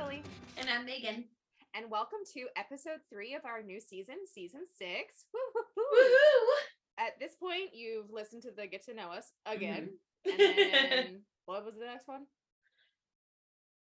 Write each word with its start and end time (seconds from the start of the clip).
I'm 0.00 0.84
Megan. 0.84 1.24
And 1.74 1.90
welcome 1.90 2.18
to 2.34 2.46
episode 2.54 2.98
three 3.10 3.34
of 3.34 3.46
our 3.46 3.62
new 3.62 3.80
season, 3.80 4.16
season 4.30 4.60
six. 4.78 5.24
Woo, 5.32 5.40
woo, 5.54 5.62
woo. 5.74 5.82
Woohoo! 6.02 7.02
At 7.06 7.18
this 7.18 7.34
point, 7.36 7.70
you've 7.72 8.10
listened 8.10 8.42
to 8.42 8.50
the 8.54 8.66
Get 8.66 8.84
to 8.86 8.94
Know 8.94 9.08
Us 9.10 9.32
Mm-hmm. 9.48 9.56
again. 9.56 9.88
And 10.26 10.38
then 10.38 11.20
what 11.46 11.64
was 11.64 11.74
the 11.78 11.86
next 11.86 12.06
one? 12.08 12.26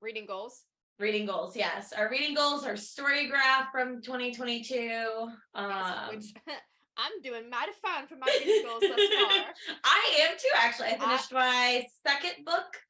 Reading 0.02 0.26
goals. 0.26 0.64
Reading 0.98 1.28
goals, 1.28 1.56
yes. 1.56 1.94
Our 1.94 2.10
reading 2.10 2.34
goals 2.34 2.66
are 2.66 2.76
story 2.76 3.28
graph 3.28 3.72
from 3.72 4.02
2022. 4.02 4.74
Yes, 4.74 5.30
Um, 5.54 6.10
which 6.10 6.26
I'm 6.98 7.22
doing 7.22 7.50
mighty 7.52 7.74
fine 7.84 8.08
for 8.08 8.16
my 8.16 8.26
reading 8.40 8.64
goals 8.66 8.82
thus 8.82 8.90
far. 8.90 9.46
I 9.84 10.28
am 10.28 10.38
too, 10.40 10.50
actually. 10.58 10.88
I 10.88 10.92
I- 10.94 10.98
finished 10.98 11.32
my 11.34 11.86
second 12.08 12.46
book 12.46 12.66
le- 12.66 12.89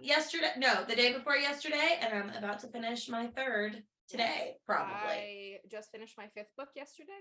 yesterday. 0.00 0.52
No, 0.58 0.84
the 0.88 0.96
day 0.96 1.12
before 1.12 1.36
yesterday, 1.36 1.98
and 2.00 2.12
I'm 2.12 2.30
about 2.36 2.60
to 2.60 2.68
finish 2.68 3.08
my 3.08 3.26
third 3.28 3.82
today, 4.08 4.56
probably. 4.66 4.94
I 4.94 5.58
just 5.70 5.90
finished 5.90 6.16
my 6.16 6.28
fifth 6.34 6.54
book 6.56 6.68
yesterday, 6.74 7.12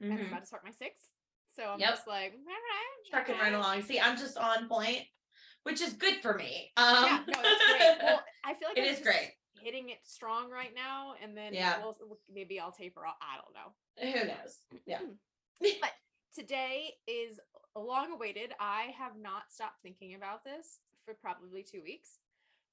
and 0.00 0.12
I'm 0.12 0.18
Mhm. 0.20 0.28
about 0.28 0.40
to 0.40 0.46
start 0.46 0.64
my 0.64 0.70
sixth. 0.72 1.10
So 1.52 1.70
I'm 1.70 1.78
Yep. 1.80 1.90
just 1.90 2.06
like, 2.06 2.32
all 2.34 2.38
right, 2.46 3.10
Trucking 3.10 3.36
right 3.38 3.46
okay." 3.48 3.54
along. 3.54 3.82
See, 3.82 4.00
I'm 4.00 4.16
just 4.16 4.36
on 4.36 4.68
point, 4.68 5.06
which 5.62 5.80
is 5.80 5.92
good 5.94 6.20
for 6.20 6.34
me. 6.34 6.72
Um, 6.76 7.04
Yeah, 7.04 7.24
no, 7.28 7.42
that's 7.42 7.64
great. 7.66 7.98
Well, 8.02 8.24
I 8.44 8.54
feel 8.54 8.68
like 8.68 8.78
It 8.78 8.82
I'm 8.84 8.94
is 8.94 9.00
great. 9.00 9.38
Hitting 9.60 9.88
it 9.90 10.04
strong 10.06 10.50
right 10.50 10.74
now, 10.74 11.14
and 11.22 11.36
then 11.36 11.54
Yeah. 11.54 11.78
we'll, 11.80 12.20
maybe 12.28 12.58
I'll 12.58 12.72
taper 12.72 13.06
off. 13.06 13.16
I 13.20 13.36
don't 13.40 13.54
know. 13.54 13.74
who 13.96 14.26
knows? 14.26 14.64
Yeah. 14.86 15.00
But 15.80 15.92
today 16.34 16.98
is 17.06 17.38
long 17.76 18.12
awaited. 18.12 18.52
I 18.58 18.86
have 18.98 19.16
not 19.16 19.52
stopped 19.52 19.80
thinking 19.82 20.14
about 20.14 20.42
this 20.44 20.80
for 21.04 21.14
probably 21.14 21.62
two 21.62 21.82
weeks. 21.82 22.18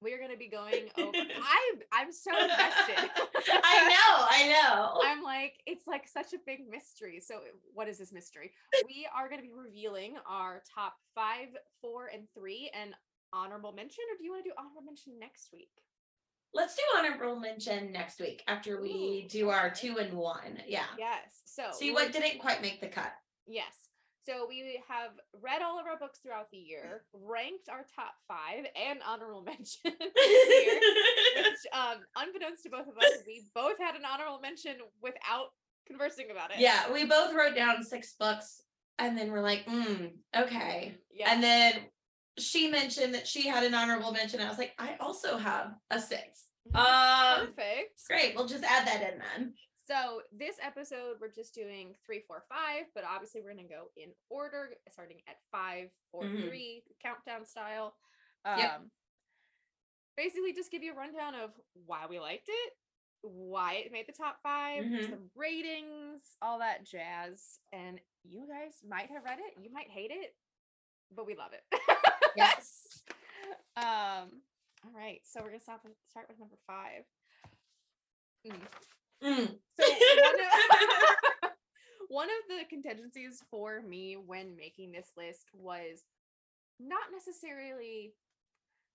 We 0.02 0.14
are 0.14 0.18
going 0.18 0.32
to 0.32 0.38
be 0.38 0.50
going 0.50 0.90
over. 0.98 1.12
I'm 1.16 1.76
I'm 1.92 2.12
so 2.12 2.32
invested. 2.32 2.98
I 3.64 3.88
know, 3.88 4.26
I 4.30 4.48
know. 4.48 5.02
I'm 5.06 5.24
like, 5.24 5.62
it's 5.68 5.88
like 5.88 6.08
such 6.08 6.34
a 6.34 6.38
big 6.46 6.62
mystery. 6.70 7.22
So, 7.24 7.36
what 7.74 7.88
is 7.88 8.00
this 8.00 8.12
mystery? 8.12 8.52
We 8.88 9.08
are 9.16 9.30
going 9.30 9.42
to 9.42 9.48
be 9.48 9.54
revealing 9.54 10.16
our 10.28 10.64
top 10.74 10.96
five, 11.14 11.50
four, 11.82 12.10
and 12.12 12.24
three, 12.36 12.72
and 12.80 12.96
honorable 13.32 13.74
mention. 13.74 14.04
Or 14.12 14.18
do 14.18 14.24
you 14.24 14.32
want 14.32 14.44
to 14.44 14.50
do 14.50 14.56
honorable 14.58 14.82
mention 14.82 15.20
next 15.20 15.50
week? 15.54 15.70
Let's 16.54 16.76
do 16.76 16.82
honorable 16.98 17.40
mention 17.40 17.92
next 17.94 18.20
week 18.20 18.44
after 18.48 18.82
we 18.82 19.26
Ooh, 19.26 19.30
do 19.30 19.50
our 19.50 19.70
two 19.70 20.00
and 20.00 20.14
one. 20.14 20.60
Yeah. 20.68 20.84
Yes. 20.98 21.42
So, 21.46 21.64
See 21.72 21.92
what 21.92 22.12
didn't 22.12 22.40
quite 22.40 22.62
make 22.62 22.82
the 22.82 22.88
cut. 22.88 23.14
Yes. 23.48 23.91
So 24.28 24.46
we 24.48 24.82
have 24.88 25.12
read 25.42 25.62
all 25.62 25.80
of 25.80 25.88
our 25.88 25.98
books 25.98 26.20
throughout 26.20 26.52
the 26.52 26.58
year, 26.58 27.04
ranked 27.14 27.70
our 27.70 27.86
top 27.96 28.14
five 28.28 28.66
and 28.76 29.00
honorable 29.08 29.42
mention 29.46 29.80
this 29.84 30.56
year, 30.66 30.80
which, 31.38 31.66
um, 31.74 31.98
unbeknownst 32.16 32.64
to 32.64 32.70
both 32.70 32.88
of 32.88 32.98
us, 32.98 33.24
we 33.26 33.44
both 33.56 33.80
had 33.80 33.96
an 33.96 34.04
honorable 34.06 34.40
mention 34.40 34.76
without 35.02 35.48
conversing 35.88 36.28
about 36.32 36.52
it. 36.52 36.60
yeah, 36.60 36.92
we 36.92 37.06
both 37.06 37.34
wrote 37.34 37.56
down 37.56 37.84
six 37.84 38.16
books 38.20 38.62
and 39.00 39.18
then 39.18 39.32
we're 39.32 39.42
like, 39.42 39.66
mm, 39.66 40.12
okay. 40.38 40.96
Yeah. 41.12 41.34
And 41.34 41.42
then 41.44 41.74
she 42.38 42.70
mentioned 42.70 43.16
that 43.16 43.28
she 43.28 43.48
had 43.48 43.64
an 43.64 43.74
honorable 43.74 44.12
mention. 44.12 44.40
I 44.40 44.48
was 44.50 44.60
like, 44.60 44.74
I 44.78 44.96
also 45.00 45.38
have 45.38 45.74
a 45.90 46.00
six. 46.00 46.46
Um 46.76 47.48
Perfect. 47.48 48.06
great. 48.08 48.36
We'll 48.36 48.46
just 48.46 48.64
add 48.64 48.86
that 48.88 49.02
in 49.02 49.20
then. 49.20 49.54
So 49.88 50.22
this 50.32 50.56
episode, 50.62 51.18
we're 51.20 51.32
just 51.32 51.54
doing 51.54 51.96
three, 52.06 52.22
four, 52.28 52.44
five, 52.48 52.86
but 52.94 53.04
obviously 53.04 53.42
we're 53.42 53.50
gonna 53.54 53.68
go 53.68 53.90
in 53.98 54.10
order, 54.30 54.76
starting 54.90 55.18
at 55.28 55.38
five, 55.52 55.90
four, 56.12 56.26
Mhm. 56.26 56.48
three, 56.48 56.84
countdown 57.02 57.46
style. 57.46 57.98
Um, 58.46 58.60
Yep. 58.60 58.82
basically 60.18 60.54
just 60.54 60.72
give 60.72 60.84
you 60.84 60.94
a 60.94 60.96
rundown 60.96 61.36
of 61.36 61.60
why 61.74 62.06
we 62.06 62.20
liked 62.20 62.48
it, 62.48 62.78
why 63.22 63.74
it 63.76 63.92
made 63.92 64.08
the 64.08 64.14
top 64.14 64.42
5 64.42 64.86
Mhm. 64.86 65.10
some 65.10 65.32
ratings, 65.36 66.38
all 66.42 66.60
that 66.60 66.84
jazz. 66.84 67.60
And 67.72 68.02
you 68.24 68.48
guys 68.48 68.84
might 68.84 69.10
have 69.10 69.24
read 69.24 69.40
it, 69.40 69.58
you 69.58 69.70
might 69.72 69.90
hate 69.90 70.12
it, 70.12 70.38
but 71.12 71.26
we 71.26 71.36
love 71.36 71.54
it. 71.54 71.66
Yes. 72.38 73.04
um, 73.76 74.42
all 74.86 74.92
right, 74.92 75.26
so 75.26 75.42
we're 75.42 75.50
gonna 75.50 75.60
stop 75.60 75.86
start 76.08 76.30
with 76.30 76.40
number 76.40 76.58
five. 76.66 77.06
Mm. 78.46 78.68
Mm. 79.24 79.58
So 79.80 79.86
one 79.88 80.40
of, 80.40 81.52
one 82.10 82.28
of 82.30 82.48
the 82.50 82.66
contingencies 82.70 83.44
for 83.50 83.82
me 83.82 84.16
when 84.16 84.56
making 84.56 84.92
this 84.92 85.12
list 85.18 85.50
was 85.54 86.04
not 86.80 87.12
necessarily 87.14 88.14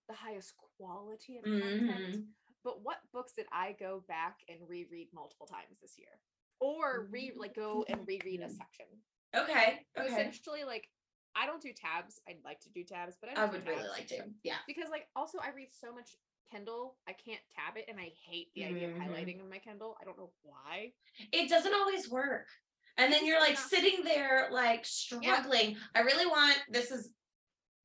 the 0.08 0.14
highest 0.14 0.54
quality 0.78 1.38
of 1.38 1.44
content, 1.44 2.16
Mhm. 2.16 2.26
but 2.64 2.82
what 2.82 2.98
books 3.12 3.32
did 3.32 3.46
I 3.52 3.72
go 3.78 4.04
back 4.08 4.38
and 4.48 4.58
reread 4.68 5.08
multiple 5.12 5.46
times 5.46 5.78
this 5.80 5.98
year? 5.98 6.20
Or 6.60 7.06
re 7.10 7.32
like 7.36 7.54
go 7.54 7.84
and 7.88 8.06
reread 8.06 8.40
a 8.40 8.46
Mm. 8.46 8.56
section. 8.56 8.86
Okay. 9.34 9.84
So 9.96 10.02
Okay. 10.04 10.12
essentially 10.12 10.64
like 10.64 10.88
I 11.34 11.44
don't 11.44 11.60
do 11.60 11.72
tabs. 11.74 12.18
I'd 12.26 12.42
like 12.44 12.60
to 12.60 12.70
do 12.70 12.82
tabs, 12.82 13.16
but 13.20 13.28
I, 13.28 13.42
I 13.42 13.44
would 13.44 13.66
really 13.66 13.86
like 13.88 14.06
to. 14.08 14.24
Yeah. 14.42 14.56
because 14.66 14.88
like 14.88 15.06
also 15.14 15.38
I 15.38 15.50
read 15.50 15.70
so 15.70 15.92
much 15.92 16.16
Kindle, 16.50 16.96
I 17.08 17.12
can't 17.12 17.40
tab 17.54 17.76
it 17.76 17.86
and 17.88 17.98
I 17.98 18.12
hate 18.28 18.48
the 18.54 18.64
idea 18.64 18.88
Mhm. 18.88 18.96
of 18.96 19.02
highlighting 19.02 19.40
in 19.40 19.48
my 19.48 19.58
Kindle. 19.58 19.96
I 20.00 20.04
don't 20.04 20.18
know 20.18 20.32
why. 20.42 20.92
it 21.32 21.48
doesn't 21.48 21.74
always 21.74 22.08
work. 22.10 22.46
And 22.98 23.12
then 23.12 23.26
you're 23.26 23.40
like 23.40 23.58
sitting 23.58 24.04
there 24.04 24.48
like 24.50 24.84
struggling. 24.86 25.76
I 25.94 26.00
really 26.00 26.26
want 26.26 26.58
this 26.68 26.90
is 26.90 27.10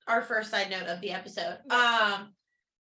our 0.07 0.21
first 0.21 0.49
side 0.51 0.69
note 0.69 0.87
of 0.87 1.01
the 1.01 1.11
episode. 1.11 1.59
Yeah. 1.65 2.13
Um 2.21 2.35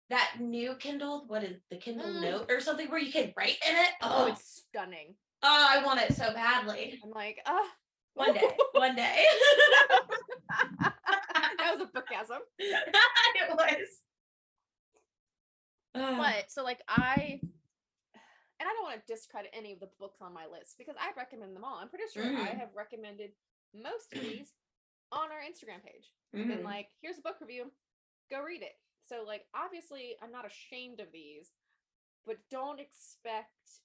that 0.10 0.38
new 0.40 0.76
Kindle, 0.76 1.26
what 1.28 1.44
is 1.44 1.60
the 1.70 1.78
Kindle 1.78 2.08
Mm. 2.08 2.22
Note 2.22 2.52
or 2.52 2.62
something 2.62 2.90
where 2.90 3.00
you 3.00 3.12
can 3.12 3.34
write 3.36 3.58
in 3.68 3.76
it? 3.76 3.90
Oh, 4.02 4.26
Oh, 4.26 4.28
it's 4.28 4.64
stunning. 4.68 5.16
oh 5.44 5.68
I 5.70 5.84
want 5.84 6.02
it 6.02 6.14
so 6.14 6.32
badly. 6.34 7.00
I'm 7.04 7.12
like, 7.12 7.40
ah, 7.46 7.68
One 8.14 8.34
day. 8.34 8.58
One 8.74 8.96
day. 8.96 9.26
that 10.80 11.72
was 11.72 11.82
a 11.82 11.86
bookasm. 11.88 12.40
it 12.60 13.50
was. 13.50 14.02
Ugh. 15.96 16.18
But 16.18 16.52
so 16.52 16.64
like 16.64 16.82
I 16.88 17.42
and 18.60 18.70
I 18.70 18.74
don't 18.74 18.84
want 18.84 19.06
to 19.06 19.14
discredit 19.14 19.52
any 19.54 19.74
of 19.74 19.80
the 19.80 19.90
books 20.00 20.22
on 20.22 20.34
my 20.34 20.46
list 20.46 20.78
because 20.78 20.96
I 21.00 21.12
recommend 21.18 21.56
them 21.56 21.64
all. 21.64 21.76
I'm 21.76 21.90
pretty 21.90 22.06
sure 22.14 22.24
I 22.24 22.28
Mhm. 22.28 22.58
have 22.60 22.76
recommended 22.76 23.32
most 23.74 24.14
of 24.14 24.22
these 24.22 24.54
on 25.12 25.32
our 25.32 25.42
Instagram 25.42 25.84
page. 25.84 26.14
And 26.34 26.50
Mhm. 26.50 26.64
like, 26.64 26.90
here's 27.02 27.18
a 27.18 27.22
book 27.22 27.40
review. 27.42 27.72
Go 28.30 28.42
read 28.42 28.62
it. 28.64 28.80
So 29.08 29.24
like 29.24 29.48
obviously 29.54 30.16
I'm 30.22 30.32
not 30.32 30.46
ashamed 30.46 31.00
of 31.00 31.12
these, 31.12 31.52
but 32.26 32.38
don't 32.50 32.80
expect 32.80 33.82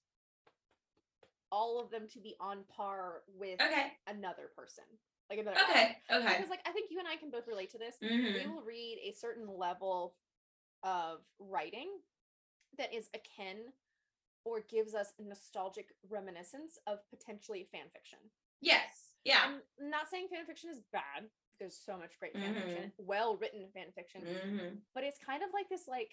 all 1.52 1.80
of 1.80 1.90
them 1.90 2.08
to 2.08 2.20
be 2.20 2.36
on 2.38 2.64
par 2.64 3.24
with 3.26 3.60
Okay. 3.60 3.98
another 4.06 4.48
person. 4.48 4.84
Like 5.28 5.40
another 5.40 5.60
Okay. 5.60 6.00
author. 6.08 6.14
Okay. 6.24 6.36
Because 6.36 6.48
like 6.50 6.66
I 6.66 6.72
think 6.72 6.90
you 6.90 6.98
and 7.00 7.08
I 7.08 7.16
can 7.16 7.30
both 7.30 7.46
relate 7.48 7.70
to 7.70 7.78
this. 7.78 7.98
Mhm. 8.00 8.34
we 8.34 8.46
will 8.46 8.62
read 8.62 8.98
a 9.02 9.12
certain 9.12 9.46
level 9.48 10.16
of 10.82 11.18
writing 11.38 11.88
that 12.78 12.92
is 12.94 13.08
akin 13.14 13.56
or 14.44 14.60
gives 14.70 14.94
us 14.94 15.12
a 15.18 15.22
nostalgic 15.22 15.86
reminiscence 16.08 16.78
of 16.86 16.98
potentially 17.10 17.68
fan 17.72 17.86
fiction. 17.92 18.18
Yes. 18.60 19.14
Yeah. 19.24 19.40
I'm 19.44 19.90
not 19.90 20.08
saying 20.10 20.28
fan 20.32 20.46
fiction 20.46 20.70
is 20.70 20.80
bad. 20.92 21.28
There's 21.58 21.76
so 21.76 21.98
much 21.98 22.18
great 22.18 22.32
fan 22.32 22.54
Mm-hmm. 22.54 22.60
fiction, 22.68 22.92
well 22.98 23.36
written 23.36 23.68
fan 23.74 23.92
fiction, 23.94 24.22
Mhm. 24.22 24.78
but 24.94 25.04
it's 25.04 25.18
kind 25.18 25.42
of 25.42 25.50
like 25.52 25.68
this 25.68 25.86
like 25.86 26.10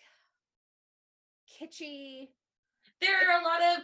kitschy. 1.48 2.28
there 3.00 3.30
are 3.32 3.40
a 3.40 3.44
lot 3.44 3.62
of 3.62 3.84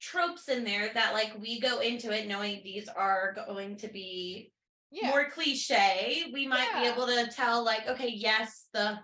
tropes 0.00 0.48
in 0.48 0.64
there 0.64 0.90
that 0.94 1.12
like 1.12 1.32
we 1.38 1.58
go 1.60 1.80
into 1.80 2.10
it 2.12 2.26
knowing 2.28 2.60
these 2.62 2.88
are 2.88 3.34
going 3.46 3.76
to 3.76 3.88
be 3.88 4.52
Yeah. 4.90 5.08
more 5.08 5.28
cliche 5.30 6.30
we 6.32 6.46
might 6.46 6.70
be 6.80 6.86
able 6.88 7.06
to 7.06 7.26
tell 7.30 7.64
like 7.64 7.86
okay 7.88 8.08
yes 8.08 8.68
the 8.72 8.98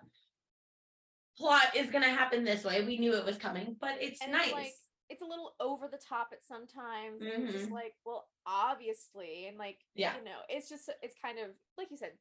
plot 1.38 1.74
is 1.74 1.90
going 1.90 2.04
to 2.04 2.10
happen 2.10 2.44
this 2.44 2.64
way 2.64 2.84
we 2.84 2.98
knew 2.98 3.14
it 3.14 3.24
was 3.24 3.38
coming 3.38 3.76
but 3.80 3.96
it's 4.00 4.20
And 4.22 4.32
nice 4.32 4.44
it's 4.46 4.52
like 4.52 4.72
it's 5.08 5.22
a 5.22 5.26
little 5.26 5.54
over 5.60 5.88
the 5.88 5.98
top 5.98 6.28
at 6.32 6.42
sometimes. 6.42 7.20
And 7.20 7.44
it's 7.44 7.52
just 7.52 7.70
like, 7.70 7.92
well, 8.06 8.28
obviously, 8.46 9.46
and 9.46 9.58
like 9.58 9.76
Yeah. 9.94 10.14
you 10.16 10.24
know, 10.24 10.38
it's 10.48 10.70
just 10.70 10.88
it's 11.02 11.14
kind 11.22 11.38
of 11.38 11.50
like 11.76 11.90
you 11.90 11.98
said, 11.98 12.12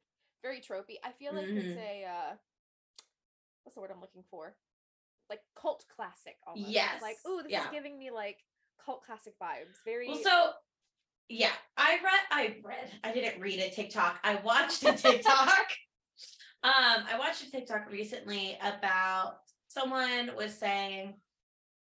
very 0.42 0.60
tropey. 0.60 0.96
I 1.02 1.12
feel 1.12 1.32
like 1.34 1.46
it's 1.48 1.74
Mhm. 1.74 1.78
a 1.78 2.04
uh 2.04 2.34
what's 3.62 3.76
the 3.76 3.80
word 3.80 3.92
I'm 3.94 4.00
looking 4.00 4.24
for? 4.30 4.56
Like 5.30 5.40
cult 5.54 5.86
classic 5.94 6.36
almost. 6.46 6.66
It's 6.66 6.74
Yes, 6.74 7.00
like, 7.00 7.16
oh, 7.24 7.40
this 7.42 7.52
yeah. 7.52 7.64
is 7.64 7.70
giving 7.72 7.98
me 7.98 8.10
like 8.10 8.44
cult 8.84 9.04
classic 9.06 9.38
vibes. 9.40 9.78
Very 9.86 10.08
well 10.08 10.22
so 10.22 10.52
yeah 11.28 11.52
i 11.78 11.98
read 12.04 12.20
i 12.30 12.56
read 12.62 12.90
i 13.04 13.12
didn't 13.12 13.40
read 13.40 13.58
a 13.60 13.70
tiktok 13.70 14.18
i 14.22 14.34
watched 14.44 14.82
a 14.82 14.92
tiktok 14.96 15.66
um 16.64 17.04
i 17.10 17.18
watched 17.18 17.42
a 17.42 17.50
tiktok 17.50 17.90
recently 17.90 18.58
about 18.62 19.36
someone 19.68 20.30
was 20.36 20.56
saying 20.56 21.14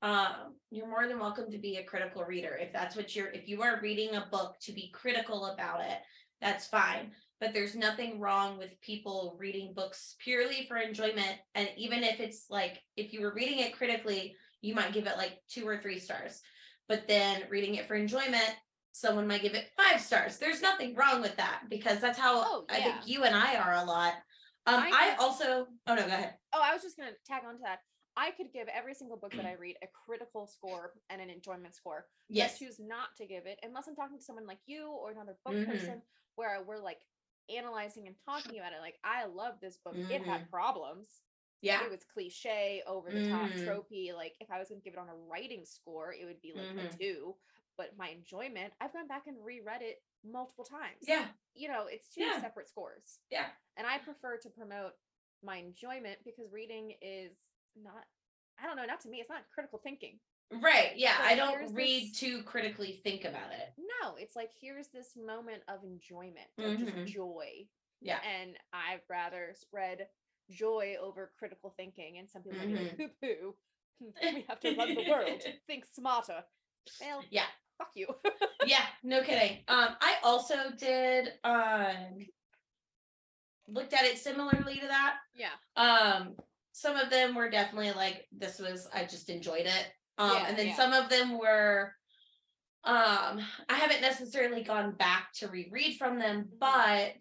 um 0.03 0.55
you're 0.71 0.89
more 0.89 1.09
than 1.09 1.19
welcome 1.19 1.51
to 1.51 1.59
be 1.59 1.77
a 1.77 1.85
critical 1.85 2.25
reader 2.25 2.57
if 2.61 2.73
that's 2.73 2.97
what 2.97 3.15
you're 3.17 3.29
if 3.29 3.49
you 3.49 3.63
are 3.63 3.81
reading 3.83 4.15
a 4.15 4.29
book 4.31 4.57
to 4.61 4.73
be 4.73 4.93
critical 4.93 5.47
about 5.47 5.81
it 5.81 5.99
that's 6.41 6.67
fine 6.67 7.11
but 7.41 7.53
there's 7.53 7.75
nothing 7.75 8.21
wrong 8.21 8.59
with 8.59 8.81
people 8.81 9.37
reading 9.41 9.73
books 9.75 10.15
purely 10.23 10.65
for 10.69 10.77
enjoyment 10.77 11.37
and 11.55 11.69
even 11.77 12.05
if 12.05 12.21
it's 12.21 12.47
like 12.49 12.81
if 12.97 13.13
you 13.13 13.21
were 13.21 13.35
reading 13.35 13.59
it 13.59 13.77
critically 13.77 14.37
you 14.61 14.75
might 14.75 14.93
give 14.93 15.07
it 15.07 15.17
like 15.17 15.39
two 15.49 15.67
or 15.67 15.79
three 15.79 15.99
stars. 15.99 16.41
But 16.89 17.07
then 17.07 17.43
reading 17.51 17.75
it 17.77 17.87
for 17.87 17.95
enjoyment, 17.95 18.57
someone 18.93 19.27
might 19.27 19.43
give 19.43 19.55
it 19.55 19.71
five 19.77 20.01
stars. 20.01 20.39
There's 20.39 20.63
nothing 20.63 20.95
wrong 20.95 21.21
with 21.21 21.37
that 21.37 21.63
because 21.69 22.01
that's 22.01 22.19
how 22.19 22.43
Oh, 22.45 22.65
I 22.69 22.81
think 22.81 22.97
you 23.07 23.25
and 23.25 23.37
I 23.37 23.57
are 23.57 23.75
a 23.75 23.85
lot. 23.85 24.15
Um, 24.69 24.81
I 24.85 25.15
I 25.15 25.17
also, 25.19 25.67
oh 25.87 25.94
no, 25.94 26.03
go 26.03 26.06
ahead. 26.09 26.35
Oh, 26.53 26.61
I 26.62 26.73
was 26.73 26.82
just 26.82 26.97
gonna 26.97 27.12
tag 27.26 27.43
on 27.47 27.55
to 27.55 27.61
that. 27.65 27.81
I 28.17 28.32
could 28.32 28.53
give 28.53 28.69
every 28.69 28.94
single 28.94 29.17
book 29.17 29.32
that 29.37 29.47
I 29.47 29.53
read 29.55 29.76
a 29.82 29.87
critical 29.87 30.47
score 30.47 30.93
and 31.09 31.20
an 31.20 31.31
enjoyment 31.31 31.75
score. 31.75 32.06
but 32.29 32.35
I 32.35 32.44
Yes. 32.44 32.59
choose 32.59 32.79
not 32.81 33.17
to 33.17 33.26
give 33.26 33.47
it 33.47 33.59
unless 33.62 33.87
I'm 33.88 33.94
talking 33.97 34.19
to 34.19 34.25
someone 34.25 34.47
like 34.47 34.59
you 34.67 34.91
or 34.91 35.11
another 35.11 35.37
book 35.44 35.55
Mhm. 35.55 35.67
person 35.67 36.03
where 36.35 36.61
we're 36.62 36.79
like 36.79 37.00
analyzing 37.49 38.06
and 38.06 38.17
talking 38.25 38.59
about 38.59 38.73
it. 38.73 38.81
Like, 38.81 38.99
I 39.05 39.25
love 39.26 39.55
this 39.61 39.79
book. 39.79 39.94
It 40.11 40.20
Mm-hmm. 40.20 40.31
had 40.31 40.50
problems. 40.50 41.23
Yeah. 41.62 41.85
It 41.85 41.91
was 41.91 42.05
cliche, 42.05 42.82
over 42.87 43.11
the 43.11 43.20
top, 43.20 43.50
Mhm. 43.50 43.65
tropey. 43.67 44.12
Like, 44.15 44.37
if 44.41 44.50
I 44.50 44.59
was 44.59 44.69
gonna 44.69 44.81
give 44.82 44.94
it 44.94 44.99
on 44.99 45.09
a 45.09 45.15
writing 45.15 45.65
score, 45.65 46.12
it 46.12 46.25
would 46.26 46.41
be 46.43 46.53
like 46.53 46.69
a 46.76 46.85
Mhm. 46.85 46.99
two. 46.99 47.37
But 47.76 47.97
my 47.97 48.09
enjoyment, 48.09 48.75
I've 48.81 48.93
gone 48.93 49.06
back 49.09 49.26
and 49.26 49.43
reread 49.44 49.82
it 49.82 50.03
multiple 50.25 50.65
times. 50.65 50.99
Yeah. 51.06 51.26
You 51.55 51.69
know, 51.69 51.87
it's 51.88 52.09
two 52.09 52.23
Yeah. 52.23 52.41
separate 52.41 52.69
scores. 52.69 53.19
Yeah. 53.31 53.47
And 53.76 53.87
I 53.87 53.99
prefer 53.99 54.37
to 54.38 54.50
promote 54.50 54.93
my 55.43 55.56
enjoyment 55.59 56.19
because 56.25 56.50
reading 56.53 56.94
is 57.00 57.38
not, 57.81 58.05
I 58.61 58.67
don't 58.67 58.76
know, 58.76 58.85
not 58.87 59.00
to 59.03 59.09
me, 59.09 59.19
it's 59.20 59.31
not 59.31 59.43
critical 59.53 59.79
thinking. 59.79 60.19
Right. 60.50 60.97
Yeah. 60.97 61.17
I 61.20 61.35
don't 61.35 61.75
read 61.75 62.11
this- 62.11 62.20
to 62.20 62.43
critically 62.44 63.00
think 63.05 63.25
about 63.25 63.53
it. 63.53 63.75
No, 64.03 64.17
it's 64.17 64.35
like 64.35 64.50
here's 64.61 64.88
this 64.88 65.15
moment 65.17 65.62
of 65.69 65.85
enjoyment, 65.85 66.49
of 66.59 66.65
Mhm. 66.79 67.05
just 67.06 67.12
joy. 67.15 67.69
Yeah. 68.00 68.20
And 68.23 68.56
I'd 68.73 69.03
rather 69.09 69.55
spread 69.55 70.09
joy 70.50 70.97
over 71.00 71.32
critical 71.38 71.70
thinking. 71.70 72.19
And 72.19 72.29
some 72.31 72.43
people 72.43 72.59
might 72.59 72.67
be 72.69 72.75
like, 72.75 72.97
poo 72.97 73.09
poo. 73.20 73.56
We 74.23 74.43
have 74.49 74.61
to 74.61 74.75
run 74.76 74.94
the 74.94 75.09
world. 75.11 75.43
Think 75.67 75.85
smarter. 75.87 76.44
Well, 77.00 77.25
Yeah. 77.31 77.47
Fuck 77.79 77.91
you. 77.95 78.07
yeah, 78.67 78.83
no 79.03 79.23
kidding. 79.23 79.59
Um, 79.69 79.89
I 80.01 80.17
also 80.23 80.57
did 80.77 81.33
um 81.45 82.19
looked 83.69 83.93
at 83.93 84.05
it 84.05 84.19
similarly 84.19 84.77
to 84.81 84.87
that. 84.87 85.17
yeah. 85.35 85.51
Um, 85.77 86.35
some 86.73 86.97
of 86.97 87.11
them 87.11 87.35
were 87.35 87.51
definitely 87.51 87.93
like 87.93 88.27
this 88.37 88.59
was 88.59 88.89
I 88.93 89.05
just 89.05 89.31
enjoyed 89.31 89.67
it. 89.67 89.87
Um, 90.17 90.33
Yeah, 90.33 90.47
and 90.49 90.59
then 90.59 90.67
yeah. 90.69 90.77
some 90.77 90.93
of 90.93 91.09
them 91.11 91.39
were 91.39 91.93
um 92.85 93.41
I 93.69 93.75
haven't 93.75 94.01
necessarily 94.01 94.63
gone 94.63 94.93
back 94.93 95.33
to 95.35 95.49
reread 95.49 95.97
from 95.99 96.19
them, 96.19 96.49
but 96.61 97.17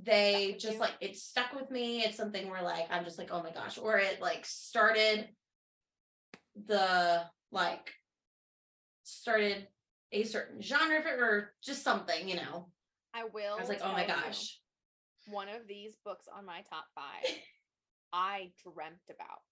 they 0.00 0.56
just 0.60 0.74
you? 0.74 0.80
like 0.80 0.94
it 1.00 1.16
stuck 1.16 1.52
with 1.54 1.70
me. 1.70 2.02
It's 2.02 2.16
something 2.16 2.48
where 2.50 2.62
like 2.62 2.86
I'm 2.90 3.04
just 3.04 3.18
like, 3.18 3.28
oh 3.32 3.42
my 3.42 3.50
gosh, 3.52 3.78
or 3.78 3.98
it 3.98 4.20
like 4.20 4.44
started 4.44 5.28
the 6.66 7.22
like 7.52 7.92
started 9.04 9.66
a 10.12 10.24
certain 10.24 10.62
genre 10.62 11.02
or 11.18 11.52
just 11.62 11.82
something, 11.82 12.28
you 12.28 12.36
know. 12.36 12.68
I 13.14 13.24
will. 13.24 13.56
I 13.56 13.60
was 13.60 13.68
like, 13.68 13.80
oh 13.82 13.92
my 13.92 14.06
gosh. 14.06 14.58
One 15.30 15.48
of 15.48 15.66
these 15.68 15.96
books 16.04 16.26
on 16.34 16.46
my 16.46 16.62
top 16.68 16.86
five, 16.94 17.34
I 18.12 18.50
dreamt 18.62 19.10
about. 19.10 19.42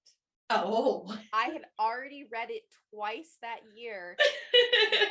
Oh. 0.49 1.12
I 1.32 1.47
had 1.47 1.62
already 1.79 2.26
read 2.31 2.50
it 2.50 2.62
twice 2.94 3.38
that 3.43 3.61
year 3.75 4.17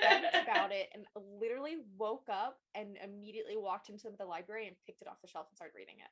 dreamt 0.02 0.26
about 0.44 0.72
it 0.72 0.90
and 0.94 1.06
literally 1.40 1.78
woke 1.98 2.28
up 2.30 2.58
and 2.74 2.98
immediately 3.04 3.58
walked 3.58 3.90
into 3.90 4.10
the 4.18 4.26
library 4.26 4.68
and 4.68 4.76
picked 4.86 5.02
it 5.02 5.08
off 5.08 5.22
the 5.22 5.28
shelf 5.28 5.48
and 5.50 5.58
started 5.58 5.76
reading 5.76 5.96
it. 6.00 6.12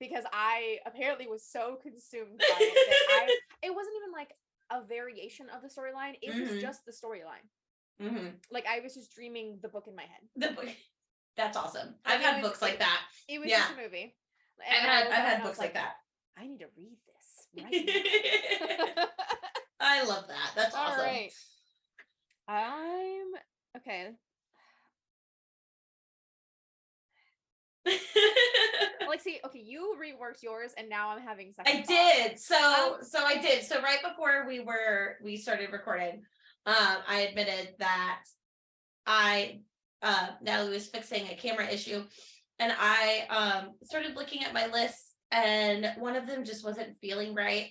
Because 0.00 0.24
I 0.32 0.78
apparently 0.84 1.28
was 1.28 1.46
so 1.46 1.78
consumed 1.80 2.38
by 2.38 2.56
it 2.58 2.74
that 2.74 3.22
I 3.22 3.36
it 3.62 3.74
wasn't 3.74 3.94
even 4.02 4.12
like 4.12 4.34
a 4.70 4.82
variation 4.84 5.48
of 5.50 5.62
the 5.62 5.68
storyline, 5.68 6.14
it 6.22 6.32
Mhm. 6.34 6.48
was 6.50 6.60
just 6.60 6.84
the 6.84 6.92
storyline. 6.92 7.46
hmm 8.00 8.28
Like 8.50 8.66
I 8.66 8.80
was 8.80 8.94
just 8.94 9.12
dreaming 9.14 9.58
the 9.62 9.68
book 9.68 9.86
in 9.86 9.94
my 9.94 10.02
head. 10.04 10.28
The 10.36 10.50
book. 10.52 10.68
That's 11.36 11.56
awesome. 11.56 11.88
Like, 12.06 12.14
I've 12.16 12.20
had 12.20 12.42
was- 12.42 12.50
books 12.50 12.62
like 12.62 12.78
that. 12.78 13.00
It 13.28 13.38
was 13.40 13.48
Yeah. 13.48 13.58
just 13.60 13.72
a 13.72 13.76
movie. 13.82 14.16
I've 14.60 14.66
had 14.88 15.06
I've 15.08 15.12
had 15.12 15.34
and 15.34 15.42
books 15.42 15.58
like 15.58 15.74
that. 15.74 15.94
I 16.36 16.46
need 16.46 16.58
to 16.60 16.68
read 16.76 16.96
this 17.06 17.48
right. 17.62 17.72
I 19.80 20.02
love 20.04 20.26
that. 20.28 20.52
That's 20.54 20.74
All 20.76 20.86
awesome. 20.88 21.00
right. 21.04 21.32
I'm 22.48 23.32
okay. 23.78 24.10
Like, 29.14 29.20
see, 29.22 29.38
okay, 29.44 29.60
you 29.64 29.96
reworked 29.96 30.42
yours, 30.42 30.72
and 30.76 30.88
now 30.88 31.10
I'm 31.10 31.22
having 31.22 31.52
second. 31.52 31.72
I 31.72 31.82
did. 31.82 32.40
So 32.40 32.56
Um, 32.56 32.96
so 33.02 33.24
I 33.24 33.38
did. 33.38 33.62
So 33.62 33.80
right 33.80 34.02
before 34.02 34.44
we 34.48 34.58
were 34.58 35.18
we 35.22 35.36
started 35.36 35.70
recording, 35.70 36.22
um, 36.66 36.96
I 37.06 37.20
admitted 37.28 37.76
that 37.78 38.22
I 39.06 39.60
uh 40.02 40.30
Natalie 40.42 40.72
was 40.72 40.88
fixing 40.88 41.28
a 41.28 41.36
camera 41.36 41.68
issue 41.68 42.02
and 42.58 42.72
I 42.76 43.26
um 43.30 43.74
started 43.84 44.16
looking 44.16 44.42
at 44.42 44.52
my 44.52 44.66
list 44.66 45.14
and 45.30 45.92
one 45.98 46.16
of 46.16 46.26
them 46.26 46.44
just 46.44 46.64
wasn't 46.64 46.98
feeling 47.00 47.34
right. 47.34 47.68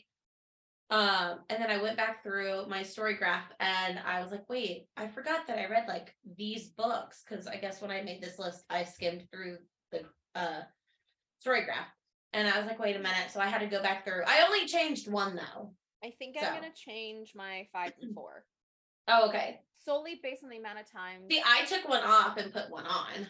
Um, 0.89 1.39
and 1.50 1.62
then 1.62 1.71
I 1.71 1.81
went 1.81 1.98
back 1.98 2.24
through 2.24 2.68
my 2.68 2.83
story 2.83 3.16
graph 3.16 3.51
and 3.59 4.00
I 4.06 4.21
was 4.21 4.31
like, 4.31 4.48
wait, 4.48 4.86
I 4.95 5.07
forgot 5.07 5.48
that 5.48 5.57
I 5.57 5.68
read 5.68 5.88
like 5.89 6.16
these 6.38 6.69
books 6.69 7.24
because 7.27 7.48
I 7.48 7.57
guess 7.57 7.81
when 7.81 7.92
I 7.92 8.01
made 8.01 8.21
this 8.21 8.38
list, 8.38 8.63
I 8.69 8.83
skimmed 8.83 9.24
through 9.31 9.57
the 9.94 10.40
uh 10.40 10.62
story 11.40 11.63
graph. 11.66 11.88
And 12.34 12.48
I 12.48 12.57
was 12.57 12.66
like, 12.68 12.80
wait 12.80 12.95
a 12.95 13.00
minute. 13.00 13.30
So 13.31 13.40
I 13.40 13.45
had 13.48 13.60
to 13.60 13.68
go 13.68 13.81
back 13.81 14.04
through. 14.06 14.24
I 14.28 14.44
only 14.45 14.66
changed 14.68 15.10
one 15.12 15.36
though. 15.36 15.72
I 16.04 16.12
think 16.18 16.36
So. 16.40 16.45
I'm 16.45 16.54
gonna 16.56 16.74
change 16.75 17.34
my 17.36 17.68
five 17.72 17.94
and 18.01 18.13
four. 18.13 18.44
Oh, 19.10 19.28
okay. 19.28 19.60
solely 19.84 20.22
based 20.24 20.45
on 20.45 20.50
the 20.50 20.56
amount 20.56 20.80
of 20.80 20.90
time. 20.90 21.24
See, 21.30 21.42
I 21.45 21.66
took 21.66 21.90
one 21.90 22.04
off 22.06 22.38
and 22.38 22.54
put 22.54 22.69
one 22.71 22.85
on. 22.85 23.28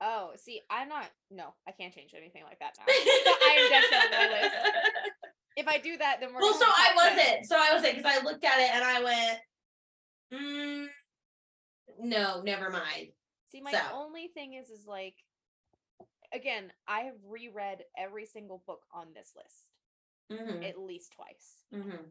oh, 0.00 0.32
see, 0.34 0.60
I'm 0.68 0.88
not. 0.88 1.06
No, 1.30 1.54
I 1.68 1.70
can't 1.70 1.94
change 1.94 2.10
anything 2.16 2.42
like 2.42 2.58
that 2.58 2.74
now. 2.76 2.84
I 2.88 3.56
am 3.60 3.70
definitely 3.70 4.16
on 4.18 4.32
my 4.32 4.40
list. 4.42 4.54
If 5.56 5.68
I 5.68 5.78
do 5.78 5.96
that, 5.98 6.16
then 6.18 6.30
we're 6.34 6.40
well, 6.40 6.54
so 6.54 6.64
I 6.66 6.92
wasn't. 6.96 7.46
So 7.46 7.56
I 7.56 7.74
wasn't 7.74 7.96
because 7.98 8.10
I 8.18 8.24
looked 8.24 8.42
at 8.42 8.58
it 8.58 8.70
and 8.74 8.82
I 8.82 9.02
went, 9.04 9.38
mm, 10.32 10.86
no, 12.00 12.40
never 12.42 12.70
mind. 12.70 13.08
See, 13.50 13.60
my 13.60 13.70
So. 13.70 13.78
only 13.94 14.28
thing 14.28 14.54
is, 14.54 14.70
is 14.70 14.86
like, 14.86 15.14
again, 16.32 16.72
I 16.88 17.00
have 17.00 17.16
reread 17.28 17.84
every 17.96 18.26
single 18.26 18.62
book 18.66 18.82
on 18.92 19.08
this 19.14 19.32
list 19.36 19.68
Mm-hmm, 20.30 20.62
at 20.62 20.78
least 20.78 21.12
twice. 21.12 21.56
mm-hmm. 21.74 22.04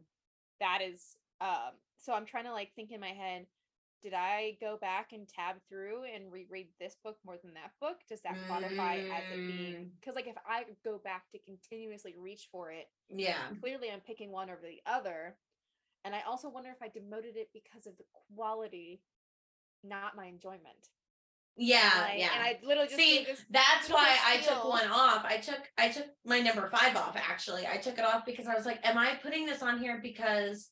That 0.60 0.78
is, 0.80 1.16
um, 1.40 1.72
so 1.98 2.12
I'm 2.12 2.24
trying 2.26 2.44
to 2.44 2.52
like 2.52 2.72
think 2.76 2.92
in 2.92 3.00
my 3.00 3.08
head. 3.08 3.46
Did 4.00 4.14
I 4.14 4.56
go 4.60 4.76
back 4.80 5.12
and 5.12 5.28
tab 5.28 5.56
through 5.68 6.02
and 6.12 6.30
reread 6.32 6.68
this 6.80 6.96
book 7.04 7.16
more 7.24 7.36
than 7.42 7.54
that 7.54 7.70
book? 7.80 7.98
Does 8.08 8.20
that 8.22 8.36
qualify 8.48 8.96
as 8.96 9.22
it 9.32 9.46
being? 9.46 9.74
Mm. 9.74 9.88
Because 10.00 10.14
like 10.16 10.26
if 10.28 10.36
I 10.46 10.64
go 10.84 10.98
back 11.02 11.30
to 11.32 11.38
continuously 11.38 12.14
reach 12.18 12.48
for 12.50 12.70
it, 12.70 12.88
Yeah. 13.08 13.38
clearly 13.60 13.90
I'm 13.92 14.00
picking 14.00 14.30
one 14.30 14.50
over 14.50 14.60
the 14.62 14.82
other. 14.86 15.36
And 16.04 16.14
I 16.14 16.20
also 16.22 16.48
wonder 16.48 16.70
if 16.70 16.82
I 16.82 16.88
demoted 16.88 17.36
it 17.36 17.50
because 17.52 17.86
of 17.86 17.96
the 17.96 18.04
quality, 18.34 19.00
not 19.84 20.16
my 20.16 20.26
enjoyment. 20.26 20.90
Yeah. 21.56 22.12
Yeah. 22.14 22.28
And 22.34 22.42
I 22.42 22.58
literally 22.62 22.88
just 22.88 22.98
See, 22.98 23.24
this 23.24 23.44
That's 23.50 23.90
why 23.90 24.16
I 24.26 24.38
took 24.38 24.64
one 24.64 24.86
off. 24.90 25.24
I 25.24 25.36
took 25.36 25.60
I 25.78 25.88
took 25.88 26.06
my 26.24 26.40
number 26.40 26.70
five 26.70 26.96
off 26.96 27.16
actually. 27.16 27.66
I 27.66 27.76
took 27.76 27.98
it 27.98 28.04
off 28.04 28.24
because 28.24 28.46
I 28.46 28.54
was 28.54 28.66
like, 28.66 28.80
am 28.84 28.96
I 28.98 29.14
putting 29.22 29.46
this 29.46 29.62
on 29.62 29.78
here 29.78 30.00
because 30.02 30.70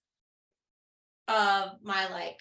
of 1.29 1.73
my 1.83 2.09
like 2.09 2.39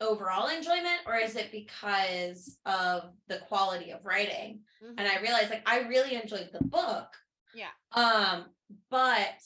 overall 0.00 0.48
enjoyment 0.48 1.00
or 1.06 1.16
is 1.16 1.36
it 1.36 1.50
because 1.52 2.58
of 2.66 3.12
the 3.28 3.38
quality 3.48 3.90
of 3.90 4.04
writing? 4.04 4.60
Mhm. 4.82 4.94
And 4.98 5.08
I 5.08 5.20
realized 5.20 5.50
like 5.50 5.68
I 5.68 5.80
really 5.80 6.14
enjoyed 6.14 6.50
the 6.52 6.64
book. 6.64 7.08
Yeah. 7.54 7.70
Um, 7.92 8.46
but 8.90 9.42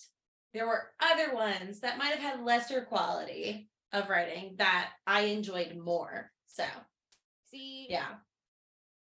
there 0.53 0.67
were 0.67 0.91
other 1.00 1.35
ones 1.35 1.81
that 1.81 1.99
might 1.99 2.12
have 2.14 2.21
had 2.21 2.45
lesser 2.45 2.83
quality 2.83 3.69
of 3.93 4.09
writing 4.09 4.57
that 4.59 4.91
I 5.07 5.23
enjoyed 5.23 5.76
more. 5.76 6.33
So 6.47 6.64
see, 7.54 7.87
yeah. 7.88 8.14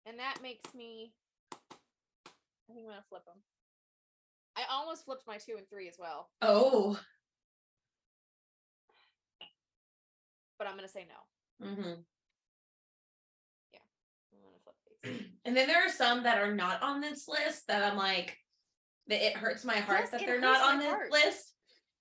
and 0.05 0.19
that 0.19 0.37
makes 0.41 0.73
me. 0.73 1.13
I 2.69 2.73
think 2.73 2.79
I'm 2.85 2.89
gonna 2.89 3.03
flip 3.09 3.25
them. 3.25 3.37
I 4.57 4.61
almost 4.71 5.05
flipped 5.05 5.27
my 5.27 5.37
two 5.37 5.55
and 5.57 5.67
three 5.69 5.87
as 5.87 5.95
well, 5.99 6.29
Oh. 6.41 6.99
but 10.59 10.67
I'm 10.67 10.75
gonna 10.75 10.87
say 10.87 11.05
no. 11.07 11.65
hmm 11.67 11.81
I'm 14.33 14.39
gonna 14.43 14.57
flip 14.63 14.75
these. 15.03 15.25
And 15.45 15.55
then 15.55 15.67
there 15.67 15.85
are 15.85 15.89
some 15.89 16.23
that 16.23 16.39
are 16.39 16.53
not 16.53 16.81
on 16.83 16.99
this 16.99 17.27
list 17.29 17.67
that 17.67 17.81
I'm 17.81 17.97
like, 17.97 18.35
that 19.07 19.25
it 19.25 19.37
hurts 19.37 19.63
my 19.63 19.77
heart 19.77 19.99
Yes, 20.01 20.09
that 20.11 20.21
it 20.21 20.25
they're 20.27 20.41
not 20.41 20.57
hurts 20.59 20.69
on 20.73 20.79
this 20.79 20.89
heart. 20.89 21.11
list. 21.11 21.53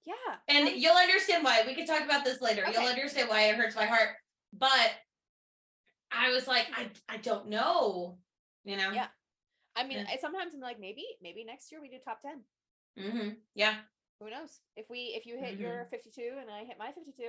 Yeah, 0.05 0.15
And 0.49 0.69
you'll 0.71 0.97
understand 0.97 1.45
why. 1.45 1.63
We 1.67 1.75
can 1.75 1.87
talk 1.87 2.03
about 2.05 2.25
this 2.25 2.41
later. 2.41 2.63
You'll 2.67 2.83
Okay. 2.83 2.89
understand 2.91 3.29
why 3.29 3.43
it 3.43 3.55
hurts 3.57 3.77
my 3.77 3.85
heart. 3.87 4.11
But 4.53 4.91
I 6.17 6.31
was 6.31 6.47
like, 6.49 6.67
I 6.75 6.89
I 7.09 7.17
don't 7.19 7.49
know. 7.49 8.19
You 8.65 8.77
know? 8.77 8.91
Yeah. 8.93 9.07
I 9.77 9.87
mean, 9.87 9.99
Yeah. 9.99 10.07
I 10.11 10.17
sometimes 10.17 10.55
I'm 10.55 10.61
like, 10.61 10.81
maybe, 10.81 11.05
maybe 11.23 11.45
next 11.45 11.71
year 11.71 11.81
we 11.81 11.89
do 11.89 11.99
top 12.05 12.21
ten. 12.23 12.43
hmm 12.99 13.31
Yeah. 13.55 13.75
Who 14.21 14.31
knows? 14.31 14.61
If 14.77 14.87
we 14.89 15.13
if 15.17 15.27
you 15.27 15.37
hit 15.39 15.57
Mhm. 15.59 15.61
your 15.61 15.87
52 15.91 16.39
and 16.41 16.51
I 16.51 16.65
hit 16.65 16.79
my 16.79 16.91
52, 16.93 17.23
we 17.23 17.29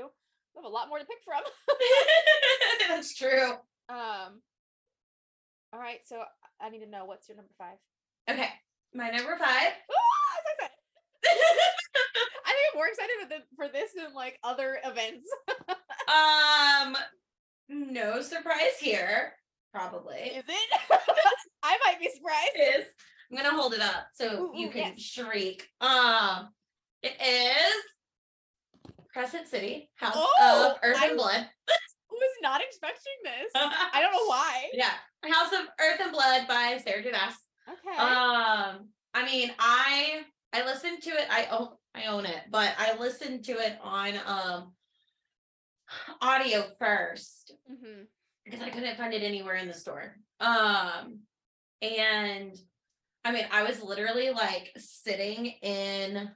have 0.55 0.63
a 0.65 0.69
lot 0.69 0.87
more 0.89 0.99
to 0.99 1.05
pick 1.05 1.17
from. 1.25 1.43
That's 2.87 3.13
true. 3.15 3.53
um. 3.89 4.41
All 5.73 5.79
right, 5.81 5.99
so 6.07 6.23
I 6.61 6.69
need 6.69 6.79
to 6.79 6.89
know 6.89 7.03
what's 7.05 7.27
your 7.27 7.35
number 7.35 7.51
five. 7.57 7.77
Okay, 8.29 8.49
my 8.93 9.09
number 9.09 9.35
five. 9.37 9.73
Ah, 9.91 10.31
I'm 10.31 10.45
excited. 10.55 10.77
I 12.45 12.51
think 12.53 12.65
I'm 12.71 12.77
more 12.77 12.87
excited 12.87 13.15
for, 13.21 13.27
the, 13.27 13.43
for 13.57 13.67
this 13.67 13.91
than 13.93 14.13
like 14.13 14.39
other 14.45 14.79
events. 14.85 15.27
um, 16.07 16.95
no 17.69 18.21
surprise 18.21 18.77
here. 18.79 19.33
Probably 19.73 20.15
Is 20.17 20.43
it? 20.47 20.79
I 21.63 21.77
might 21.85 21.99
be 21.99 22.09
surprised. 22.09 22.79
is. 22.79 22.85
I'm 23.29 23.37
gonna 23.37 23.55
hold 23.55 23.73
it 23.73 23.81
up 23.81 24.07
so 24.15 24.25
Ooh, 24.53 24.57
you 24.57 24.67
ooh, 24.67 24.71
can 24.71 24.93
yes. 24.95 25.01
shriek. 25.01 25.67
Um, 25.81 26.49
it 27.03 27.13
is 27.21 27.73
Crescent 29.11 29.47
City, 29.47 29.89
House 29.95 30.13
Oh, 30.15 30.71
of 30.71 30.79
Earth 30.83 30.97
I- 30.99 31.07
and 31.07 31.17
Blood. 31.17 31.47
Was 32.09 32.31
not 32.41 32.61
expecting 32.61 33.13
this. 33.23 33.51
I 33.53 34.01
don't 34.01 34.11
know 34.11 34.25
why. 34.27 34.69
yeah, 34.73 34.93
House 35.31 35.53
of 35.53 35.67
Earth 35.79 35.99
and 36.01 36.11
Blood 36.11 36.47
by 36.47 36.79
Sarah 36.83 37.03
J. 37.03 37.11
Maas. 37.11 37.35
Okay. 37.69 37.95
Um, 37.97 38.87
I 39.13 39.23
mean, 39.25 39.51
I 39.59 40.21
I 40.51 40.65
listened 40.65 41.03
to 41.03 41.09
it. 41.11 41.27
I 41.29 41.45
own 41.51 41.67
I 41.93 42.05
own 42.05 42.25
it, 42.25 42.41
but 42.49 42.73
I 42.79 42.97
listened 42.97 43.43
to 43.45 43.51
it 43.51 43.77
on 43.83 44.13
um 44.25 44.73
audio 46.21 46.65
first 46.79 47.53
hmm 47.67 48.03
because 48.45 48.61
I 48.61 48.69
couldn't 48.69 48.97
find 48.97 49.13
it 49.13 49.23
anywhere 49.23 49.55
in 49.55 49.67
the 49.67 49.73
store. 49.73 50.15
Um, 50.39 51.19
and 51.81 52.57
I 53.25 53.31
mean, 53.33 53.45
I 53.51 53.63
was 53.63 53.81
literally 53.81 54.29
like 54.29 54.71
sitting 54.77 55.47
in, 55.47 56.29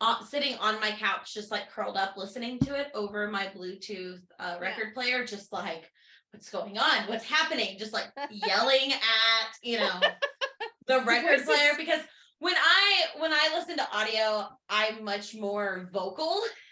uh, 0.00 0.24
sitting 0.24 0.56
on 0.56 0.80
my 0.80 0.90
couch, 0.90 1.32
just 1.32 1.52
like 1.52 1.70
curled 1.70 1.96
up, 1.96 2.16
listening 2.16 2.58
to 2.60 2.74
it 2.74 2.88
over 2.92 3.30
my 3.30 3.46
Bluetooth 3.56 4.20
uh, 4.40 4.56
Yeah. 4.56 4.58
record 4.60 4.94
player, 4.94 5.24
just 5.24 5.52
like, 5.52 5.88
what's 6.32 6.50
going 6.50 6.76
on? 6.76 7.06
What's 7.06 7.24
happening? 7.24 7.78
Just 7.78 7.92
like 7.92 8.10
yelling 8.30 8.92
at, 8.92 9.56
you 9.62 9.78
know, 9.78 10.00
the 10.88 11.02
record 11.02 11.44
player 11.44 11.70
because 11.76 12.00
when 12.40 12.54
I 12.54 13.20
when 13.20 13.32
I 13.32 13.50
listen 13.54 13.76
to 13.76 13.96
audio, 13.96 14.48
I'm 14.68 15.04
much 15.04 15.36
more 15.36 15.88
vocal 15.92 16.32
Mm-hmm. 16.32 16.65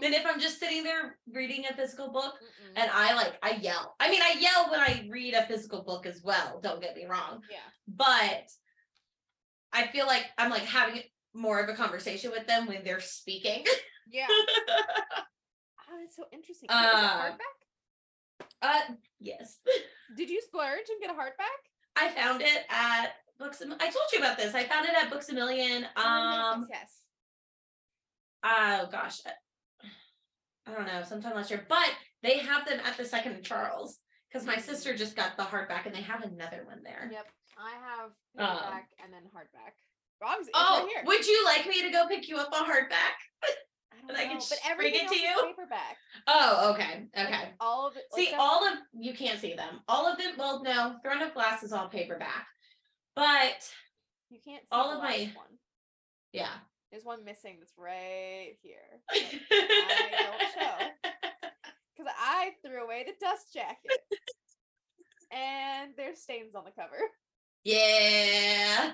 Than 0.00 0.12
if 0.14 0.24
I'm 0.26 0.40
just 0.40 0.58
sitting 0.58 0.82
there 0.84 1.16
reading 1.32 1.64
a 1.70 1.74
physical 1.74 2.10
book 2.12 2.34
Mm-mm. 2.34 2.72
and 2.80 2.90
I 2.92 3.14
like 3.14 3.34
I 3.42 3.52
yell. 3.56 3.94
I 4.00 4.10
mean, 4.10 4.22
I 4.22 4.34
yell 4.38 4.70
when 4.70 4.80
I 4.80 5.06
read 5.10 5.34
a 5.34 5.46
physical 5.46 5.82
book 5.82 6.06
as 6.06 6.22
well. 6.22 6.60
Don't 6.62 6.80
get 6.82 6.96
me 6.96 7.06
wrong, 7.06 7.42
yeah. 7.50 7.58
but 7.86 8.48
I 9.72 9.86
feel 9.88 10.06
like 10.06 10.26
I'm 10.38 10.50
like 10.50 10.62
having 10.62 11.02
more 11.34 11.60
of 11.60 11.68
a 11.68 11.74
conversation 11.74 12.30
with 12.30 12.46
them 12.46 12.66
when 12.66 12.82
they're 12.84 13.00
speaking. 13.00 13.64
Yeah. 14.10 14.26
Oh, 15.90 15.96
that's 16.02 16.16
so 16.16 16.24
interesting. 16.32 16.68
Uh, 16.70 17.30
hardback? 17.30 18.46
uh, 18.60 18.80
yes, 19.20 19.58
Did 20.18 20.28
you 20.28 20.42
splurge 20.42 20.86
and 20.90 21.00
get 21.00 21.10
a 21.10 21.14
hardback? 21.14 21.60
I 21.96 22.10
found 22.10 22.42
it 22.42 22.66
at 22.68 23.12
Books. 23.38 23.62
I 23.62 23.84
told 23.90 24.04
you 24.12 24.18
about 24.18 24.36
this. 24.36 24.54
I 24.54 24.64
found 24.64 24.86
it 24.86 24.92
at 24.94 25.08
Books 25.10 25.30
a 25.30 25.32
Million. 25.34 25.86
Oh, 25.96 26.02
Um, 26.02 26.66
yes, 26.68 26.80
yes, 26.82 26.96
oh 28.44 28.88
gosh, 28.92 29.20
I- 30.68 30.74
don't 30.74 30.86
know, 30.86 31.02
sometime 31.02 31.34
last 31.34 31.50
year, 31.50 31.64
but 31.68 31.90
they 32.22 32.38
have 32.38 32.66
them 32.66 32.80
at 32.80 32.96
the 32.96 33.04
Second 33.04 33.32
and 33.32 33.44
Charles 33.44 33.98
because 34.28 34.46
my 34.46 34.56
Mm. 34.56 34.62
sister 34.62 34.94
just 34.96 35.16
got 35.16 35.36
the 35.36 35.44
hardback 35.44 35.86
and 35.86 35.94
they 35.94 36.02
have 36.02 36.22
another 36.22 36.64
one 36.66 36.82
there. 36.82 37.08
Yep. 37.10 37.32
I 37.56 37.70
have 37.76 38.10
Um, 38.38 38.56
paperback 38.58 38.90
and 39.02 39.12
then 39.12 39.22
hardback. 39.34 39.72
It's 40.40 40.50
Oh, 40.52 40.80
right 40.82 40.88
here. 40.88 41.04
would 41.04 41.26
you 41.26 41.44
like 41.44 41.66
me 41.66 41.82
to 41.82 41.90
go 41.90 42.06
pick 42.08 42.28
you 42.28 42.36
up 42.38 42.52
a 42.52 42.56
hardback? 42.64 43.14
I 43.42 43.54
I 44.10 44.24
can 44.26 44.38
know, 44.38 44.44
but 44.50 44.76
bring 44.76 44.94
it 44.94 45.08
to 45.08 45.16
you? 45.18 45.44
paperback. 45.46 45.96
Oh, 46.26 46.72
okay, 46.74 47.08
Like, 47.14 47.26
okay. 47.28 47.54
all 47.60 47.86
of 47.86 47.96
it. 47.96 48.04
See, 48.14 48.32
all 48.34 48.66
of 48.66 48.78
you 48.92 49.14
can't 49.14 49.40
see 49.40 49.54
them. 49.54 49.82
All 49.88 50.06
of 50.06 50.18
them. 50.18 50.34
Well, 50.36 50.62
no, 50.62 50.98
Throne 51.04 51.22
of 51.22 51.34
Glass 51.34 51.62
is 51.62 51.72
all 51.72 51.88
paperback, 51.88 52.46
but 53.14 53.72
you 54.28 54.40
can't 54.44 54.62
see 54.62 54.68
all 54.72 54.90
of 54.90 55.02
my- 55.02 55.32
one. 55.36 55.58
yeah. 56.32 56.58
There's 56.90 57.04
one 57.04 57.24
missing 57.24 57.56
that's 57.58 57.74
right 57.76 58.54
here. 58.62 58.78
I 59.10 59.20
don't 60.18 60.40
show 60.54 60.86
because 61.96 62.12
I 62.18 62.50
threw 62.64 62.82
away 62.84 63.04
the 63.06 63.12
dust 63.24 63.52
jacket, 63.52 64.00
and 65.30 65.92
there's 65.96 66.20
stains 66.22 66.54
on 66.54 66.64
the 66.64 66.70
cover. 66.70 66.96
yeah. 67.64 68.92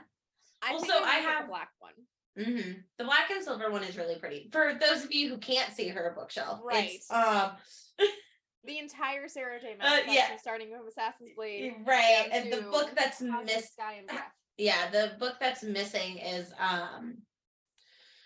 I 0.62 0.70
Well, 0.72 0.80
think 0.80 0.92
so 0.92 0.98
I'm 0.98 1.04
I 1.04 1.14
have- 1.30 1.42
the 1.44 1.48
black 1.48 1.68
one. 1.78 1.92
hmm 2.36 2.72
The 2.98 3.04
black 3.04 3.30
and 3.30 3.44
silver 3.44 3.70
one 3.70 3.84
is 3.84 3.96
really 3.96 4.16
pretty. 4.18 4.48
For 4.50 4.74
those 4.80 5.04
of 5.04 5.12
you 5.12 5.28
who 5.28 5.38
can't 5.38 5.72
see 5.72 5.88
her 5.88 6.12
bookshelf, 6.16 6.60
it's, 6.72 7.06
Right. 7.10 7.26
um, 7.26 7.56
The 8.66 8.78
entire 8.78 9.28
Sarah 9.28 9.60
J. 9.60 9.76
Maas 9.78 9.86
Uh, 9.86 9.90
collection, 10.04 10.14
yeah. 10.14 10.36
starting 10.38 10.70
from 10.74 10.88
Assassin's 10.88 11.32
Blade. 11.36 11.74
right, 11.84 12.28
and 12.32 12.50
the 12.50 12.62
book 12.62 12.92
that's 12.96 13.20
House 13.20 13.40
of 13.40 13.44
miss. 13.46 13.72
Sky 13.72 13.96
and 13.98 14.06
Breath, 14.08 14.32
Yeah, 14.56 14.88
the 14.90 15.16
book 15.18 15.36
that's 15.38 15.62
missing 15.62 16.16
is 16.18 16.50
um, 16.58 17.18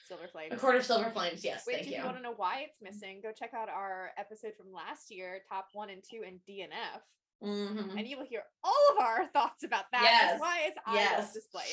Silver 0.08 0.26
Flames. 0.28 0.52
A 0.52 0.56
Court 0.56 0.76
of 0.76 0.84
Silver 0.84 1.10
Flames. 1.10 1.44
Yes, 1.44 1.66
Which, 1.66 1.76
thank 1.76 1.86
if 1.86 1.92
you. 1.92 1.98
you 1.98 2.04
want 2.04 2.16
to 2.16 2.22
know 2.22 2.32
why 2.36 2.66
it's 2.66 2.80
missing, 2.80 3.20
go 3.22 3.30
check 3.38 3.52
out 3.54 3.68
our 3.68 4.10
episode 4.16 4.52
from 4.56 4.72
last 4.72 5.10
year, 5.10 5.40
top 5.48 5.68
one 5.74 5.90
and 5.90 6.02
two, 6.02 6.22
and 6.26 6.40
DNF, 6.48 7.02
Mhm. 7.42 7.96
and 7.98 8.08
you 8.08 8.16
will 8.18 8.24
hear 8.26 8.42
all 8.64 8.86
of 8.92 8.98
our 9.04 9.26
thoughts 9.34 9.62
about 9.64 9.84
that. 9.92 10.02
Yes, 10.02 10.30
That's 10.32 10.40
why 10.40 10.60
it's 10.66 10.78
I 10.86 10.94
yes. 10.94 11.26
will 11.28 11.40
display 11.40 11.64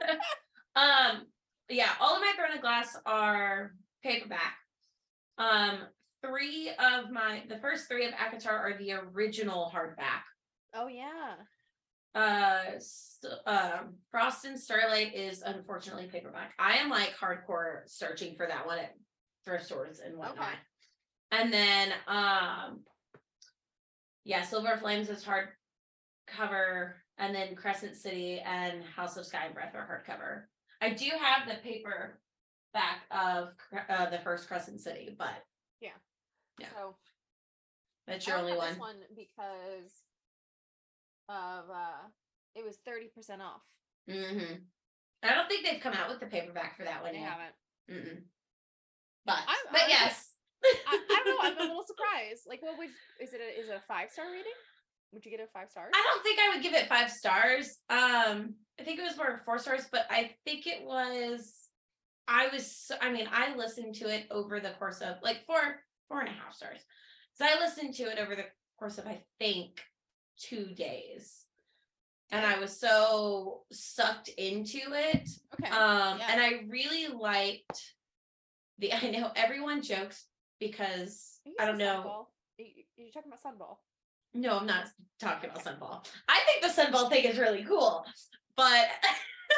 it. 0.00 0.20
Um, 0.76 1.26
yeah, 1.68 1.90
all 2.00 2.14
of 2.14 2.20
my 2.20 2.32
Throne 2.36 2.54
of 2.54 2.60
Glass 2.60 2.96
are 3.04 3.72
paperback. 4.04 4.54
Um, 5.36 5.80
three 6.24 6.70
of 6.78 7.10
my 7.10 7.42
the 7.48 7.58
first 7.58 7.88
three 7.88 8.06
of 8.06 8.12
ACOTAR 8.14 8.48
are 8.52 8.78
the 8.78 8.92
original 8.92 9.72
hardback. 9.74 10.22
Oh 10.74 10.86
yeah. 10.86 11.34
Uh, 12.14 12.62
s- 12.76 13.24
um, 13.46 13.94
Frost 14.10 14.44
and 14.44 14.58
Starlight 14.58 15.14
is 15.14 15.42
unfortunately 15.42 16.08
paperback. 16.10 16.54
I 16.58 16.78
am 16.78 16.88
like 16.90 17.14
hardcore 17.16 17.82
searching 17.86 18.34
for 18.36 18.46
that 18.46 18.66
one 18.66 18.78
at 18.78 18.94
thrift 19.44 19.66
stores 19.66 20.00
and 20.00 20.16
whatnot. 20.16 20.38
Okay. 20.48 20.54
And 21.30 21.52
then, 21.52 21.92
um, 22.06 22.80
yeah, 24.24 24.42
Silver 24.42 24.78
Flames 24.78 25.10
is 25.10 25.24
hardcover, 25.24 26.94
and 27.18 27.34
then 27.34 27.54
Crescent 27.54 27.96
City 27.96 28.40
and 28.40 28.82
House 28.84 29.16
of 29.16 29.26
Sky 29.26 29.44
and 29.46 29.54
Breath 29.54 29.74
are 29.74 30.04
hardcover. 30.06 30.44
I 30.80 30.94
do 30.94 31.10
have 31.20 31.46
the 31.48 31.56
paper 31.62 32.20
back 32.72 33.02
of 33.10 33.48
uh, 33.88 34.10
the 34.10 34.18
first 34.20 34.48
Crescent 34.48 34.80
City, 34.80 35.14
but 35.18 35.44
Yeah. 35.80 35.90
So 36.74 36.96
that's 38.08 38.26
your 38.26 38.36
only 38.38 38.52
only 38.52 38.58
one. 38.64 38.70
this 38.70 38.78
one 38.80 38.96
because 39.14 40.02
of 41.28 41.70
uh 41.70 42.08
it 42.54 42.64
was 42.64 42.78
30% 42.88 43.40
off. 43.40 43.62
hmm 44.08 44.54
I 45.22 45.34
don't 45.34 45.48
think 45.48 45.66
they've 45.66 45.80
come 45.80 45.94
out 45.94 46.08
with 46.08 46.20
the 46.20 46.26
paperback 46.26 46.76
for 46.76 46.84
that 46.84 47.02
one 47.02 47.12
They 47.12 47.18
yet. 47.20 47.28
haven't. 47.28 47.54
Mm-mm. 47.90 48.22
But 49.26 49.38
I'm 49.46 49.56
but 49.72 49.82
honestly- 49.82 49.90
yes, 49.92 50.30
I, 50.64 50.98
I 51.10 51.22
don't 51.24 51.26
know. 51.26 51.38
I'm 51.42 51.58
a 51.58 51.62
little 51.70 51.84
surprised. 51.86 52.42
Like, 52.48 52.62
what 52.62 52.78
would 52.78 52.88
is 53.20 53.32
it? 53.32 53.40
A, 53.40 53.60
is 53.60 53.68
it 53.68 53.76
a 53.76 53.82
five 53.86 54.10
star 54.10 54.26
rating? 54.26 54.52
Would 55.12 55.24
you 55.24 55.30
get 55.30 55.40
it 55.40 55.48
five 55.52 55.70
stars? 55.70 55.90
I 55.94 56.02
don't 56.12 56.22
think 56.22 56.38
I 56.38 56.54
would 56.54 56.62
give 56.62 56.74
it 56.74 56.88
five 56.88 57.10
stars. 57.10 57.78
Um, 57.90 58.54
I 58.78 58.84
think 58.84 58.98
it 59.00 59.02
was 59.02 59.16
more 59.16 59.40
four 59.44 59.58
stars, 59.58 59.86
but 59.90 60.06
I 60.10 60.32
think 60.44 60.66
it 60.66 60.84
was. 60.84 61.52
I 62.28 62.48
was. 62.52 62.90
I 63.00 63.10
mean, 63.12 63.28
I 63.32 63.54
listened 63.56 63.94
to 63.96 64.08
it 64.08 64.26
over 64.30 64.60
the 64.60 64.70
course 64.78 65.00
of 65.00 65.16
like 65.22 65.44
four, 65.46 65.58
four 66.08 66.20
and 66.20 66.28
a 66.28 66.32
half 66.32 66.54
stars. 66.54 66.80
So 67.34 67.44
I 67.44 67.58
listened 67.60 67.94
to 67.94 68.04
it 68.04 68.18
over 68.18 68.34
the 68.36 68.44
course 68.78 68.98
of 68.98 69.06
I 69.06 69.22
think 69.38 69.80
two 70.40 70.66
days, 70.74 71.44
and 72.30 72.44
I 72.46 72.58
was 72.58 72.78
so 72.78 73.62
sucked 73.72 74.28
into 74.28 74.78
it. 74.92 75.28
Okay. 75.54 75.70
Um, 75.70 76.18
Yeah. 76.18 76.26
and 76.30 76.40
I 76.40 76.64
really 76.68 77.08
liked 77.08 77.94
the. 78.78 78.92
I 78.94 79.10
know 79.10 79.30
everyone 79.36 79.82
jokes 79.82 80.24
because 80.60 81.40
You 81.44 81.54
I 81.60 81.66
don't 81.66 81.78
know. 81.78 82.02
Sunball. 82.04 82.26
You- 82.58 82.66
you- 82.76 82.84
You're 82.96 83.12
talking 83.12 83.30
about 83.32 83.42
Sunball. 83.42 83.76
No, 84.34 84.58
I'm 84.58 84.66
not 84.66 84.88
talking 85.20 85.50
about 85.50 85.64
Sunball. 85.64 86.06
I 86.28 86.40
think 86.46 86.62
the 86.62 86.82
Sunball 86.82 87.08
thing 87.08 87.24
is 87.24 87.38
really 87.38 87.64
cool, 87.64 88.04
but 88.56 88.86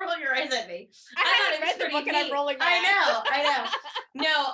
don't 0.00 0.08
roll 0.08 0.18
your 0.18 0.34
eyes 0.34 0.52
at 0.52 0.68
me. 0.68 0.88
I, 1.16 1.22
thought 1.22 1.52
haven't 1.52 1.62
read 1.80 1.86
the 1.88 1.92
book 1.92 2.06
and 2.06 2.16
I'm 2.16 2.24
neat. 2.26 2.32
rolling 2.32 2.58
my 2.58 2.66
I 2.66 2.80
know, 2.80 3.22
I 3.30 3.42
know. 3.42 3.70
No, 4.22 4.46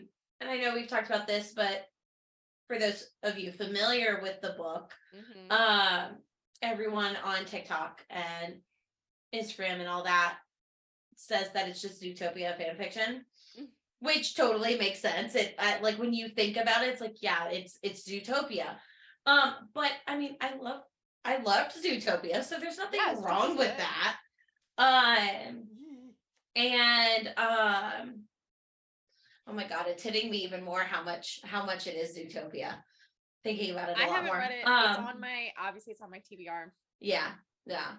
um, 0.00 0.06
and 0.40 0.48
I 0.48 0.56
know 0.56 0.74
we've 0.74 0.88
talked 0.88 1.08
about 1.10 1.26
this, 1.26 1.52
but 1.54 1.84
for 2.66 2.78
those 2.78 3.10
of 3.22 3.38
you 3.38 3.52
familiar 3.52 4.20
with 4.22 4.40
the 4.40 4.52
book, 4.52 4.92
Mhm. 5.14 5.50
um, 5.52 6.22
everyone 6.62 7.16
on 7.16 7.44
TikTok 7.44 8.04
and 8.10 8.62
Instagram 9.32 9.80
and 9.80 9.88
all 9.88 10.04
that 10.04 10.38
says 11.14 11.50
that 11.52 11.68
it's 11.68 11.80
just 11.80 12.02
Zootopia 12.02 12.56
fan 12.56 12.76
fiction, 12.76 13.24
Mm. 13.56 13.68
which 14.00 14.34
totally 14.34 14.76
makes 14.78 15.00
sense. 15.00 15.34
It 15.34 15.54
I, 15.58 15.78
like 15.80 15.98
when 15.98 16.12
you 16.12 16.28
think 16.28 16.56
about 16.56 16.82
it, 16.84 16.90
it's 16.90 17.00
like 17.00 17.22
yeah, 17.22 17.48
it's 17.48 17.78
it's 17.82 18.06
Zootopia. 18.08 18.78
Um, 19.26 19.70
but 19.74 19.92
I 20.06 20.16
mean, 20.16 20.36
I 20.40 20.54
love 20.54 20.82
I 21.24 21.38
loved 21.38 21.74
Zootopia, 21.76 22.44
so 22.44 22.58
there's 22.58 22.78
nothing 22.78 23.00
Yeah, 23.00 23.14
wrong 23.20 23.56
with 23.56 23.76
that. 23.76 24.18
Um, 24.78 25.68
Mhm. 25.68 26.14
and 26.56 27.34
um 27.38 28.25
oh 29.46 29.52
my 29.52 29.66
god 29.66 29.86
it's 29.88 30.02
hitting 30.02 30.30
me 30.30 30.38
even 30.38 30.62
more 30.64 30.80
how 30.80 31.02
much 31.02 31.40
how 31.44 31.64
much 31.64 31.86
it 31.86 31.96
is 31.96 32.16
zootopia 32.16 32.76
thinking 33.44 33.70
about 33.72 33.88
it 33.88 33.96
a 33.96 34.00
I 34.00 34.06
lot 34.06 34.12
haven't 34.16 34.26
more 34.28 34.38
read 34.38 34.50
it. 34.50 34.64
it's 34.64 34.98
Um, 34.98 35.04
on 35.04 35.20
my 35.20 35.48
obviously 35.60 35.92
it's 35.92 36.02
on 36.02 36.10
my 36.10 36.18
TBR. 36.18 36.72
yeah 37.00 37.32
yeah 37.66 37.92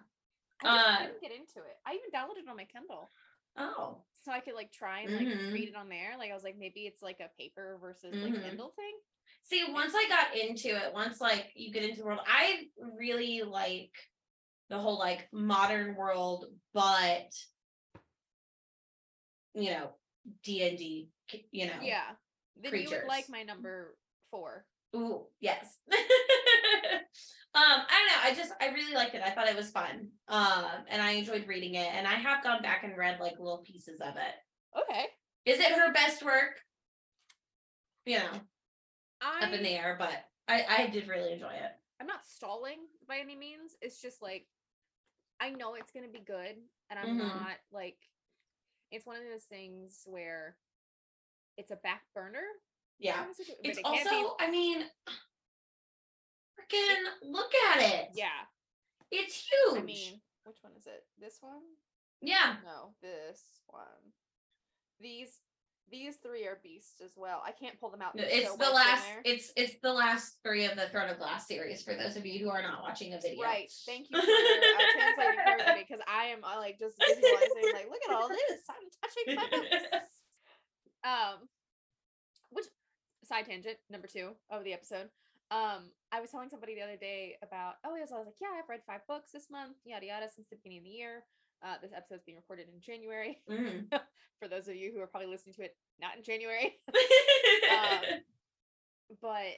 I 0.63 0.67
uh, 0.67 1.05
didn't 1.05 1.21
get 1.21 1.31
into 1.31 1.59
it. 1.59 1.77
I 1.85 1.91
even 1.93 2.09
downloaded 2.13 2.43
it 2.43 2.49
on 2.49 2.57
my 2.57 2.65
Kindle. 2.65 3.11
oh 3.57 4.01
So 4.25 4.31
I 4.31 4.39
could 4.39 4.55
like 4.55 4.71
try 4.71 5.01
and 5.01 5.13
like 5.13 5.27
Mhm. 5.27 5.53
read 5.53 5.69
it 5.69 5.75
on 5.75 5.87
there. 5.87 6.17
Like 6.17 6.31
I 6.31 6.33
was 6.33 6.43
like, 6.43 6.57
maybe 6.57 6.81
it's 6.81 7.01
like 7.03 7.19
a 7.19 7.29
paper 7.39 7.77
versus 7.79 8.13
like 8.21 8.33
Mhm. 8.33 8.41
Kindle 8.43 8.73
thing. 8.75 8.97
see 9.43 9.63
once 9.71 9.93
i 9.95 10.05
got 10.09 10.35
into 10.35 10.69
it 10.69 10.93
once 10.93 11.21
like 11.21 11.51
you 11.55 11.71
get 11.71 11.83
into 11.83 11.99
the 12.01 12.05
world 12.05 12.19
i 12.25 12.67
really 12.97 13.41
like 13.43 13.91
the 14.69 14.77
whole 14.77 14.97
like 14.97 15.27
modern 15.31 15.95
world 15.95 16.45
but 16.73 17.31
you 19.53 19.71
know 19.71 19.89
d&d 20.43 21.09
you 21.51 21.65
know 21.65 21.73
Yeah. 21.81 22.11
Then 22.61 22.73
you 22.73 22.89
would 22.89 23.07
like 23.07 23.29
my 23.29 23.43
number 23.43 23.95
four. 24.31 24.65
Ooh, 24.95 25.25
yes. 25.39 25.79
um, 25.91 25.95
I 27.53 27.87
don't 27.89 28.07
know. 28.07 28.23
I 28.23 28.33
just 28.35 28.51
I 28.61 28.69
really 28.69 28.95
liked 28.95 29.13
it. 29.13 29.21
I 29.23 29.29
thought 29.29 29.47
it 29.47 29.55
was 29.55 29.69
fun. 29.69 30.09
Um, 30.27 30.65
and 30.89 31.01
I 31.01 31.11
enjoyed 31.11 31.47
reading 31.47 31.75
it. 31.75 31.87
And 31.93 32.07
I 32.07 32.15
have 32.15 32.43
gone 32.43 32.61
back 32.61 32.83
and 32.83 32.97
read 32.97 33.19
like 33.19 33.37
little 33.37 33.63
pieces 33.65 33.99
of 34.01 34.15
it. 34.15 34.81
Okay. 34.81 35.05
Is 35.45 35.59
it 35.59 35.71
her 35.71 35.93
best 35.93 36.23
work? 36.23 36.59
You 38.05 38.17
know, 38.19 38.31
I 39.21 39.45
up 39.45 39.53
in 39.53 39.63
the 39.63 39.69
air, 39.69 39.95
but 39.99 40.25
I 40.47 40.65
I 40.67 40.87
did 40.87 41.07
really 41.07 41.33
enjoy 41.33 41.53
it. 41.53 41.71
I'm 41.99 42.07
not 42.07 42.25
stalling 42.25 42.79
by 43.07 43.17
any 43.17 43.35
means. 43.35 43.75
It's 43.81 44.01
just 44.01 44.21
like 44.21 44.47
I 45.39 45.49
know 45.49 45.75
it's 45.75 45.91
gonna 45.91 46.07
be 46.07 46.19
good, 46.19 46.55
and 46.89 46.99
I'm 46.99 47.17
Mhm. 47.17 47.17
not 47.17 47.57
like 47.71 47.97
it's 48.91 49.05
one 49.05 49.17
of 49.17 49.23
those 49.31 49.43
things 49.43 50.03
where 50.05 50.55
it's 51.57 51.71
a 51.71 51.75
back 51.77 52.03
burner. 52.13 52.43
Yeah. 52.99 53.13
kind 53.17 53.29
of 53.29 53.35
situ- 53.35 53.53
but 53.61 53.69
It's 53.69 53.77
it 53.79 53.83
can't 53.85 54.09
be- 54.09 54.15
also, 54.15 54.35
I 54.39 54.49
mean, 54.51 54.81
freaking 56.57 57.03
look 57.23 57.51
at 57.73 57.81
it. 57.81 58.09
yeah. 58.13 58.45
It's 59.11 59.35
huge. 59.49 59.81
I 59.81 59.85
mean, 59.85 60.21
which 60.45 60.57
one 60.61 60.73
is 60.77 60.85
it? 60.87 61.05
This 61.19 61.37
one? 61.41 61.61
yeah. 62.21 62.55
No, 62.65 62.93
this 63.01 63.41
one. 63.67 64.13
These 64.99 65.39
these 65.91 66.17
three 66.17 66.45
are 66.45 66.59
beasts 66.63 67.01
as 67.03 67.11
well. 67.15 67.41
I 67.45 67.51
can't 67.51 67.79
pull 67.79 67.89
them 67.89 68.01
out. 68.01 68.11
It's 68.15 68.49
so 68.49 68.57
the 68.57 68.69
last. 68.69 69.05
It's 69.23 69.51
it's 69.55 69.75
the 69.81 69.93
last 69.93 70.37
three 70.43 70.65
of 70.65 70.75
the 70.75 70.87
Throne 70.89 71.09
of 71.09 71.17
Glass 71.17 71.47
series. 71.47 71.83
For 71.83 71.95
those 71.95 72.17
of 72.17 72.25
you 72.25 72.43
who 72.43 72.49
are 72.49 72.61
not 72.61 72.81
watching 72.81 73.13
a 73.13 73.19
video, 73.19 73.43
Right. 73.43 73.71
Thank 73.85 74.07
you 74.09 74.19
for 74.19 74.27
uh, 74.27 74.85
translating 74.93 75.39
for 75.43 75.49
everybody 75.49 75.85
because 75.87 76.03
I 76.07 76.25
am 76.25 76.43
uh, 76.43 76.57
like 76.57 76.79
just 76.79 76.95
visualizing 76.99 77.73
like 77.73 77.87
look 77.89 78.01
at 78.07 78.15
all 78.15 78.27
this. 78.27 78.61
I'm 78.69 78.89
touching 79.01 79.35
my 79.35 79.57
books. 79.57 80.11
Um, 81.03 81.47
which 82.51 82.65
side 83.23 83.45
tangent 83.45 83.77
number 83.89 84.07
two 84.07 84.31
of 84.49 84.63
the 84.63 84.73
episode. 84.73 85.09
Um, 85.49 85.91
I 86.11 86.19
was 86.19 86.31
telling 86.31 86.49
somebody 86.49 86.75
the 86.75 86.81
other 86.81 86.97
day 86.97 87.37
about 87.41 87.75
oh 87.85 87.95
yes, 87.95 88.11
I 88.11 88.17
was 88.17 88.25
like 88.25 88.41
yeah 88.41 88.59
I've 88.59 88.67
read 88.67 88.81
five 88.85 89.07
books 89.07 89.31
this 89.31 89.49
month 89.49 89.77
yada 89.85 90.05
yada 90.05 90.27
since 90.33 90.47
the 90.49 90.57
beginning 90.57 90.79
of 90.79 90.83
the 90.83 90.89
year. 90.89 91.23
Uh, 91.63 91.75
this 91.81 91.91
is 91.91 92.21
being 92.25 92.37
recorded 92.37 92.67
in 92.73 92.81
January. 92.81 93.41
Mhm. 93.49 93.89
For 94.39 94.47
those 94.47 94.67
of 94.67 94.75
you 94.75 94.91
who 94.93 95.01
are 95.01 95.07
probably 95.07 95.29
listening 95.29 95.55
to 95.55 95.63
it 95.63 95.75
not 95.99 96.15
in 96.15 96.23
January, 96.23 96.77
um, 97.73 98.21
but 99.19 99.57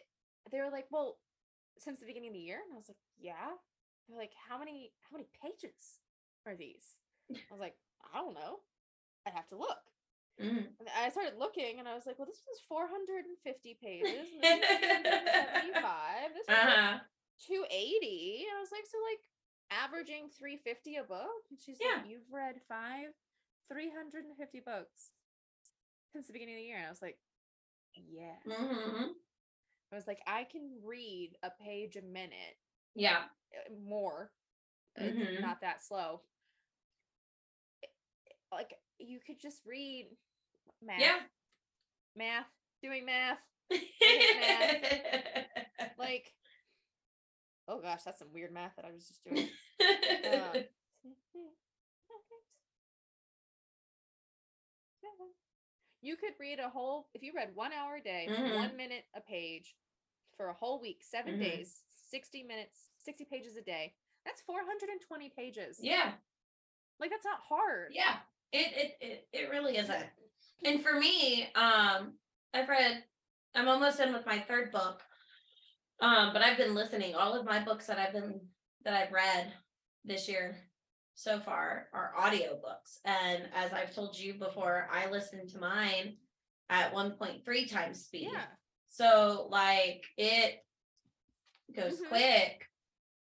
they 0.51 0.59
were 0.59 0.71
like, 0.71 0.87
"Well, 0.89 1.19
since 1.77 1.99
the 1.99 2.05
beginning 2.05 2.29
of 2.29 2.33
the 2.33 2.39
year," 2.39 2.59
and 2.63 2.73
I 2.73 2.77
was 2.77 2.87
like, 2.87 3.01
"Yeah." 3.19 3.59
They're 4.07 4.17
like, 4.17 4.31
"How 4.47 4.57
many 4.57 4.93
how 5.03 5.17
many 5.17 5.27
pages 5.43 5.99
are 6.47 6.55
these?" 6.55 6.95
I 7.29 7.51
was 7.51 7.59
like, 7.59 7.75
"I 8.13 8.19
don't 8.19 8.33
know. 8.33 8.63
I'd 9.27 9.33
have 9.33 9.49
to 9.49 9.57
look." 9.57 9.83
And 10.79 10.87
I 10.95 11.09
started 11.09 11.35
looking, 11.37 11.79
and 11.79 11.87
I 11.87 11.93
was 11.93 12.05
like, 12.07 12.17
"Well, 12.17 12.25
this 12.25 12.41
was 12.47 12.63
450 12.69 13.77
pages. 13.83 14.31
and 14.31 14.63
This 14.63 14.63
was 14.63 14.79
375. 15.75 16.31
This 16.33 16.47
was 16.47 16.55
uh-huh. 16.55 16.99
280." 17.43 18.47
And 18.47 18.55
I 18.55 18.61
was 18.63 18.71
like, 18.71 18.87
"So 18.87 18.95
like 19.03 19.19
averaging 19.71 20.29
350 20.29 20.95
a 20.97 21.03
book?" 21.03 21.45
And 21.49 21.59
she's 21.59 21.79
Yeah. 21.79 21.97
like, 21.97 22.07
"You've 22.07 22.31
read 22.31 22.61
five 22.67 23.13
350 23.67 24.59
books 24.61 25.11
since 26.11 26.27
the 26.27 26.33
beginning 26.33 26.55
of 26.55 26.59
the 26.59 26.65
year." 26.65 26.77
And 26.77 26.87
I 26.87 26.89
was 26.89 27.01
like, 27.01 27.19
"Yeah." 27.95 28.39
Mhm. 28.45 29.15
I 29.91 29.95
was 29.95 30.05
like, 30.07 30.21
I 30.27 30.43
can 30.43 30.79
read 30.83 31.35
a 31.41 31.49
page 31.49 31.95
a 31.95 32.01
minute 32.03 32.59
Yeah. 32.93 33.27
uh, 33.55 33.71
more. 33.73 34.31
It's 34.95 35.17
Mhm. 35.17 35.41
not 35.41 35.61
that 35.61 35.81
slow. 35.81 36.23
I- 37.83 37.87
Like 38.51 38.79
you 38.99 39.19
could 39.19 39.39
just 39.39 39.65
read 39.65 40.15
math, 40.81 40.99
Yeah. 40.99 41.27
math, 42.15 42.51
doing 42.81 43.05
math. 43.05 43.41
Like, 45.97 46.33
oh 47.69 47.79
gosh, 47.79 48.01
that's 48.03 48.19
some 48.19 48.33
weird 48.33 48.51
math 48.51 48.75
that 48.75 48.85
I 48.85 48.91
was 48.91 49.07
just 49.07 49.23
doing. 49.23 49.47
Um, 50.25 50.63
you 56.01 56.15
could 56.15 56.33
read 56.39 56.59
a 56.59 56.69
whole 56.69 57.07
if 57.13 57.21
you 57.23 57.31
read 57.35 57.51
one 57.55 57.71
hour 57.73 57.97
a 57.97 58.01
day, 58.01 58.27
Mhm. 58.29 58.55
one 58.55 58.75
minute 58.75 59.05
a 59.15 59.21
page 59.21 59.75
for 60.35 60.49
a 60.49 60.53
whole 60.53 60.79
week, 60.81 61.03
7 61.03 61.35
Mhm. 61.35 61.39
days, 61.39 61.83
60 62.09 62.43
minutes, 62.43 62.89
60 62.97 63.25
pages 63.25 63.55
a 63.55 63.61
day. 63.61 63.95
That's 64.25 64.41
420 64.41 65.29
pages. 65.29 65.79
yeah. 65.79 66.17
Like 66.99 67.11
that's 67.11 67.23
not 67.25 67.39
hard. 67.41 67.93
Yeah. 67.93 68.19
It, 68.51 68.73
it 68.75 68.97
it 68.99 69.27
it 69.31 69.49
really 69.49 69.77
isn't. 69.77 70.09
And 70.65 70.83
for 70.83 70.93
me, 70.99 71.49
um, 71.53 72.19
I've 72.53 72.67
read 72.67 73.05
I'm 73.55 73.67
almost 73.69 73.99
done 73.99 74.11
with 74.13 74.25
my 74.25 74.39
third 74.39 74.71
book. 74.71 75.01
Um, 76.01 76.31
but 76.33 76.41
I've 76.41 76.57
been 76.57 76.75
listening. 76.75 77.15
All 77.15 77.33
of 77.37 77.45
my 77.45 77.59
books 77.63 77.87
that 77.87 77.99
I've 77.99 78.13
been 78.13 78.39
that 78.85 78.93
I've 78.93 79.11
read 79.11 79.53
this 80.05 80.29
year 80.29 80.57
so 81.15 81.39
far 81.39 81.87
are 81.93 82.13
audiobooks. 82.17 82.99
And 83.03 83.43
as 83.53 83.73
I've 83.73 83.93
told 83.93 84.17
you 84.17 84.35
before, 84.35 84.87
I 84.91 85.09
listened 85.09 85.49
to 85.49 85.59
mine 85.59 86.15
at 86.69 86.93
1.3 86.93 87.69
times 87.69 88.05
speed. 88.05 88.29
Yeah. 88.31 88.45
So 88.89 89.47
like 89.51 90.05
it 90.17 90.65
goes 91.75 91.99
Mhm. 91.99 92.07
quick. 92.07 92.69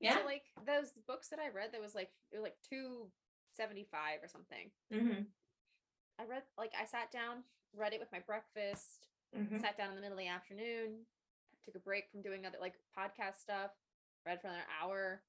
Yeah. 0.01 0.19
So 0.19 0.25
like 0.25 0.45
those 0.67 0.93
books 1.07 1.29
that 1.29 1.39
I 1.39 1.49
read, 1.49 1.73
that 1.73 1.81
was 1.81 1.95
like 1.95 2.13
it 2.31 2.37
was 2.37 2.43
like 2.43 2.59
275 2.69 4.23
or 4.23 4.29
something. 4.29 4.71
hmm 4.93 5.23
I 6.21 6.25
read 6.25 6.43
like 6.59 6.73
I 6.79 6.85
sat 6.85 7.11
down, 7.11 7.45
read 7.73 7.93
it 7.95 8.01
with 8.01 8.13
my 8.13 8.21
breakfast, 8.21 9.07
hmm 9.35 9.59
sat 9.59 9.79
down 9.79 9.91
in 9.91 9.95
the 9.95 10.01
middle 10.03 10.19
of 10.19 10.23
the 10.23 10.29
afternoon, 10.29 11.07
took 11.69 11.81
a 11.81 11.85
break 11.85 12.05
from 12.11 12.23
doing 12.23 12.47
other 12.47 12.59
like 12.61 12.75
podcast 12.99 13.41
stuff, 13.41 13.71
read 14.27 14.41
for 14.41 14.49
another 14.49 14.63
hour. 14.83 15.23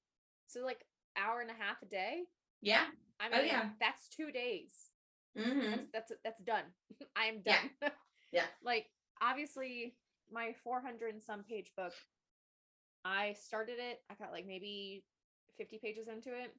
So 0.46 0.64
like 0.64 0.84
hour 1.16 1.40
and 1.40 1.50
a 1.50 1.54
half 1.54 1.82
a 1.82 1.86
day. 1.86 2.22
Yeah. 2.62 2.84
I 3.20 3.28
Oh, 3.32 3.36
mean, 3.38 3.46
yeah. 3.46 3.68
that's 3.80 4.08
two 4.08 4.30
days. 4.32 4.72
hmm 5.36 5.60
That's 5.92 6.08
that's 6.08 6.12
that's 6.24 6.40
done. 6.42 6.64
I 7.16 7.26
am 7.26 7.40
done. 7.42 7.70
Yeah. 8.32 8.44
Like 8.64 8.86
obviously 9.20 9.96
my 10.32 10.54
400 10.62 11.12
and 11.14 11.20
some 11.22 11.42
page 11.42 11.72
book, 11.76 11.92
I 13.04 13.34
started 13.42 13.78
it. 13.80 13.98
I 14.08 14.14
got 14.14 14.30
like 14.30 14.46
maybe 14.46 15.02
50 15.58 15.78
pages 15.82 16.06
into 16.06 16.28
it. 16.30 16.54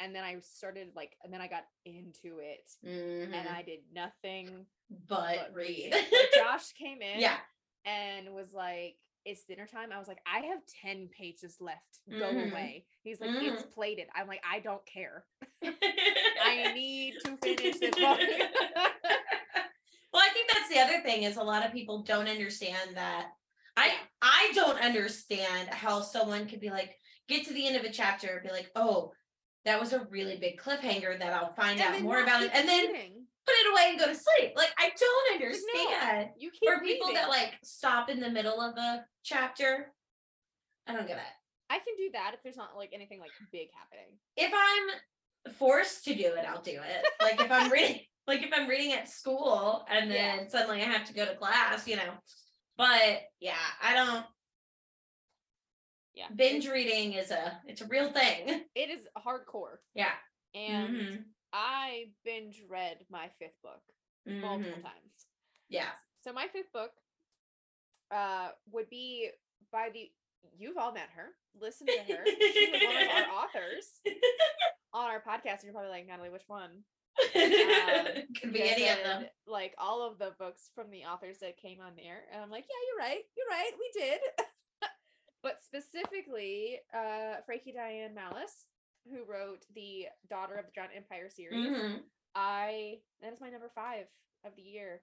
And 0.00 0.12
then 0.12 0.24
I 0.24 0.40
started 0.40 0.88
like 0.96 1.12
and 1.22 1.32
then 1.32 1.40
I 1.40 1.46
got 1.46 1.62
into 1.84 2.40
it 2.40 2.68
hmm 2.84 3.32
and 3.32 3.48
I 3.48 3.62
did 3.62 3.80
nothing 3.94 4.66
but, 5.08 5.36
but 5.36 5.54
read. 5.54 5.92
read. 5.94 6.28
Josh 6.34 6.72
came 6.78 7.00
in 7.00 7.20
yeah. 7.20 7.36
And 7.84 8.32
was 8.34 8.52
like, 8.52 8.96
It's 9.24 9.44
dinner 9.44 9.66
time. 9.66 9.92
I 9.92 9.98
was 9.98 10.08
like, 10.08 10.20
I 10.26 10.40
have 10.46 10.58
10 10.82 11.08
pages 11.16 11.56
left. 11.60 12.00
Go 12.10 12.32
Mhm. 12.34 12.50
away. 12.50 12.86
He's 13.04 13.20
like, 13.20 13.30
Mm-hmm. 13.30 13.54
It's 13.54 13.62
plated. 13.74 14.08
I'm 14.16 14.26
like, 14.26 14.42
I 14.50 14.58
don't 14.60 14.84
care. 14.86 15.24
I 15.62 16.72
need 16.74 17.14
to 17.24 17.36
finish 17.36 17.78
this 17.78 17.90
book. 17.94 18.18
well, 20.12 20.22
I 20.22 20.28
think 20.32 20.50
that's 20.52 20.68
the 20.68 20.80
other 20.80 21.00
thing 21.02 21.22
is 21.22 21.36
a 21.36 21.42
lot 21.42 21.64
of 21.64 21.72
people 21.72 22.02
don't 22.02 22.28
understand 22.28 22.96
that. 22.96 23.28
I 23.76 23.94
I 24.20 24.52
don't 24.54 24.78
understand 24.80 25.68
how 25.70 26.00
someone 26.02 26.46
could 26.46 26.60
be 26.60 26.70
like 26.70 26.98
get 27.28 27.46
to 27.46 27.54
the 27.54 27.66
end 27.66 27.76
of 27.76 27.84
a 27.84 27.90
chapter 27.92 28.28
and 28.36 28.42
be 28.42 28.50
like, 28.52 28.70
oh, 28.76 29.12
that 29.64 29.80
was 29.80 29.92
a 29.92 30.04
really 30.10 30.36
big 30.36 30.58
cliffhanger 30.60 31.18
that 31.18 31.32
I'll 31.32 31.54
find 31.54 31.80
And 31.80 31.94
out 31.96 32.02
more 32.02 32.22
about 32.22 32.42
it, 32.42 32.50
and 32.52 32.68
then. 32.68 33.21
Put 33.46 33.54
it 33.54 33.72
away 33.72 33.86
and 33.90 33.98
go 33.98 34.06
to 34.06 34.14
sleep. 34.14 34.52
Like 34.56 34.72
I 34.78 34.90
don't 34.98 35.32
Like, 35.32 35.40
no, 35.40 35.46
understand. 35.46 36.30
You 36.38 36.50
keep 36.50 36.68
Or 36.68 36.80
people 36.80 37.08
reading. 37.08 37.14
that 37.22 37.28
like 37.28 37.54
stop 37.64 38.08
in 38.10 38.20
the 38.20 38.30
middle 38.30 38.60
of 38.60 38.76
a 38.76 39.04
chapter. 39.24 39.92
I 40.86 40.92
don't 40.94 41.06
get 41.06 41.16
it. 41.18 41.32
I 41.70 41.76
can 41.78 41.94
do 41.96 42.10
that 42.12 42.32
if 42.34 42.42
there's 42.42 42.56
not 42.56 42.76
like 42.76 42.90
anything 42.92 43.18
like 43.20 43.30
big 43.50 43.68
happening. 43.72 44.18
if 44.36 44.52
I'm 44.54 45.52
forced 45.54 46.04
to 46.04 46.14
do 46.14 46.34
it, 46.34 46.44
I'll 46.48 46.62
do 46.62 46.72
it. 46.80 47.06
Like 47.20 47.40
if 47.40 47.50
I'm 47.50 47.70
reading, 47.70 48.00
like 48.26 48.42
if 48.42 48.50
I'm 48.54 48.68
reading 48.68 48.92
at 48.92 49.08
school 49.08 49.84
and 49.90 50.10
then 50.10 50.38
Yeah. 50.40 50.48
suddenly 50.48 50.82
I 50.82 50.86
have 50.86 51.06
to 51.08 51.14
go 51.14 51.24
to 51.24 51.34
class, 51.34 51.86
you 51.88 51.96
know. 51.96 52.12
But 52.76 53.22
yeah, 53.40 53.54
I 53.82 53.94
don't. 53.94 54.24
Yeah. 56.14 56.26
Binge 56.36 56.68
reading 56.68 57.14
is 57.14 57.30
a 57.30 57.58
it's 57.66 57.80
a 57.80 57.86
real 57.86 58.12
thing. 58.12 58.64
It 58.74 58.90
is 58.90 59.06
hardcore. 59.26 59.76
Yeah. 59.94 60.12
And 60.54 60.94
Mhm. 60.94 61.24
I 61.52 62.06
binge 62.24 62.62
read 62.68 62.98
my 63.10 63.28
fifth 63.38 63.60
book 63.62 63.82
multiple 64.26 64.78
Mhm. 64.78 64.82
times. 64.82 65.26
Yeah. 65.68 65.90
So 66.22 66.32
my 66.32 66.48
fifth 66.48 66.72
book 66.72 66.92
uh 68.10 68.50
would 68.70 68.88
be 68.90 69.30
by 69.70 69.90
the 69.92 70.10
you've 70.56 70.76
all 70.76 70.92
met 70.92 71.08
her. 71.14 71.30
Listen 71.60 71.86
to 71.86 71.92
her. 72.14 72.24
She 72.26 72.70
was 72.72 72.82
one 72.82 73.02
of 73.02 73.08
our 73.08 73.30
authors 73.44 74.00
on 74.92 75.08
our 75.10 75.20
podcast, 75.22 75.60
and 75.60 75.64
you're 75.64 75.72
probably 75.72 75.90
like, 75.90 76.06
Natalie, 76.06 76.30
which 76.30 76.48
one? 76.48 76.84
Could 77.32 78.52
be 78.52 78.62
any 78.62 78.88
of 78.88 78.98
them. 79.04 79.26
Like 79.46 79.74
all 79.78 80.02
of 80.02 80.18
the 80.18 80.32
books 80.38 80.70
from 80.74 80.90
the 80.90 81.04
authors 81.04 81.38
that 81.40 81.56
came 81.58 81.80
on 81.80 81.92
there. 81.96 82.24
And 82.32 82.42
I'm 82.42 82.50
like, 82.50 82.64
yeah, 82.68 82.82
you're 82.88 83.08
right. 83.10 83.22
You're 83.36 83.48
right. 83.50 83.70
We 83.78 84.00
did. 84.00 84.20
but 85.42 85.56
specifically, 85.62 86.80
uh 86.94 87.36
Frankie 87.46 87.72
Diane 87.72 88.14
Mallis, 88.14 88.66
who 89.10 89.24
wrote 89.24 89.64
the 89.74 90.06
Daughter 90.30 90.54
of 90.54 90.66
the 90.66 90.72
Drowned 90.72 90.90
Empire 90.96 91.28
series. 91.30 91.54
Mhm. 91.66 92.00
I 92.34 93.00
that 93.20 93.32
is 93.32 93.40
my 93.40 93.50
number 93.50 93.70
five 93.74 94.06
of 94.44 94.54
the 94.56 94.62
year. 94.62 95.02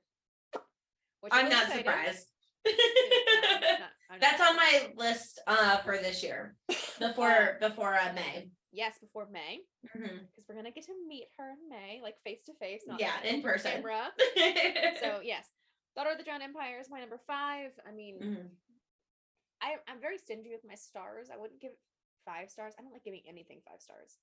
Which 1.21 1.33
I'm 1.33 1.45
really 1.45 1.55
not 1.55 1.63
excited. 1.65 1.85
surprised. 1.85 2.27
No, 2.65 2.71
I'm 2.71 3.79
not- 3.79 3.89
I'm 4.09 4.19
not 4.19 4.21
That's 4.21 4.41
on 4.41 4.55
my 4.55 4.93
list 4.95 5.39
uh 5.47 5.77
for 5.79 5.97
this 5.97 6.23
year. 6.23 6.55
Before 6.99 7.57
before 7.61 7.93
uh, 7.95 8.13
May. 8.13 8.49
Yes, 8.71 8.99
before 8.99 9.27
May, 9.31 9.59
Mhm. 9.95 10.19
because 10.27 10.45
we're 10.47 10.55
gonna 10.55 10.71
get 10.71 10.85
to 10.85 10.93
meet 11.07 11.27
her 11.37 11.49
in 11.51 11.69
May, 11.69 11.99
like 12.03 12.15
face 12.23 12.43
to 12.45 12.53
face, 12.59 12.83
not 12.85 12.99
Yeah, 12.99 13.21
in 13.23 13.41
person. 13.41 13.71
Camera. 13.71 14.11
So 15.01 15.21
yes, 15.23 15.47
Daughter 15.95 16.11
of 16.11 16.17
the 16.17 16.23
Drowned 16.23 16.43
Empire 16.43 16.77
is 16.79 16.89
my 16.89 16.99
number 16.99 17.19
five. 17.25 17.71
I 17.87 17.91
mean, 17.91 18.19
Mhm. 18.21 18.49
I, 19.61 19.75
I'm 19.87 19.99
very 19.99 20.17
stingy 20.17 20.51
with 20.51 20.63
my 20.65 20.75
stars. 20.75 21.29
I 21.33 21.37
wouldn't 21.37 21.59
give 21.59 21.71
it 21.71 21.79
five 22.29 22.49
stars. 22.49 22.73
I 22.77 22.81
don't 22.81 22.93
like 22.93 23.03
giving 23.03 23.21
anything 23.27 23.59
five 23.67 23.81
stars. 23.81 24.17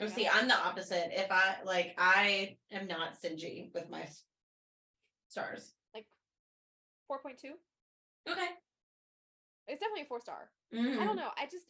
Oh, 0.00 0.04
I 0.04 0.08
see, 0.08 0.28
I'm 0.28 0.48
the 0.48 0.56
opposite. 0.56 1.10
If 1.12 1.30
I 1.30 1.56
like, 1.64 1.94
I 1.98 2.56
am 2.70 2.86
not 2.86 3.16
stingy 3.16 3.70
with 3.74 3.90
my 3.90 4.06
stars. 5.28 5.74
like 5.94 6.06
4.2. 7.10 7.50
Okay. 8.30 8.48
It's 9.66 9.80
definitely 9.80 10.02
a 10.02 10.06
four 10.06 10.20
star. 10.20 10.50
I 10.72 10.76
Mhm. 10.76 11.04
don't 11.04 11.16
know. 11.16 11.30
I 11.36 11.46
just 11.46 11.66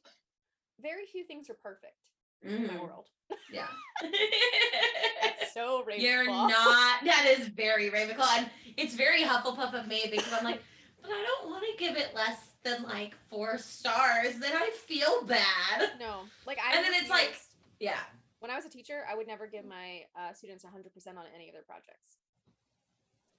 very 0.80 1.06
few 1.06 1.24
things 1.24 1.50
are 1.50 1.54
perfect 1.54 2.10
in 2.42 2.66
my 2.66 2.74
Mhm. 2.74 2.80
world. 2.82 3.08
Yeah. 3.50 3.68
That's 4.00 5.52
so 5.52 5.82
Ravenclaw. 5.88 6.00
You're 6.00 6.26
not. 6.26 7.04
That 7.04 7.26
is 7.38 7.48
very 7.48 7.90
Ravenclaw, 7.90 8.38
and 8.38 8.50
it's 8.76 8.94
very 8.94 9.22
Hufflepuff 9.22 9.74
of 9.74 9.86
me 9.88 10.08
because 10.10 10.32
I'm 10.32 10.44
like, 10.44 10.62
but 11.02 11.10
I 11.10 11.22
don't 11.22 11.50
want 11.50 11.64
to 11.70 11.76
give 11.76 11.96
it 11.96 12.14
less 12.14 12.49
than 12.62 12.83
like 12.83 13.14
four 13.31 13.59
stars. 13.59 14.38
Then 14.38 14.53
I 14.55 14.70
feel 14.70 15.23
bad. 15.25 15.92
No, 15.99 16.23
like 16.46 16.59
I. 16.59 16.77
And 16.77 16.85
then 16.85 16.92
it's 16.94 17.11
like- 17.11 17.38
Yeah. 17.79 17.99
when 18.40 18.51
I 18.51 18.57
was 18.57 18.64
a 18.64 18.70
teacher, 18.70 19.05
I 19.11 19.14
would 19.14 19.27
never 19.27 19.46
give 19.46 19.64
my 19.64 20.05
uh, 20.16 20.33
students 20.33 20.64
100% 20.64 20.68
on 21.16 21.25
any 21.35 21.49
of 21.49 21.55
their 21.55 21.62
projects 21.62 22.16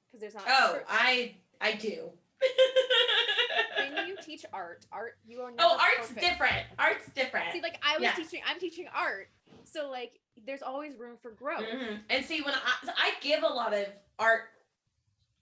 because 0.07 0.21
there's 0.21 0.35
not. 0.35 0.43
Oh, 0.47 0.79
I 0.89 1.35
I 1.59 1.73
do. 1.73 2.09
when 3.95 4.07
you 4.07 4.17
teach 4.23 4.45
art, 4.51 4.85
art 4.91 5.17
you 5.27 5.41
are. 5.41 5.51
Oh, 5.59 5.77
art's 5.79 6.09
perfect. 6.09 6.19
different. 6.21 6.65
Art's 6.79 7.07
different. 7.13 7.53
See, 7.53 7.61
like 7.61 7.79
I 7.87 7.93
was 7.95 8.03
Yes. 8.03 8.17
teaching, 8.17 8.41
I'm 8.47 8.59
teaching 8.59 8.87
art, 8.93 9.29
so 9.63 9.89
like 9.89 10.19
there's 10.45 10.63
always 10.63 10.95
room 10.97 11.17
for 11.21 11.31
growth. 11.31 11.61
Mhm. 11.63 11.99
And 12.09 12.25
see, 12.25 12.41
when 12.41 12.53
I 12.55 12.91
I 12.97 13.11
give 13.21 13.43
a 13.43 13.47
lot 13.47 13.73
of 13.73 13.85
art 14.17 14.49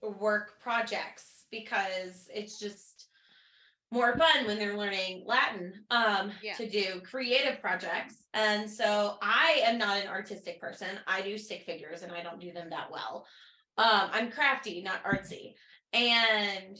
work 0.01 0.59
projects 0.61 1.45
because 1.51 2.29
it's 2.33 2.59
just 2.59 2.98
more 3.91 4.15
fun 4.17 4.45
when 4.45 4.57
they're 4.59 4.77
learning 4.77 5.23
Latin 5.25 5.73
um 5.89 6.31
Yeah. 6.41 6.53
to 6.55 6.69
do 6.69 7.01
creative 7.01 7.59
projects. 7.61 8.23
And 8.33 8.69
so 8.69 9.17
I 9.21 9.61
am 9.65 9.77
not 9.77 9.97
an 10.01 10.07
artistic 10.07 10.61
person. 10.61 10.99
I 11.07 11.21
do 11.21 11.37
stick 11.37 11.63
figures 11.63 12.03
and 12.03 12.11
I 12.11 12.21
don't 12.21 12.39
do 12.39 12.51
them 12.51 12.69
that 12.69 12.91
well. 12.91 13.25
Um 13.77 14.09
I'm 14.11 14.31
crafty, 14.31 14.81
not 14.83 15.03
artsy. 15.03 15.53
And 15.93 16.77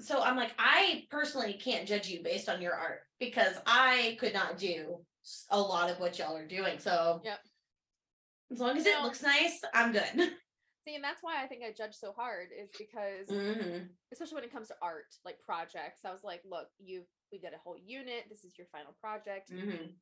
so 0.00 0.22
I'm 0.22 0.36
like 0.36 0.52
I 0.58 1.04
personally 1.10 1.54
can't 1.54 1.86
judge 1.86 2.08
you 2.08 2.22
based 2.22 2.48
on 2.48 2.60
your 2.60 2.74
art 2.74 3.00
because 3.20 3.56
I 3.66 4.16
could 4.18 4.34
not 4.34 4.58
do 4.58 5.04
a 5.50 5.60
lot 5.60 5.90
of 5.90 6.00
what 6.00 6.18
y'all 6.18 6.36
are 6.36 6.46
doing. 6.48 6.78
So 6.80 7.20
Yep. 7.24 7.38
as 8.52 8.58
long 8.58 8.76
as 8.76 8.84
No. 8.84 8.90
it 8.90 9.02
looks 9.02 9.22
nice, 9.22 9.62
I'm 9.72 9.92
good. 9.92 10.32
See, 10.84 10.94
and 10.94 11.02
that's 11.04 11.22
why 11.22 11.42
I 11.42 11.46
think 11.46 11.62
I 11.64 11.72
judge 11.72 11.94
so 11.94 12.12
hard 12.12 12.48
is 12.52 12.68
because, 12.78 13.28
Mhm. 13.28 13.88
especially 14.12 14.34
when 14.34 14.44
it 14.44 14.52
comes 14.52 14.68
to 14.68 14.76
art, 14.82 15.16
like 15.24 15.40
projects, 15.40 16.04
I 16.04 16.12
was 16.12 16.22
like, 16.24 16.44
look, 16.44 16.70
you 16.78 17.06
we 17.32 17.38
did 17.38 17.52
a 17.54 17.58
whole 17.58 17.76
unit. 17.78 18.28
This 18.28 18.44
is 18.44 18.56
your 18.56 18.66
final 18.68 18.92
project. 18.94 19.50
Mhm. 19.50 19.98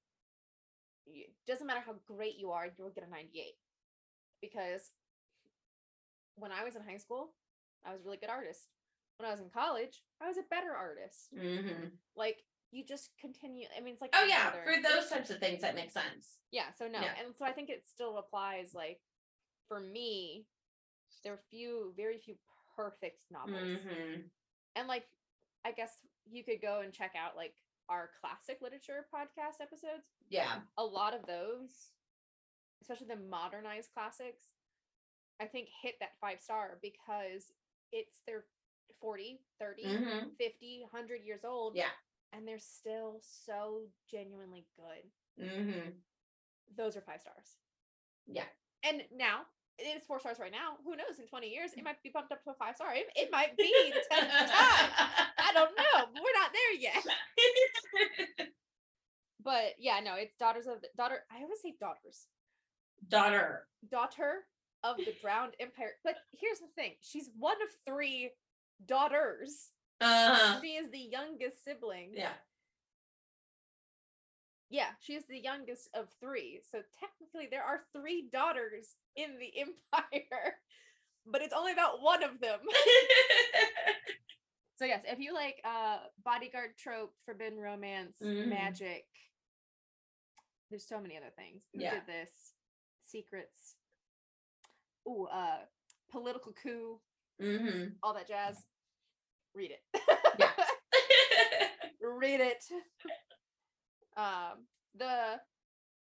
it 1.04 1.34
doesn't 1.46 1.66
matter 1.66 1.80
how 1.80 1.94
great 1.94 2.36
you 2.36 2.52
are, 2.52 2.66
you'll 2.78 2.90
get 2.90 3.02
a 3.02 3.08
98. 3.10 3.58
Because 4.40 4.92
when 6.36 6.52
I 6.52 6.62
was 6.62 6.76
in 6.76 6.82
high 6.84 6.96
school, 6.98 7.34
I 7.84 7.92
was 7.92 8.02
a 8.02 8.04
really 8.04 8.18
good 8.18 8.30
artist. 8.30 8.68
When 9.16 9.26
I 9.28 9.32
was 9.32 9.40
in 9.40 9.50
college, 9.50 10.00
I 10.20 10.28
was 10.28 10.38
a 10.38 10.42
better 10.44 10.72
artist. 10.72 11.32
Mhm. 11.34 11.98
Like 12.14 12.44
you 12.70 12.84
just 12.84 13.16
continue. 13.18 13.66
I 13.76 13.80
mean, 13.80 13.94
it's 13.94 14.00
like 14.00 14.14
Oh 14.14 14.22
yeah, 14.24 14.48
other- 14.48 14.64
for 14.64 14.80
those 14.80 15.08
types 15.10 15.30
of 15.30 15.40
things 15.40 15.60
that 15.62 15.74
makes 15.74 15.92
sense. 15.94 16.40
Yeah. 16.52 16.70
So 16.74 16.86
no, 16.86 17.00
Yeah. 17.00 17.14
and 17.18 17.36
so 17.36 17.44
I 17.44 17.52
think 17.52 17.68
it 17.68 17.86
still 17.88 18.18
applies. 18.18 18.72
Like 18.72 19.02
for 19.66 19.80
me, 19.80 20.46
there 21.22 21.32
are 21.32 21.40
few, 21.50 21.92
very 21.96 22.18
few 22.18 22.36
perfect 22.76 23.30
novels, 23.30 23.78
Mhm. 23.80 24.30
and 24.76 24.88
like 24.88 25.06
I 25.64 25.72
guess 25.72 26.04
you 26.26 26.42
could 26.44 26.60
go 26.60 26.80
and 26.80 26.92
check 26.92 27.14
out 27.16 27.36
like 27.36 27.54
our 27.88 28.10
classic 28.20 28.60
literature 28.60 29.06
podcast 29.12 29.60
episodes. 29.60 30.06
Yeah. 30.28 30.62
a 30.78 30.84
lot 30.84 31.14
of 31.14 31.26
those, 31.26 31.92
especially 32.80 33.06
the 33.08 33.16
modernized 33.16 33.92
classics, 33.92 34.54
I 35.38 35.46
think 35.46 35.68
hit 35.68 35.98
that 36.00 36.18
five 36.20 36.40
star 36.40 36.78
because 36.80 37.52
it's 37.92 38.20
they're 38.26 38.46
40, 39.00 39.44
30, 39.58 39.84
Mhm. 39.84 40.36
50, 40.36 40.82
100 40.82 41.22
years 41.22 41.44
old. 41.44 41.76
Yeah. 41.76 41.90
And 42.32 42.46
they're 42.48 42.58
still 42.58 43.20
so 43.20 43.90
genuinely 44.06 44.66
good. 44.76 45.12
Mhm. 45.38 46.02
Those 46.70 46.96
are 46.96 47.02
five 47.02 47.20
stars. 47.20 47.58
Yeah. 48.26 48.48
And 48.82 49.06
now 49.12 49.46
it 49.82 49.96
is 49.98 50.06
four 50.06 50.20
stars 50.20 50.38
right 50.40 50.52
now. 50.52 50.76
Who 50.84 50.96
knows? 50.96 51.18
In 51.18 51.26
20 51.26 51.48
years, 51.48 51.72
it 51.76 51.82
might 51.84 52.02
be 52.02 52.10
bumped 52.14 52.32
up 52.32 52.42
to 52.44 52.50
a 52.50 52.54
five 52.54 52.76
star. 52.76 52.94
It, 52.94 53.06
it 53.16 53.28
might 53.32 53.56
be 53.56 53.70
the 53.92 54.00
10th 54.16 54.28
time. 54.30 54.90
I 55.38 55.50
don't 55.52 55.74
know. 55.76 56.06
but 56.14 56.22
We're 56.22 56.38
not 56.40 56.50
there 56.52 56.74
yet. 56.78 58.48
But 59.44 59.74
yeah, 59.78 59.98
no, 59.98 60.14
it's 60.14 60.34
daughters 60.38 60.66
of 60.68 60.80
the 60.82 60.88
daughter. 60.96 61.24
I 61.30 61.42
always 61.42 61.60
say 61.60 61.74
daughters. 61.80 62.26
Daughter. 63.08 63.66
daughter 63.90 64.44
of 64.84 64.96
the 64.98 65.14
drowned 65.20 65.54
empire. 65.58 65.94
But 66.04 66.14
here's 66.30 66.60
the 66.60 66.68
thing: 66.76 66.92
she's 67.00 67.28
one 67.36 67.56
of 67.60 67.68
three 67.84 68.30
daughters. 68.86 69.70
Uh 70.00 70.60
She 70.60 70.68
is 70.74 70.90
the 70.92 70.98
youngest 71.10 71.64
sibling. 71.64 72.12
yeah. 72.14 72.30
Yeah, 74.72 74.88
she 75.00 75.12
is 75.12 75.24
the 75.28 75.38
youngest 75.38 75.90
of 75.94 76.08
three. 76.18 76.60
So 76.70 76.78
technically, 76.98 77.46
there 77.50 77.62
are 77.62 77.82
three 77.92 78.26
daughters 78.32 78.96
in 79.14 79.38
the 79.38 79.52
empire, 79.60 80.54
but 81.26 81.42
it's 81.42 81.52
only 81.52 81.72
about 81.72 82.00
one 82.02 82.22
of 82.24 82.40
them. 82.40 82.58
So 84.78 84.86
yes, 84.86 85.04
if 85.06 85.20
you 85.20 85.32
like 85.32 85.62
uh 85.64 85.98
bodyguard 86.24 86.70
trope, 86.76 87.14
forbidden 87.24 87.56
romance, 87.60 88.16
Mhm. 88.20 88.48
magic, 88.48 89.04
there's 90.70 90.88
so 90.88 91.00
many 91.00 91.16
other 91.16 91.30
things. 91.36 91.62
Who 91.72 91.82
Yeah. 91.82 91.90
did 91.90 92.06
this? 92.08 92.54
Secrets. 93.04 93.76
Ooh, 95.06 95.26
uh 95.26 95.58
political 96.10 96.52
coup, 96.52 96.98
mhm. 97.40 97.92
all 98.02 98.12
that 98.14 98.26
jazz. 98.26 98.66
Read 99.54 99.70
it. 99.70 99.84
Yeah. 100.40 100.50
Read 102.00 102.40
it. 102.40 102.64
Um 104.16 104.66
the 104.96 105.40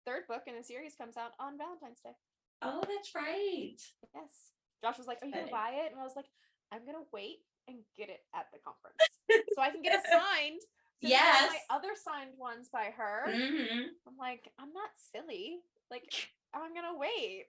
third 0.06 0.24
book 0.28 0.44
in 0.48 0.56
the 0.56 0.64
series 0.64 0.96
comes 0.96 1.18
out 1.18 1.32
on 1.40 1.58
Valentine's 1.58 2.00
Day. 2.00 2.16
oh, 2.62 2.82
that's 2.88 3.14
right. 3.16 3.76
Yes. 4.16 4.52
Josh 4.84 4.98
was 4.98 5.08
like, 5.08 5.20
Are 5.22 5.28
you 5.28 5.34
gonna 5.34 5.48
buy 5.52 5.72
it? 5.86 5.92
And 5.92 6.00
I 6.00 6.04
was 6.04 6.16
like, 6.16 6.28
I'm 6.72 6.86
gonna 6.86 7.06
wait 7.12 7.40
and 7.68 7.78
get 7.98 8.10
it 8.10 8.22
at 8.36 8.46
the 8.54 8.60
conference. 8.64 8.98
so 9.56 9.62
I 9.62 9.70
can 9.72 9.82
get 9.82 9.96
it 10.00 10.06
signed. 10.06 10.62
have 10.62 11.02
Yes. 11.02 11.52
My 11.52 11.76
other 11.76 11.90
signed 11.96 12.32
ones 12.38 12.70
by 12.72 12.92
her. 12.96 13.26
Mhm. 13.28 13.88
I'm 14.08 14.18
like, 14.18 14.52
I'm 14.60 14.72
not 14.74 14.90
silly. 15.14 15.60
Like, 15.92 16.12
I'm 16.54 16.74
gonna 16.74 16.98
wait. 16.98 17.46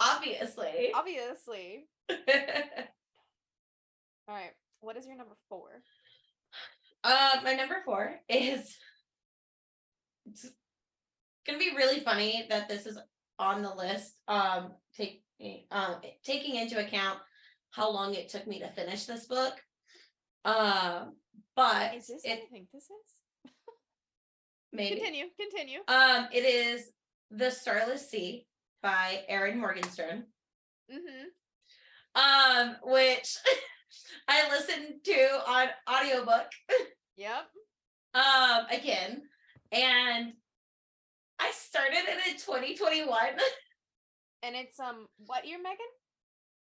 Obviously. 0.00 0.92
Obviously. 0.94 1.86
All 2.10 2.16
right. 4.34 4.52
What 4.80 4.96
is 4.96 5.06
your 5.06 5.16
number 5.16 5.36
four? 5.48 5.82
Uh, 7.04 7.36
my 7.44 7.54
number 7.54 7.82
four 7.84 8.20
is 8.28 8.76
it's 10.26 10.46
gonna 11.46 11.58
be 11.58 11.74
really 11.76 12.00
funny 12.00 12.46
that 12.48 12.68
this 12.68 12.86
is 12.86 12.98
on 13.38 13.62
the 13.62 13.74
list. 13.74 14.14
Um, 14.28 14.72
take 14.96 15.22
um 15.70 15.96
taking 16.24 16.56
into 16.56 16.78
account 16.84 17.18
how 17.70 17.90
long 17.90 18.14
it 18.14 18.28
took 18.28 18.46
me 18.46 18.60
to 18.60 18.68
finish 18.68 19.04
this 19.06 19.26
book. 19.26 19.54
Um, 20.44 21.16
but 21.56 21.94
Is 21.94 22.06
this 22.08 22.22
it 22.24 22.42
I 22.44 22.50
think 22.52 22.68
this 22.72 22.84
is? 22.84 23.50
maybe 24.72 24.96
Continue. 25.00 25.26
Continue. 25.40 25.80
um 25.88 26.28
it 26.32 26.44
is 26.44 26.90
the 27.30 27.50
Starless 27.50 28.10
Sea 28.10 28.46
by 28.82 29.22
Erin 29.28 29.58
Morgenstern, 29.60 30.24
Mm-hmm. 30.92 31.28
um, 32.20 32.76
which 32.82 33.36
I 34.28 34.48
listened 34.50 34.96
to 35.04 35.28
on 35.48 35.68
audiobook 35.90 36.46
Yep. 37.16 37.44
um 38.14 38.66
again. 38.70 39.22
And 39.72 40.32
I 41.40 41.50
started 41.52 41.98
it 42.08 42.28
in 42.28 42.34
2021. 42.34 43.08
And 44.44 44.56
it's 44.56 44.80
um 44.80 45.06
what 45.26 45.46
year, 45.46 45.58
Megan? 45.58 45.76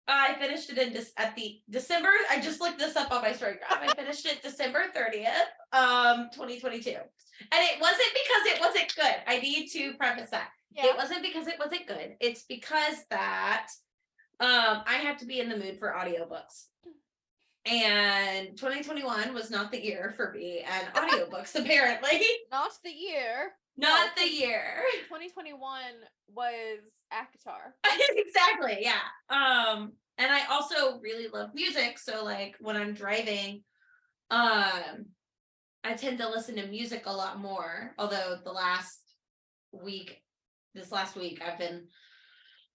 I 0.07 0.33
finished 0.39 0.71
it 0.71 0.79
in 0.79 0.93
Dec- 0.93 1.11
at 1.17 1.35
the 1.35 1.59
December. 1.69 2.09
I 2.31 2.39
just 2.41 2.59
looked 2.59 2.79
this 2.79 2.95
up 2.95 3.11
on 3.11 3.21
my 3.21 3.33
story 3.33 3.57
graph. 3.59 3.83
I 3.83 3.93
finished 3.93 4.25
it 4.25 4.41
December 4.41 4.85
30th, 4.95 5.27
um, 5.73 6.29
2022. 6.33 6.89
And 6.89 6.99
it 7.51 7.79
wasn't 7.79 8.09
because 8.13 8.47
it 8.47 8.59
wasn't 8.59 8.95
good. 8.95 9.15
I 9.27 9.39
need 9.39 9.67
to 9.73 9.93
preface 9.93 10.31
that. 10.31 10.49
Yeah. 10.71 10.87
It 10.87 10.97
wasn't 10.97 11.21
because 11.21 11.47
it 11.47 11.59
wasn't 11.59 11.85
good. 11.87 12.15
It's 12.19 12.45
because 12.49 12.95
that 13.11 13.67
um 14.39 14.81
I 14.87 14.99
have 15.03 15.17
to 15.17 15.25
be 15.27 15.39
in 15.39 15.49
the 15.49 15.57
mood 15.57 15.77
for 15.77 15.93
audiobooks. 15.93 16.69
And 17.69 18.57
2021 18.57 19.33
was 19.33 19.51
not 19.51 19.71
the 19.71 19.83
year 19.83 20.13
for 20.15 20.31
me 20.31 20.63
and 20.65 20.87
audiobooks, 20.93 21.55
apparently. 21.59 22.21
Not 22.51 22.71
the 22.83 22.91
year. 22.91 23.51
Not 23.77 24.15
the 24.15 24.27
year. 24.27 24.81
2021 25.05 25.81
was 26.33 26.79
ACOTAR. 27.13 27.73
exactly 28.15 28.77
yeah 28.81 29.01
um 29.29 29.93
and 30.17 30.31
i 30.31 30.41
also 30.51 30.99
really 30.99 31.27
love 31.27 31.49
music 31.53 31.97
so 31.97 32.23
like 32.23 32.55
when 32.59 32.75
i'm 32.75 32.93
driving 32.93 33.63
um 34.31 35.05
i 35.83 35.93
tend 35.95 36.17
to 36.17 36.29
listen 36.29 36.55
to 36.55 36.67
music 36.67 37.03
a 37.05 37.11
lot 37.11 37.39
more 37.39 37.93
although 37.97 38.37
the 38.43 38.51
last 38.51 39.01
week 39.71 40.21
this 40.73 40.91
last 40.91 41.15
week 41.15 41.41
i've 41.41 41.59
been 41.59 41.87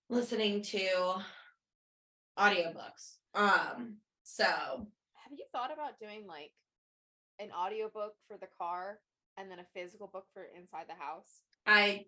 listening 0.08 0.62
to 0.62 0.80
audiobooks 2.38 3.16
um 3.34 3.96
so 4.36 4.44
Have 4.44 5.32
you 5.36 5.44
thought 5.52 5.72
about 5.72 5.98
doing 6.00 6.26
like 6.26 6.52
an 7.38 7.50
audiobook 7.52 8.14
for 8.28 8.36
the 8.38 8.48
car 8.58 8.98
and 9.36 9.50
then 9.50 9.58
a 9.58 9.66
physical 9.74 10.06
book 10.06 10.26
for 10.32 10.46
inside 10.58 10.86
the 10.88 10.94
house? 10.94 11.40
i 11.66 12.04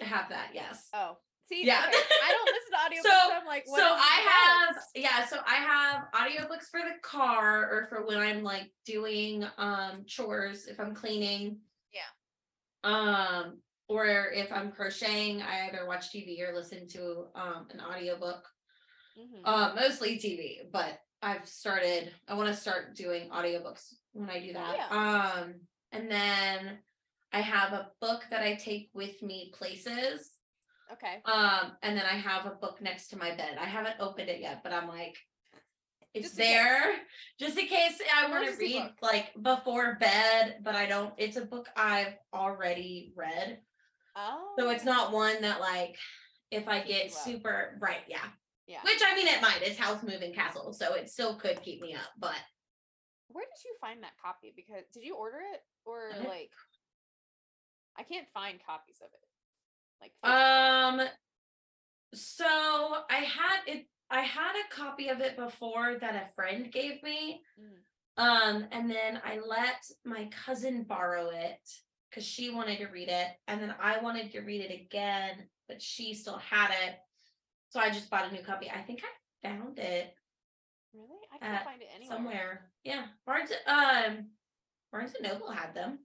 have 0.00 0.28
that 0.28 0.50
yes 0.54 0.88
Oh, 0.94 1.16
see, 1.48 1.66
Yeah. 1.66 1.84
okay, 1.88 1.98
I 2.24 2.30
don't 2.32 2.46
listen 2.46 2.70
to 2.72 2.78
audiobooks. 2.84 3.02
So- 3.02 3.28
So, 3.28 3.34
I'm 3.40 3.46
like, 3.46 3.64
what 3.66 3.78
so 3.80 3.84
I 3.86 4.16
have 4.32 4.76
yeah, 4.94 5.26
so 5.26 5.38
I 5.46 5.54
have 5.56 6.04
audiobooks 6.14 6.68
for 6.70 6.80
the 6.80 6.98
car 7.02 7.68
or 7.70 7.86
for 7.88 8.06
when 8.06 8.18
I'm 8.18 8.42
like 8.42 8.70
doing 8.86 9.44
um 9.58 10.04
chores 10.06 10.66
if 10.66 10.78
I'm 10.80 10.94
cleaning. 10.94 11.58
Yeah. 11.92 12.10
Um 12.84 13.58
or 13.88 14.06
if 14.32 14.50
I'm 14.52 14.72
crocheting, 14.72 15.42
I 15.42 15.68
either 15.68 15.86
watch 15.86 16.10
TV 16.12 16.40
or 16.40 16.54
listen 16.54 16.88
to 16.88 17.26
um 17.34 17.66
an 17.70 17.80
audiobook. 17.80 18.48
Mhm. 19.18 19.42
Uh 19.44 19.74
mostly 19.74 20.16
TV, 20.18 20.70
but 20.72 20.98
I've 21.24 21.48
started 21.48 22.12
I 22.28 22.34
want 22.34 22.48
to 22.48 22.54
start 22.54 22.94
doing 22.94 23.30
audiobooks 23.30 23.94
when 24.12 24.30
I 24.30 24.40
do 24.40 24.52
that. 24.52 24.92
Um 24.92 25.54
and 25.92 26.10
then 26.10 26.78
I 27.32 27.40
have 27.40 27.72
a 27.72 27.88
book 28.00 28.22
that 28.30 28.42
I 28.42 28.54
take 28.54 28.90
with 28.94 29.20
me 29.22 29.52
places. 29.58 30.30
okay. 30.92 31.16
Um, 31.24 31.72
and 31.82 31.96
then 31.98 32.04
I 32.04 32.14
have 32.16 32.46
a 32.46 32.50
book 32.50 32.80
next 32.80 33.08
to 33.08 33.18
my 33.18 33.34
bed. 33.34 33.56
I 33.60 33.64
haven't 33.64 33.96
opened 33.98 34.28
it 34.28 34.40
yet, 34.40 34.60
but 34.62 34.72
I'm 34.72 34.86
like, 34.86 35.16
it's 36.14 36.28
Just 36.28 36.38
in 36.38 36.44
case. 36.44 36.54
there 36.54 36.94
just 37.40 37.58
in 37.58 37.66
case 37.66 37.98
I 38.16 38.30
want 38.30 38.46
to 38.48 38.56
read 38.56 38.88
like 39.02 39.32
before 39.42 39.96
bed, 39.98 40.58
but 40.62 40.76
I 40.76 40.86
don't. 40.86 41.12
It's 41.16 41.36
a 41.36 41.44
book 41.44 41.68
I've 41.76 42.14
already 42.32 43.12
read, 43.16 43.58
Oh. 44.16 44.54
so 44.56 44.70
it's 44.70 44.84
not 44.84 45.10
one 45.12 45.40
that 45.42 45.58
like 45.60 45.96
if 46.52 46.68
I 46.68 46.82
get 46.84 47.12
super 47.12 47.78
right, 47.80 48.04
yeah. 48.06 48.26
Yeah. 48.66 48.80
Which 48.82 49.00
I 49.06 49.14
mean, 49.14 49.26
it 49.28 49.42
might. 49.42 49.60
It's 49.62 49.78
Howl's 49.78 50.02
Moving 50.02 50.32
Castle, 50.32 50.72
so 50.72 50.94
it 50.94 51.10
still 51.10 51.36
could 51.36 51.62
keep 51.62 51.80
me 51.82 51.94
up, 51.94 52.10
but 52.18 52.34
Where 53.28 53.44
did 53.44 53.64
you 53.64 53.74
find 53.80 54.02
that 54.02 54.12
copy? 54.22 54.52
Because 54.54 54.84
did 54.92 55.04
you 55.04 55.16
order 55.16 55.38
it 55.52 55.60
or 55.84 56.10
I- 56.14 56.26
like? 56.26 56.50
I 57.96 58.02
can't 58.02 58.26
find 58.32 58.58
copies 58.64 59.00
of 59.00 59.08
it. 59.12 59.20
Like. 60.00 60.30
Um 60.30 61.06
so 62.14 62.44
I 62.46 63.16
had 63.16 63.60
it 63.66 63.86
I 64.10 64.20
had 64.20 64.52
a 64.56 64.74
copy 64.74 65.08
of 65.08 65.20
it 65.20 65.36
before 65.36 65.96
that 66.00 66.14
a 66.14 66.32
friend 66.34 66.72
gave 66.72 67.02
me. 67.02 67.42
Mm. 67.60 68.22
Um 68.22 68.68
and 68.72 68.90
then 68.90 69.20
I 69.24 69.38
let 69.46 69.84
my 70.04 70.28
cousin 70.44 70.84
borrow 70.84 71.30
it 71.30 71.60
cuz 72.12 72.24
she 72.24 72.50
wanted 72.50 72.78
to 72.78 72.86
read 72.86 73.08
it 73.08 73.28
and 73.48 73.60
then 73.60 73.74
I 73.80 73.98
wanted 73.98 74.30
to 74.32 74.40
read 74.40 74.60
it 74.60 74.72
again 74.80 75.48
but 75.68 75.80
she 75.80 76.14
still 76.14 76.38
had 76.38 76.70
it. 76.86 76.98
So 77.74 77.80
I 77.80 77.90
just 77.90 78.08
bought 78.08 78.30
a 78.30 78.32
new 78.32 78.40
copy. 78.40 78.70
I 78.70 78.82
think 78.82 79.02
I 79.02 79.48
found 79.48 79.80
it 79.80 80.14
Really? 80.94 81.18
I 81.34 81.38
can't 81.38 81.60
uh, 81.60 81.64
find 81.64 81.82
it 81.82 81.88
anywhere. 81.92 82.16
somewhere. 82.16 82.70
Yeah. 82.84 83.06
Barnes 83.26 83.50
um 83.66 84.26
Barnes 84.92 85.12
and 85.18 85.28
Noble 85.28 85.50
had 85.50 85.74
them. 85.74 85.98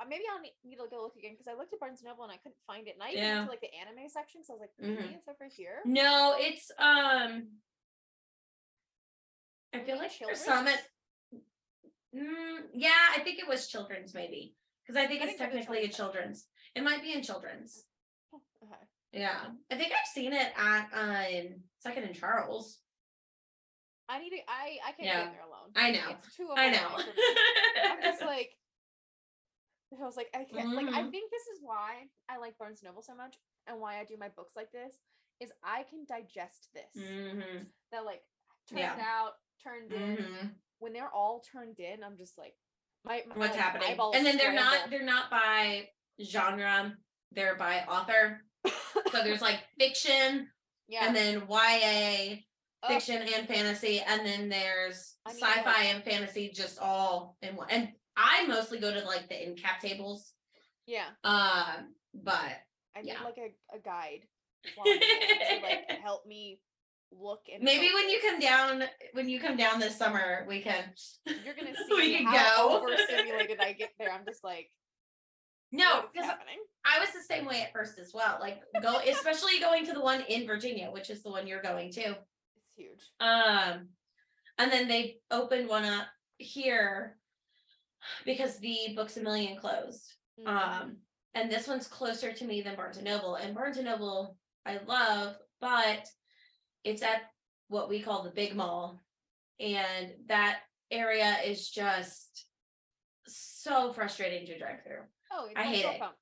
Uh, 0.00 0.04
maybe 0.08 0.22
I'll 0.32 0.40
need, 0.40 0.52
need 0.64 0.76
to 0.76 0.86
go 0.88 1.02
look 1.02 1.16
again 1.16 1.32
because 1.32 1.48
I 1.48 1.58
looked 1.58 1.72
at 1.72 1.80
Barnes 1.80 2.02
and 2.02 2.08
Noble 2.08 2.22
and 2.22 2.32
I 2.32 2.36
couldn't 2.36 2.62
find 2.68 2.86
it. 2.86 2.94
And 2.94 3.02
I 3.02 3.08
even 3.10 3.20
Yeah. 3.20 3.34
went 3.38 3.46
to 3.46 3.50
like 3.50 3.60
the 3.62 3.74
anime 3.74 4.08
section, 4.08 4.44
so 4.44 4.52
I 4.52 4.54
was 4.54 4.60
like, 4.60 4.70
maybe 4.78 5.10
Mhm. 5.10 5.16
it's 5.18 5.26
over 5.26 5.50
here. 5.50 5.82
No, 5.86 6.36
it's 6.38 6.70
um 6.78 7.48
I 9.74 9.80
feel 9.80 9.98
like 9.98 10.12
there's 10.20 10.44
some 10.44 10.68
at 10.68 10.86
mm, 12.14 12.58
yeah, 12.74 13.10
I 13.10 13.18
think 13.24 13.40
it 13.40 13.48
was 13.48 13.66
children's 13.66 14.14
maybe. 14.14 14.54
Because 14.86 15.02
I 15.02 15.08
think 15.08 15.22
I 15.22 15.30
it's 15.30 15.38
technically 15.38 15.82
a 15.82 15.88
children's. 15.88 16.46
children's. 16.46 16.48
It 16.76 16.84
might 16.84 17.02
be 17.02 17.12
in 17.12 17.22
children's. 17.24 17.86
Yeah. 19.12 19.38
I 19.70 19.76
think 19.76 19.92
I've 19.92 20.08
seen 20.12 20.32
it 20.32 20.52
at 20.56 20.88
um 20.92 21.62
Second 21.80 22.04
and 22.04 22.14
Charles. 22.14 22.78
I 24.08 24.18
need 24.20 24.30
to. 24.30 24.36
I 24.48 24.78
I 24.86 24.92
can't 24.92 25.06
Yeah. 25.06 25.22
get 25.24 25.32
there 25.32 25.46
alone. 25.46 25.72
I 25.74 25.90
know. 25.90 26.10
It's 26.16 26.36
too. 26.36 26.48
I 26.56 26.70
know. 26.70 26.88
I'm 27.90 28.02
just 28.02 28.22
like. 28.22 28.50
I 29.98 30.04
was 30.04 30.16
like, 30.16 30.28
I 30.34 30.44
can't. 30.52 30.74
Like, 30.74 30.86
I 30.88 31.02
Mhm. 31.02 31.10
think 31.10 31.30
this 31.30 31.46
is 31.54 31.60
why 31.62 32.08
I 32.28 32.36
like 32.38 32.58
Barnes 32.58 32.82
and 32.82 32.88
Noble 32.90 33.02
so 33.02 33.14
much, 33.14 33.36
and 33.66 33.80
why 33.80 33.98
I 33.98 34.04
do 34.04 34.16
my 34.18 34.28
books 34.28 34.54
like 34.56 34.70
this. 34.72 34.98
Is 35.40 35.52
I 35.62 35.82
can 35.84 36.04
digest 36.06 36.68
this. 36.74 37.04
hmm 37.04 37.64
That 37.92 38.04
like 38.04 38.22
turned 38.68 38.80
Yeah. 38.80 38.96
out, 39.00 39.34
turned 39.62 39.92
in. 39.92 40.16
hmm 40.24 40.46
When 40.78 40.92
they're 40.92 41.10
all 41.12 41.40
turned 41.40 41.80
in, 41.80 42.04
I'm 42.04 42.16
just 42.18 42.36
like, 42.36 42.54
my, 43.04 43.22
my 43.26 43.36
What's 43.36 43.56
like, 43.56 43.62
happening? 43.62 43.98
And 44.14 44.26
then 44.26 44.36
they're 44.36 44.52
not 44.52 44.90
they're 44.90 45.02
not 45.02 45.30
by 45.30 45.88
genre, 46.22 46.96
they're 47.32 47.56
by 47.56 47.84
author. 47.84 48.42
So 49.16 49.24
there's 49.24 49.40
like 49.42 49.60
fiction 49.78 50.48
yeah. 50.88 51.06
and 51.06 51.16
then 51.16 51.42
YA 51.48 52.36
Oh, 52.82 52.88
fiction 52.88 53.22
and 53.34 53.48
fantasy, 53.48 54.00
and 54.06 54.24
then 54.24 54.48
there's 54.50 55.14
I 55.24 55.30
sci-fi 55.32 55.84
and 55.84 56.04
fantasy 56.04 56.52
just 56.54 56.78
all 56.78 57.36
in 57.40 57.56
one. 57.56 57.68
And 57.70 57.88
I 58.16 58.46
mostly 58.46 58.78
go 58.78 58.92
to 58.92 59.00
like 59.06 59.28
the 59.28 59.42
in 59.48 59.56
cap 59.56 59.80
tables. 59.80 60.34
yeah. 60.86 61.06
Um, 61.24 61.94
but 62.14 62.52
I 62.94 63.00
need 63.02 63.08
Yeah. 63.08 63.22
like 63.24 63.38
a, 63.38 63.76
a 63.76 63.80
guide 63.80 64.26
while 64.76 64.86
I'm 64.92 65.00
there 65.00 65.58
to 65.58 65.62
like 65.66 66.00
help 66.02 66.26
me 66.26 66.60
look 67.12 67.40
and 67.52 67.62
maybe 67.62 67.88
when 67.94 68.10
you 68.10 68.20
come 68.20 68.40
down 68.40 68.82
when 69.12 69.28
you 69.28 69.40
come 69.40 69.56
down 69.56 69.80
this 69.80 69.96
summer, 69.96 70.44
we 70.46 70.60
can 70.60 70.84
you're 71.26 71.54
gonna 71.54 71.74
see 71.88 71.94
we 71.94 72.16
can 72.18 72.26
how 72.26 72.68
go. 72.68 72.76
overstimulated 72.78 73.58
I 73.60 73.72
get 73.72 73.90
there. 73.98 74.12
I'm 74.12 74.26
just 74.26 74.44
like, 74.44 74.68
No, 75.76 76.04
because? 76.12 76.30
I 76.84 77.00
was 77.00 77.10
the 77.10 77.22
same 77.22 77.46
way 77.46 77.62
at 77.62 77.72
first 77.72 77.98
as 77.98 78.12
well. 78.14 78.38
Like 78.40 78.60
go 78.80 78.98
especially 79.08 79.58
going 79.60 79.86
to 79.86 79.92
the 79.92 80.00
one 80.00 80.22
in 80.28 80.46
Virginia, 80.46 80.90
which 80.90 81.10
is 81.10 81.22
the 81.22 81.30
one 81.30 81.46
you're 81.46 81.62
going 81.62 81.90
to. 81.92 82.00
It's 82.10 82.72
huge. 82.76 83.02
Um, 83.20 83.88
and 84.58 84.72
then 84.72 84.88
they 84.88 85.18
opened 85.30 85.68
one 85.68 85.84
up 85.84 86.06
here 86.38 87.18
because 88.24 88.58
the 88.58 88.92
Books 88.94 89.16
a 89.16 89.20
Million 89.20 89.58
closed. 89.58 90.14
Mhm. 90.40 90.46
Um, 90.48 90.96
and 91.34 91.50
this 91.50 91.66
one's 91.66 91.86
closer 91.88 92.32
to 92.32 92.44
me 92.44 92.62
than 92.62 92.76
Barnes 92.76 92.96
and 92.96 93.04
Noble. 93.04 93.34
And 93.34 93.54
Barnes 93.54 93.76
and 93.76 93.86
Noble, 93.86 94.36
I 94.64 94.78
love, 94.86 95.36
but 95.60 96.06
it's 96.84 97.02
at 97.02 97.22
what 97.68 97.88
we 97.88 98.00
call 98.00 98.22
the 98.22 98.30
big 98.30 98.54
mall. 98.54 99.00
And 99.60 100.12
that 100.28 100.60
area 100.90 101.36
is 101.44 101.68
just 101.68 102.46
so 103.26 103.92
frustrating 103.92 104.46
to 104.46 104.58
drive 104.58 104.82
through. 104.84 105.02
Oh, 105.32 105.46
it's 105.46 105.54
I 105.56 105.62
hate 105.64 105.82
Short 105.82 105.94
it. 105.94 106.00
Pump. 106.00 106.14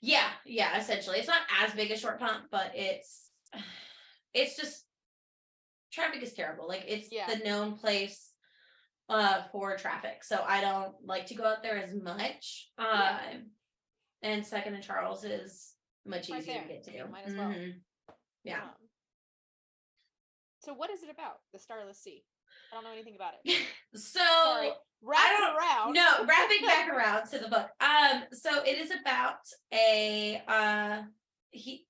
Yeah, 0.00 0.28
yeah, 0.44 0.78
essentially. 0.78 1.18
It's 1.18 1.28
not 1.28 1.42
as 1.62 1.72
big 1.72 1.90
a 1.90 1.96
short 1.96 2.18
pump, 2.20 2.44
but 2.50 2.72
it's 2.74 3.30
it's 4.34 4.56
just 4.56 4.84
traffic 5.92 6.22
is 6.22 6.32
terrible. 6.34 6.68
Like 6.68 6.84
it's 6.86 7.10
Yeah. 7.10 7.26
the 7.32 7.44
known 7.44 7.76
place 7.76 8.32
uh 9.08 9.42
for 9.52 9.76
traffic. 9.76 10.22
So 10.22 10.44
I 10.46 10.60
don't 10.60 10.94
like 11.04 11.26
to 11.26 11.34
go 11.34 11.44
out 11.44 11.62
there 11.62 11.78
as 11.78 11.94
much. 11.94 12.70
Um 12.78 12.86
Yeah. 12.86 13.22
and 14.22 14.46
second 14.46 14.74
and 14.74 14.84
Charles 14.84 15.24
is 15.24 15.74
much 16.06 16.28
Right 16.30 16.40
easier 16.40 16.54
there. 16.54 16.62
to 16.62 16.68
get 16.68 16.84
to. 16.84 16.90
mean, 16.92 17.10
might 17.10 17.26
as 17.26 17.34
well. 17.34 17.48
Mhm. 17.48 17.80
Yeah. 18.44 18.62
Um, 18.62 18.70
so 20.60 20.74
what 20.74 20.90
is 20.90 21.02
it 21.02 21.10
about? 21.10 21.40
The 21.52 21.58
Starless 21.58 21.98
Sea. 22.02 22.24
I 22.70 22.74
don't 22.74 22.84
know 22.84 22.92
anything 22.92 23.14
about 23.16 23.34
it. 23.44 23.58
So 23.94 24.20
Sorry. 24.20 24.70
Wrap 25.02 25.38
don't- 25.38 25.56
around. 25.56 25.92
no 25.94 26.24
wrapping 26.26 26.66
back 26.66 26.88
around 26.94 27.26
to 27.30 27.38
the 27.38 27.48
book 27.48 27.68
um 27.80 28.24
so 28.32 28.62
it 28.64 28.76
is 28.78 28.90
about 28.90 29.38
a 29.72 30.42
uh 30.46 31.02
he 31.50 31.86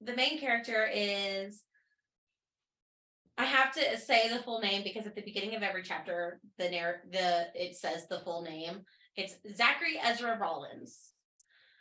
the 0.00 0.14
main 0.14 0.38
character 0.40 0.88
is 0.92 1.62
I 3.36 3.44
have 3.44 3.72
to 3.74 3.98
say 3.98 4.28
the 4.32 4.42
full 4.42 4.60
name 4.60 4.82
because 4.82 5.06
at 5.06 5.14
the 5.14 5.22
beginning 5.22 5.54
of 5.54 5.62
every 5.62 5.82
chapter, 5.84 6.40
the 6.58 6.70
narr 6.70 7.02
the 7.12 7.46
it 7.54 7.76
says 7.76 8.08
the 8.08 8.18
full 8.20 8.42
name. 8.42 8.80
It's 9.16 9.36
Zachary 9.56 9.96
Ezra 10.02 10.36
Rollins. 10.40 11.12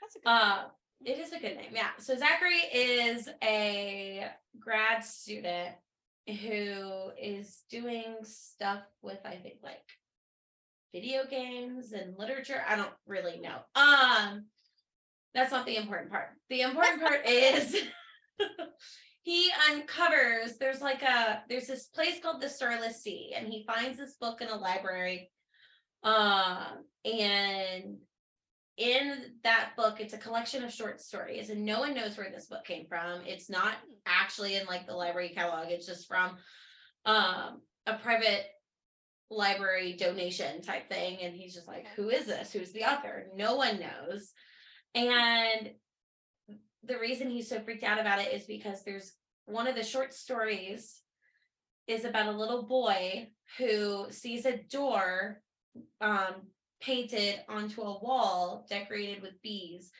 That's 0.01 0.15
a 0.17 0.19
good 0.19 0.29
Uh, 0.29 0.63
it 1.05 1.17
is 1.19 1.31
a 1.33 1.39
good 1.39 1.55
name, 1.57 1.71
yeah. 1.73 1.89
So 1.99 2.15
Zachary 2.15 2.59
is 2.73 3.27
a 3.43 4.27
grad 4.59 5.03
student 5.03 5.75
who 6.27 7.11
is 7.21 7.63
doing 7.69 8.17
stuff 8.23 8.83
with 9.01 9.19
I 9.25 9.35
think 9.35 9.55
like 9.63 9.83
video 10.93 11.21
games 11.29 11.93
and 11.93 12.17
literature. 12.17 12.61
I 12.67 12.75
don't 12.75 12.91
really 13.05 13.39
know. 13.39 13.57
Um, 13.75 14.45
that's 15.33 15.51
not 15.51 15.65
the 15.65 15.77
important 15.77 16.11
part. 16.11 16.29
The 16.49 16.61
important 16.61 17.01
part 17.01 17.25
is 17.25 17.75
he 19.23 19.51
uncovers 19.71 20.57
there's 20.57 20.81
like 20.81 21.01
a 21.03 21.43
there's 21.49 21.67
this 21.67 21.85
place 21.87 22.19
called 22.21 22.41
the 22.41 22.49
Starless 22.49 23.03
Sea, 23.03 23.33
and 23.35 23.47
he 23.47 23.65
finds 23.65 23.97
this 23.97 24.15
book 24.19 24.41
in 24.41 24.49
a 24.49 24.57
library. 24.57 25.31
Um, 26.03 26.85
and 27.05 27.97
in 28.77 29.33
that 29.43 29.71
book, 29.75 29.99
it's 29.99 30.13
a 30.13 30.19
collection 30.19 30.63
of 30.63 30.71
short 30.71 31.01
stories, 31.01 31.49
and 31.49 31.65
no 31.65 31.79
one 31.79 31.95
knows 31.95 32.17
where 32.17 32.29
this 32.29 32.45
book 32.45 32.63
came 32.63 32.85
from. 32.87 33.21
It's 33.25 33.49
not 33.49 33.73
actually 34.05 34.55
in 34.55 34.67
like 34.67 34.85
the 34.85 34.93
library 34.93 35.29
catalog, 35.29 35.69
it's 35.69 35.87
just 35.87 36.07
from 36.07 36.37
um 37.05 37.61
a 37.85 37.95
private 37.95 38.45
library 39.29 39.95
donation 39.97 40.61
type 40.61 40.89
thing. 40.89 41.17
And 41.21 41.35
he's 41.35 41.53
just 41.53 41.67
like, 41.67 41.87
Who 41.95 42.09
is 42.09 42.25
this? 42.25 42.53
Who's 42.53 42.71
the 42.71 42.83
author? 42.83 43.27
No 43.35 43.55
one 43.55 43.79
knows. 43.79 44.31
And 44.93 45.71
the 46.83 46.99
reason 46.99 47.29
he's 47.29 47.49
so 47.49 47.59
freaked 47.59 47.83
out 47.83 47.99
about 47.99 48.19
it 48.19 48.33
is 48.33 48.45
because 48.45 48.83
there's 48.83 49.13
one 49.45 49.67
of 49.67 49.75
the 49.75 49.83
short 49.83 50.13
stories 50.13 51.01
is 51.87 52.05
about 52.05 52.27
a 52.27 52.37
little 52.37 52.67
boy 52.67 53.29
who 53.57 54.07
sees 54.11 54.45
a 54.45 54.57
door 54.69 55.41
um 56.01 56.35
painted 56.79 57.39
onto 57.49 57.81
a 57.81 57.99
wall 57.99 58.65
decorated 58.69 59.21
with 59.21 59.41
bees 59.41 59.91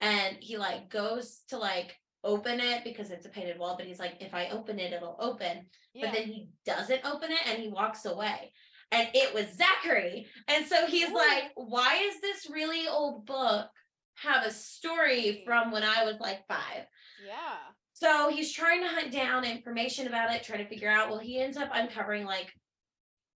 and 0.00 0.36
he 0.40 0.56
like 0.56 0.90
goes 0.90 1.42
to 1.48 1.56
like 1.56 1.96
open 2.24 2.58
it 2.58 2.82
because 2.84 3.10
it's 3.10 3.26
a 3.26 3.30
painted 3.30 3.58
wall 3.58 3.76
but 3.76 3.86
he's 3.86 3.98
like 3.98 4.14
if 4.20 4.34
i 4.34 4.48
open 4.48 4.78
it 4.78 4.92
it'll 4.92 5.16
open 5.20 5.66
yeah. 5.92 6.06
but 6.06 6.14
then 6.14 6.26
he 6.26 6.48
doesn't 6.64 7.04
open 7.04 7.30
it 7.30 7.46
and 7.46 7.62
he 7.62 7.68
walks 7.68 8.04
away 8.04 8.52
and 8.90 9.08
it 9.14 9.32
was 9.34 9.46
zachary 9.56 10.26
and 10.48 10.66
so 10.66 10.86
he's 10.86 11.10
Ooh. 11.10 11.14
like 11.14 11.50
why 11.54 12.02
is 12.04 12.20
this 12.20 12.50
really 12.50 12.88
old 12.88 13.26
book 13.26 13.68
have 14.16 14.44
a 14.44 14.50
story 14.50 15.42
from 15.44 15.70
when 15.70 15.82
i 15.82 16.04
was 16.04 16.18
like 16.18 16.46
five 16.48 16.86
yeah. 17.26 17.56
so 17.92 18.30
he's 18.30 18.52
trying 18.52 18.82
to 18.82 18.88
hunt 18.88 19.12
down 19.12 19.44
information 19.44 20.06
about 20.06 20.32
it, 20.34 20.42
try 20.42 20.56
to 20.56 20.68
figure 20.68 20.90
out. 20.90 21.08
Well, 21.08 21.18
he 21.18 21.40
ends 21.40 21.56
up 21.56 21.70
uncovering 21.72 22.24
like 22.24 22.52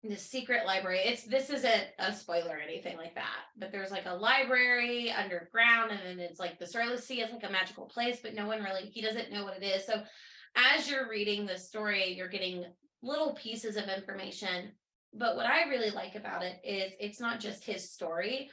the 0.10 0.18
secret 0.18 0.66
library. 0.66 1.00
It's 1.04 1.24
this 1.24 1.50
isn't 1.50 1.86
a 2.00 2.14
spoiler 2.14 2.58
or 2.58 2.60
anything 2.60 2.98
like 2.98 3.16
that, 3.16 3.46
but 3.58 3.72
there's 3.72 3.92
like 3.92 4.06
a 4.06 4.14
library 4.14 5.12
underground, 5.12 5.92
and 5.92 6.00
then 6.06 6.20
it's 6.20 6.40
like 6.40 6.60
the 6.60 6.68
Starless 6.68 7.06
Sea 7.06 7.22
is 7.22 7.32
like 7.32 7.48
a 7.48 7.52
magical 7.52 7.86
place, 7.86 8.20
but 8.22 8.36
no 8.36 8.48
one 8.48 8.64
really 8.64 8.90
he 8.90 9.02
doesn't 9.02 9.32
know 9.32 9.44
what 9.44 9.58
it 9.62 9.66
is. 9.66 9.86
So 9.86 10.04
as 10.56 10.90
you're 10.90 11.10
reading 11.10 11.46
the 11.46 11.58
story, 11.58 12.14
you're 12.14 12.28
getting 12.28 12.66
little 13.02 13.34
pieces 13.34 13.78
of 13.78 13.90
information. 13.90 14.72
But 15.14 15.36
what 15.36 15.46
I 15.46 15.70
really 15.70 15.92
like 15.92 16.16
about 16.16 16.44
it 16.44 16.60
is 16.64 16.92
it's 17.00 17.22
not 17.22 17.40
just 17.40 17.64
his 17.64 17.90
story. 17.90 18.50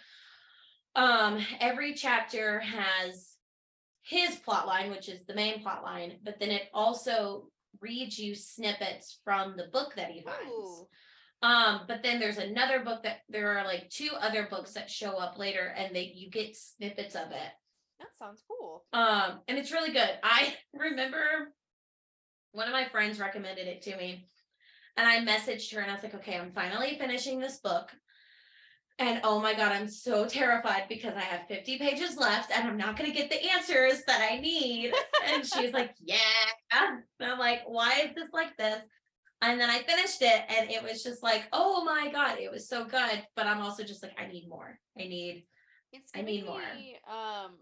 Um, 0.94 1.44
every 1.60 1.94
chapter 1.94 2.60
has 2.60 3.36
his 4.02 4.36
plot 4.36 4.66
line, 4.66 4.90
which 4.90 5.08
is 5.08 5.24
the 5.26 5.34
main 5.34 5.62
plot 5.62 5.82
line, 5.82 6.18
but 6.22 6.38
then 6.38 6.50
it 6.50 6.68
also 6.74 7.48
reads 7.80 8.18
you 8.18 8.34
snippets 8.34 9.18
from 9.24 9.56
the 9.56 9.68
book 9.72 9.94
that 9.96 10.10
he 10.10 10.20
finds. 10.20 10.50
Ooh. 10.50 10.86
Um, 11.42 11.80
but 11.88 12.02
then 12.02 12.20
there's 12.20 12.38
another 12.38 12.84
book 12.84 13.02
that 13.02 13.18
there 13.28 13.58
are 13.58 13.64
like 13.64 13.90
two 13.90 14.10
other 14.20 14.46
books 14.48 14.72
that 14.74 14.88
show 14.88 15.18
up 15.18 15.38
later 15.38 15.74
and 15.76 15.94
they 15.94 16.12
you 16.14 16.30
get 16.30 16.56
snippets 16.56 17.16
of 17.16 17.32
it. 17.32 17.50
That 17.98 18.16
sounds 18.18 18.42
cool. 18.48 18.84
Um, 18.92 19.40
and 19.48 19.58
it's 19.58 19.72
really 19.72 19.92
good. 19.92 20.10
I 20.22 20.54
remember 20.74 21.52
one 22.52 22.68
of 22.68 22.72
my 22.72 22.86
friends 22.88 23.18
recommended 23.18 23.66
it 23.66 23.82
to 23.82 23.96
me, 23.96 24.28
and 24.96 25.08
I 25.08 25.24
messaged 25.24 25.74
her 25.74 25.80
and 25.80 25.90
I 25.90 25.94
was 25.94 26.02
like, 26.02 26.14
okay, 26.14 26.36
I'm 26.36 26.52
finally 26.52 26.96
finishing 26.98 27.40
this 27.40 27.58
book. 27.58 27.90
And 28.98 29.20
oh 29.24 29.40
my 29.40 29.54
God, 29.54 29.72
I'm 29.72 29.88
so 29.88 30.26
terrified 30.26 30.84
because 30.88 31.14
I 31.16 31.22
have 31.22 31.48
50 31.48 31.78
pages 31.78 32.16
left 32.16 32.52
and 32.52 32.68
I'm 32.68 32.76
not 32.76 32.96
going 32.96 33.10
to 33.10 33.16
get 33.16 33.30
the 33.30 33.42
answers 33.50 34.02
that 34.06 34.28
I 34.30 34.38
need. 34.38 34.92
and 35.26 35.44
she's 35.46 35.72
like, 35.72 35.94
yeah. 35.98 36.18
And 36.70 37.02
I'm 37.20 37.38
like, 37.38 37.62
why 37.66 38.02
is 38.04 38.14
this 38.14 38.28
like 38.32 38.56
this? 38.58 38.82
And 39.42 39.60
then 39.60 39.68
I 39.68 39.82
finished 39.82 40.22
it 40.22 40.42
and 40.48 40.70
it 40.70 40.82
was 40.82 41.02
just 41.02 41.22
like, 41.22 41.44
oh 41.52 41.84
my 41.84 42.10
God, 42.12 42.38
it 42.38 42.50
was 42.50 42.68
so 42.68 42.84
good. 42.84 43.26
But 43.34 43.46
I'm 43.46 43.60
also 43.60 43.82
just 43.82 44.02
like, 44.02 44.12
I 44.18 44.26
need 44.30 44.48
more. 44.48 44.78
I 44.96 45.02
need, 45.02 45.44
It's 45.92 46.10
I 46.14 46.22
need 46.22 46.46
more. 46.46 46.62
Um, 47.10 47.56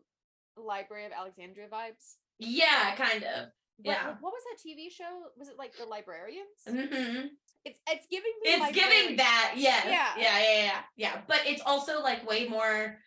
Library 0.56 1.06
of 1.06 1.12
Alexandria 1.12 1.68
vibes. 1.68 2.16
yeah, 2.38 2.94
kind 2.96 3.24
of. 3.24 3.48
But 3.82 3.92
Yeah. 3.92 4.06
what 4.08 4.16
what 4.20 4.32
was 4.34 4.42
that 4.50 4.58
TV 4.62 4.90
show? 4.92 5.30
Was 5.38 5.48
it 5.48 5.56
like 5.56 5.74
the 5.74 5.86
librarians? 5.86 6.60
Mm-hmm. 6.68 7.28
It's 7.64 7.80
it's 7.88 8.06
giving 8.10 8.32
me 8.42 8.50
It's 8.50 8.72
giving 8.72 9.16
that, 9.16 9.54
yes. 9.56 9.84
Yeah. 9.86 10.12
Yeah, 10.18 10.38
yeah, 10.38 10.62
yeah, 10.64 10.80
yeah. 10.96 11.20
But 11.26 11.40
it's 11.46 11.62
also 11.64 12.02
like 12.02 12.28
way 12.28 12.46
more 12.46 12.98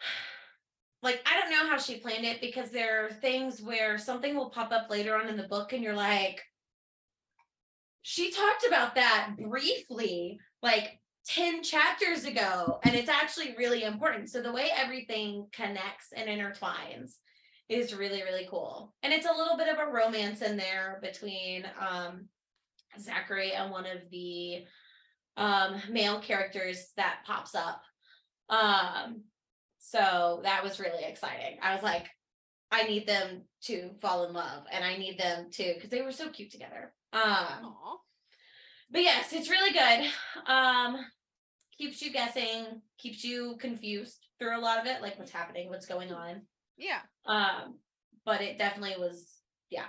like 1.02 1.22
I 1.24 1.38
don't 1.40 1.50
know 1.50 1.68
how 1.70 1.78
she 1.78 1.98
planned 1.98 2.24
it 2.24 2.40
because 2.40 2.70
there 2.70 3.06
are 3.06 3.10
things 3.12 3.62
where 3.62 3.96
something 3.96 4.34
will 4.34 4.50
pop 4.50 4.72
up 4.72 4.90
later 4.90 5.16
on 5.16 5.28
in 5.28 5.36
the 5.36 5.48
book 5.48 5.72
and 5.72 5.84
you're 5.84 5.94
like, 5.94 6.42
she 8.08 8.30
talked 8.30 8.64
about 8.64 8.94
that 8.94 9.30
briefly, 9.36 10.38
like 10.62 11.00
10 11.26 11.64
chapters 11.64 12.24
ago, 12.24 12.78
and 12.84 12.94
it's 12.94 13.08
actually 13.08 13.56
really 13.58 13.82
important. 13.82 14.30
So 14.30 14.40
the 14.40 14.52
way 14.52 14.68
everything 14.76 15.48
connects 15.52 16.12
and 16.14 16.28
intertwines 16.28 17.16
is 17.68 17.92
really, 17.92 18.22
really 18.22 18.46
cool. 18.48 18.94
And 19.02 19.12
it's 19.12 19.26
a 19.26 19.36
little 19.36 19.56
bit 19.56 19.66
of 19.66 19.80
a 19.80 19.90
romance 19.90 20.40
in 20.40 20.56
there 20.56 21.00
between 21.02 21.66
um 21.80 22.28
Zachary 22.96 23.54
and 23.54 23.72
one 23.72 23.86
of 23.86 24.08
the 24.12 24.62
um 25.36 25.82
male 25.90 26.20
characters 26.20 26.92
that 26.96 27.24
pops 27.26 27.56
up. 27.56 27.82
Um 28.48 29.24
so 29.78 30.42
that 30.44 30.62
was 30.62 30.78
really 30.78 31.02
exciting. 31.02 31.58
I 31.60 31.74
was 31.74 31.82
like 31.82 32.06
I 32.70 32.84
need 32.84 33.08
them 33.08 33.42
to 33.62 33.90
fall 34.00 34.26
in 34.26 34.32
love 34.32 34.62
and 34.70 34.84
I 34.84 34.96
need 34.96 35.18
them 35.18 35.48
to 35.50 35.74
because 35.74 35.90
they 35.90 36.02
were 36.02 36.12
so 36.12 36.28
cute 36.28 36.52
together. 36.52 36.92
Um 37.16 37.74
but 38.90 39.02
yes, 39.02 39.32
it's 39.32 39.50
really 39.50 39.72
good. 39.72 40.10
Um 40.46 40.96
keeps 41.78 42.00
you 42.00 42.12
guessing, 42.12 42.80
keeps 42.98 43.22
you 43.24 43.56
confused 43.60 44.26
through 44.38 44.58
a 44.58 44.60
lot 44.60 44.78
of 44.78 44.86
it, 44.86 45.02
like 45.02 45.18
what's 45.18 45.30
happening, 45.30 45.68
what's 45.68 45.86
going 45.86 46.12
on. 46.12 46.42
Yeah. 46.76 47.00
Um, 47.26 47.78
but 48.24 48.40
it 48.40 48.58
definitely 48.58 48.96
was, 48.98 49.26
yeah. 49.70 49.86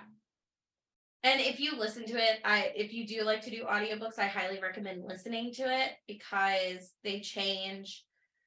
And 1.23 1.41
if 1.41 1.59
you 1.59 1.77
listen 1.77 2.05
to 2.05 2.13
it, 2.13 2.39
I 2.45 2.71
if 2.75 2.93
you 2.93 3.07
do 3.07 3.23
like 3.23 3.41
to 3.41 3.49
do 3.49 3.63
audiobooks, 3.63 4.19
I 4.19 4.27
highly 4.27 4.61
recommend 4.61 5.03
listening 5.05 5.51
to 5.55 5.63
it 5.63 5.91
because 6.07 6.93
they 7.03 7.19
change 7.19 8.05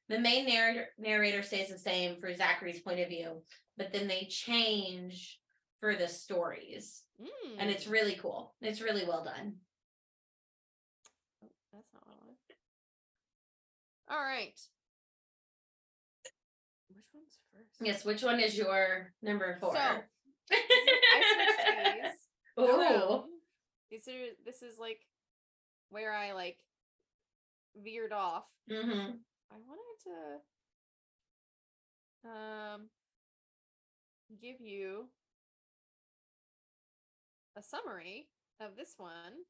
the 0.09 0.19
main 0.19 0.47
narrator 0.47 0.87
narrator 0.99 1.43
stays 1.43 1.69
the 1.69 1.79
same 1.79 2.21
for 2.21 2.35
Zachary's 2.35 2.81
point 2.81 3.01
of 3.01 3.09
view, 3.09 3.43
but 3.77 3.93
then 3.93 4.09
they 4.09 4.27
change 4.31 5.39
for 5.81 5.95
the 5.97 6.09
stories. 6.09 7.03
And 7.59 7.71
it's 7.71 7.85
Mm. 7.85 7.91
really 7.91 8.15
cool. 8.17 8.55
It's 8.61 8.81
really 8.81 9.05
well 9.05 9.23
done. 9.25 9.61
Oh, 11.43 11.49
that's 11.73 11.93
not 11.93 12.07
what 12.07 12.15
I 12.17 12.19
wanted. 12.21 12.37
All 14.09 14.21
right. 14.23 14.59
Which 16.89 17.05
one's 17.13 17.39
first? 17.53 17.77
Yes, 17.81 18.05
which 18.05 18.23
one 18.23 18.41
is 18.41 18.57
your 18.57 19.13
number 19.23 19.59
four? 19.61 19.75
So, 19.75 19.79
I 19.79 20.03
switched 21.35 22.03
these. 22.03 22.29
Ooh. 22.59 22.67
around. 22.81 23.25
These 23.91 24.09
are 24.09 24.35
this 24.45 24.63
is 24.63 24.79
like 24.79 25.07
where 25.91 26.13
I 26.13 26.33
like 26.33 26.59
veered 27.77 28.13
off. 28.13 28.45
Mm-hmm. 28.71 29.17
I 29.53 29.57
wanted 29.67 30.41
to 32.25 32.29
um 32.29 32.91
give 34.41 34.61
you 34.61 35.09
a 37.57 37.63
summary 37.63 38.29
of 38.61 38.77
this 38.77 38.95
one. 38.97 39.45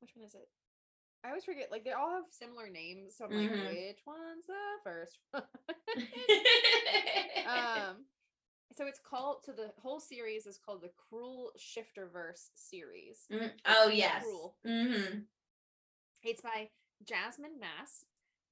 Which 0.00 0.16
one 0.16 0.24
is 0.26 0.34
it? 0.34 0.48
I 1.24 1.28
always 1.28 1.44
forget. 1.44 1.70
Like 1.70 1.84
they 1.84 1.92
all 1.92 2.10
have 2.10 2.24
similar 2.30 2.70
names, 2.70 3.14
so 3.16 3.26
I'm 3.26 3.32
like, 3.32 3.50
Mhm. 3.50 3.66
which 3.88 4.06
one's 4.06 4.46
the 4.46 4.78
first 4.82 5.18
one? 5.30 5.42
um 7.46 8.04
so 8.76 8.86
it's 8.86 9.00
called 9.00 9.44
so 9.44 9.52
the 9.52 9.72
whole 9.78 9.98
series 10.00 10.46
is 10.46 10.56
called 10.58 10.80
the 10.82 10.90
cruel 11.08 11.52
shifterverse 11.58 12.50
series 12.54 13.26
Mm, 13.30 13.50
oh 13.66 13.88
yes. 13.88 14.22
Cruel. 14.22 14.56
Mm-hmm. 14.64 15.18
it's 16.22 16.40
by 16.40 16.70
jasmine 17.04 17.58
mas 17.58 18.04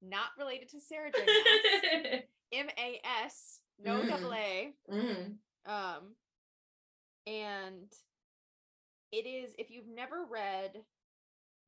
not 0.02 0.30
related 0.38 0.68
to 0.70 0.80
sarah 0.80 1.10
j 1.12 1.18
maas 1.24 2.22
m-a-s 2.52 3.60
no 3.78 4.00
Mm. 4.02 4.08
double 4.08 4.32
A. 4.34 4.74
Mhm. 4.90 5.38
Um, 5.66 6.16
and 7.28 7.92
it 9.12 9.26
is 9.26 9.54
if 9.58 9.70
you've 9.70 9.88
never 9.88 10.24
read 10.30 10.72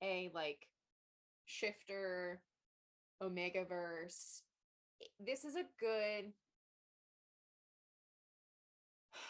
a 0.03 0.31
like 0.35 0.67
shifter 1.45 2.41
omega 3.23 3.65
verse, 3.65 4.43
this 5.25 5.45
is 5.45 5.55
a 5.57 5.65
good. 5.79 6.33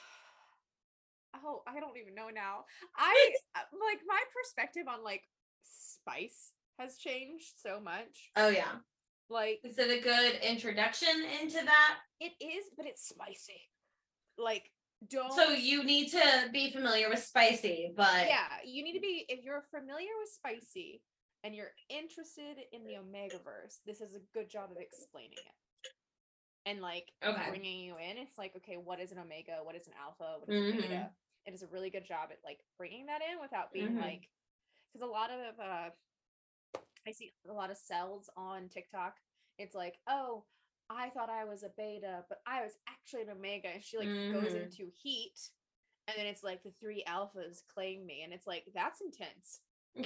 Oh, 1.43 1.63
I 1.67 1.81
don't 1.81 1.97
even 1.97 2.15
know 2.15 2.29
now. 2.29 2.65
I 2.95 3.31
uh, 3.57 3.61
like 3.73 4.01
my 4.07 4.21
perspective 4.37 4.83
on 4.87 5.03
like 5.03 5.23
spice 5.63 6.53
has 6.79 6.99
changed 6.99 7.55
so 7.57 7.81
much. 7.81 8.31
Oh 8.37 8.49
yeah. 8.49 8.77
Like 9.31 9.61
Is 9.65 9.79
it 9.79 9.91
a 9.91 10.03
good 10.03 10.35
introduction 10.43 11.09
into 11.41 11.65
that? 11.65 11.97
it 12.21 12.33
is, 12.45 12.67
but 12.77 12.85
it's 12.85 13.09
spicy. 13.09 13.71
Like 14.37 14.71
don't 15.09 15.33
So 15.33 15.51
you 15.51 15.85
need 15.85 16.09
to 16.11 16.49
be 16.53 16.71
familiar 16.71 17.09
with 17.09 17.21
spicy, 17.23 17.93
but 17.97 18.27
yeah 18.27 18.59
you 18.65 18.83
need 18.83 18.95
to 18.95 19.01
be 19.01 19.25
if 19.29 19.45
you're 19.45 19.65
familiar 19.71 20.11
with 20.21 20.31
spicy 20.31 21.03
and 21.43 21.55
you're 21.55 21.73
interested 21.89 22.59
in 22.73 22.85
the 22.85 22.97
omega 22.97 23.39
verse 23.43 23.81
this 23.87 24.01
is 24.01 24.15
a 24.15 24.21
good 24.35 24.51
job 24.51 24.71
of 24.71 24.77
explaining 24.79 25.39
it 25.39 25.91
and 26.67 26.81
like 26.83 27.13
Okay. 27.25 27.49
bringing 27.49 27.81
you 27.81 27.95
in 27.97 28.19
it's 28.19 28.37
like 28.39 28.53
okay 28.57 28.77
what 28.77 29.01
is 29.01 29.13
an 29.13 29.19
omega 29.19 29.59
what 29.63 29.75
is 29.75 29.87
an 29.87 29.95
alpha 30.03 30.39
what 30.39 30.51
is 30.51 30.57
a 30.57 30.61
Mhm. 30.61 30.83
beta 30.83 31.11
it 31.47 31.51
does 31.53 31.63
a 31.63 31.67
really 31.69 31.89
good 31.91 32.05
job 32.07 32.29
at 32.31 32.39
like 32.45 32.59
bringing 32.77 33.07
that 33.07 33.23
in 33.23 33.41
without 33.41 33.73
being 33.73 33.95
Mhm. 33.95 34.01
like 34.01 34.29
because 34.93 35.07
a 35.09 35.11
lot 35.11 35.31
of 35.31 35.59
uh 35.59 35.91
i 37.07 37.11
see 37.11 37.33
a 37.49 37.53
lot 37.53 37.71
of 37.71 37.79
cells 37.79 38.29
on 38.37 38.69
tiktok 38.69 39.17
it's 39.59 39.75
like 39.75 39.95
oh 40.07 40.45
i 40.91 41.09
thought 41.11 41.31
i 41.31 41.45
was 41.45 41.63
a 41.63 41.71
beta 41.77 42.25
but 42.29 42.39
i 42.47 42.63
was 42.63 42.73
actually 42.89 43.23
an 43.23 43.31
omega 43.31 43.69
and 43.73 43.83
she 43.83 43.97
like 43.97 44.09
goes 44.33 44.53
Mhm. 44.53 44.65
into 44.65 44.91
heat 45.03 45.51
and 46.09 46.17
then 46.19 46.27
it's 46.27 46.43
like 46.43 46.63
the 46.65 46.73
three 46.81 47.05
alphas 47.09 47.63
claim 47.73 48.05
me 48.05 48.23
and 48.25 48.33
it's 48.33 48.47
like 48.47 48.65
that's 48.75 49.01
intense 49.01 49.61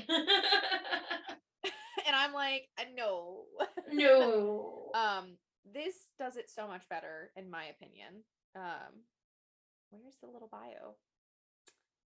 and 2.07 2.15
i'm 2.15 2.33
like 2.33 2.69
uh, 2.79 2.85
no 2.95 3.45
no. 3.93 4.91
um 4.95 5.37
this 5.73 5.95
does 6.19 6.37
it 6.37 6.51
so 6.51 6.67
much 6.69 6.87
better 6.89 7.31
in 7.37 7.49
my 7.51 7.65
opinion 7.65 8.23
um 8.57 9.03
where's 9.91 10.17
the 10.21 10.27
little 10.27 10.49
bio 10.53 10.95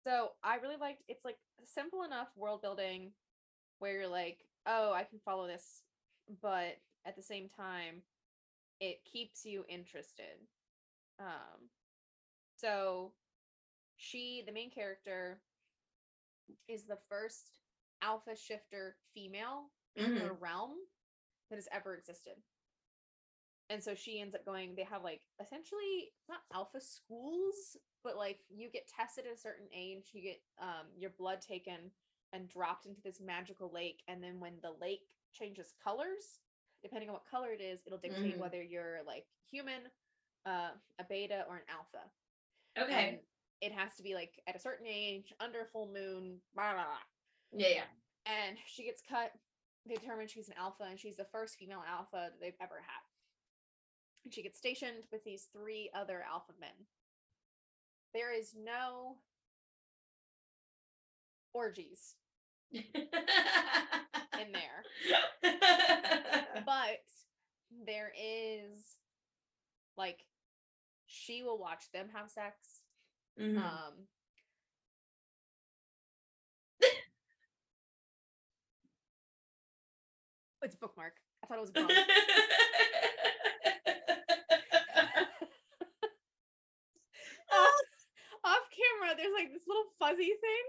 so 0.04 0.30
i 0.44 0.56
really 0.58 0.78
liked 0.80 1.04
it's 1.08 1.24
like 1.26 1.38
simple 1.66 2.04
enough 2.04 2.30
world 2.36 2.62
building 2.62 3.12
where 3.80 3.92
you're 3.94 4.08
like 4.08 4.40
oh 4.66 4.92
i 4.94 5.04
can 5.04 5.20
follow 5.24 5.46
this 5.48 5.84
but 6.42 6.78
at 7.06 7.16
the 7.16 7.22
same 7.24 7.48
time 7.56 8.02
it 8.80 9.04
keeps 9.06 9.46
you 9.46 9.66
interested 9.70 10.48
um 11.20 11.70
so 12.58 13.14
she 13.98 14.44
the 14.46 14.52
main 14.52 14.70
character 14.72 15.42
is 16.68 16.86
the 16.86 16.98
first 17.10 17.52
alpha 18.02 18.36
shifter 18.36 18.98
female 19.14 19.72
in 19.96 20.18
the 20.18 20.32
Mhm. 20.32 20.40
realm 20.42 20.88
that 21.50 21.56
has 21.56 21.68
ever 21.72 21.96
existed. 21.96 22.42
And 23.70 23.84
so 23.84 23.96
she 23.96 24.22
ends 24.22 24.36
up 24.36 24.46
going, 24.46 24.76
they 24.76 24.84
have 24.84 25.04
like 25.04 25.22
essentially 25.40 26.14
not 26.30 26.40
alpha 26.54 26.80
schools, 26.80 27.78
but 28.04 28.16
like 28.18 28.40
you 28.50 28.70
get 28.70 28.88
tested 28.88 29.26
at 29.26 29.34
a 29.34 29.38
certain 29.38 29.68
age, 29.74 30.10
you 30.14 30.22
get 30.22 30.42
um 30.62 30.88
your 30.98 31.12
blood 31.12 31.42
taken 31.42 31.92
and 32.34 32.48
dropped 32.48 32.86
into 32.86 33.02
this 33.02 33.20
magical 33.20 33.72
lake. 33.72 34.04
And 34.08 34.22
then 34.24 34.40
when 34.40 34.60
the 34.62 34.72
lake 34.80 35.08
changes 35.34 35.74
colors, 35.84 36.40
depending 36.86 37.10
on 37.10 37.14
what 37.14 37.26
color 37.26 37.50
it 37.52 37.62
is, 37.62 37.82
it'll 37.86 37.98
dictate 37.98 38.36
Mhm. 38.36 38.40
whether 38.40 38.62
you're 38.62 39.02
like 39.04 39.26
human, 39.50 39.92
uh, 40.46 40.72
a 41.00 41.04
beta, 41.04 41.44
or 41.50 41.58
an 41.58 41.66
alpha. 41.68 42.12
Okay. 42.78 43.10
And 43.10 43.20
it 43.62 43.72
has 43.72 43.96
to 43.98 44.04
be 44.04 44.14
like 44.14 44.40
at 44.46 44.56
a 44.56 44.60
certain 44.60 44.86
age, 44.86 45.34
under 45.40 45.66
full 45.66 45.88
moon, 45.88 46.40
blah, 46.54 46.74
blah, 46.74 46.84
blah 46.84 47.00
Yeah, 47.54 47.70
yeah. 47.70 47.88
and 48.28 48.58
she 48.68 48.84
gets 48.84 49.02
cut. 49.02 49.34
They 49.88 49.96
determine 49.96 50.28
she's 50.28 50.50
an 50.50 50.58
alpha, 50.58 50.84
and 50.84 51.00
she's 51.00 51.18
the 51.18 51.26
first 51.26 51.58
female 51.58 51.82
alpha 51.84 52.30
that 52.32 52.40
they've 52.40 52.60
ever 52.60 52.82
had. 52.82 53.02
And 54.24 54.34
she 54.34 54.42
gets 54.44 54.58
stationed 54.58 55.08
with 55.12 55.24
these 55.24 55.46
three 55.48 55.90
other 55.94 56.22
alpha 56.24 56.54
men. 56.54 56.88
There 58.14 58.32
is 58.32 58.54
no 58.56 59.22
orgies 61.54 62.16
in 62.74 64.52
there, 64.52 64.84
but 66.66 67.04
there 67.86 68.12
is 68.18 68.98
like 69.98 70.26
she 71.08 71.44
will 71.44 71.58
watch 71.58 71.92
them 71.94 72.08
have 72.14 72.30
sex. 72.30 72.82
Mhm. 73.40 73.58
Um, 73.58 74.08
it's 80.62 80.76
bookmark. 80.76 81.14
I 81.44 81.48
thought 81.48 81.58
it 81.58 81.62
was 81.62 81.70
a 81.70 81.74
off, 87.52 87.82
off 88.44 88.66
camera, 88.74 89.16
there's 89.16 89.34
like 89.34 89.52
this 89.54 89.68
little 89.68 89.86
fuzzy 90.00 90.34
thing 90.42 90.66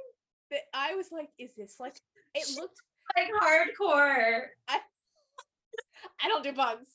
that 0.50 0.60
I 0.74 0.94
was 0.94 1.06
like, 1.12 1.28
is 1.38 1.54
this 1.56 1.76
like 1.80 1.96
it 2.34 2.48
looked 2.56 2.80
like 3.16 3.28
hardcore. 3.42 4.42
I 4.68 4.78
I 6.22 6.28
don't 6.28 6.44
do 6.44 6.52
bugs. 6.52 6.88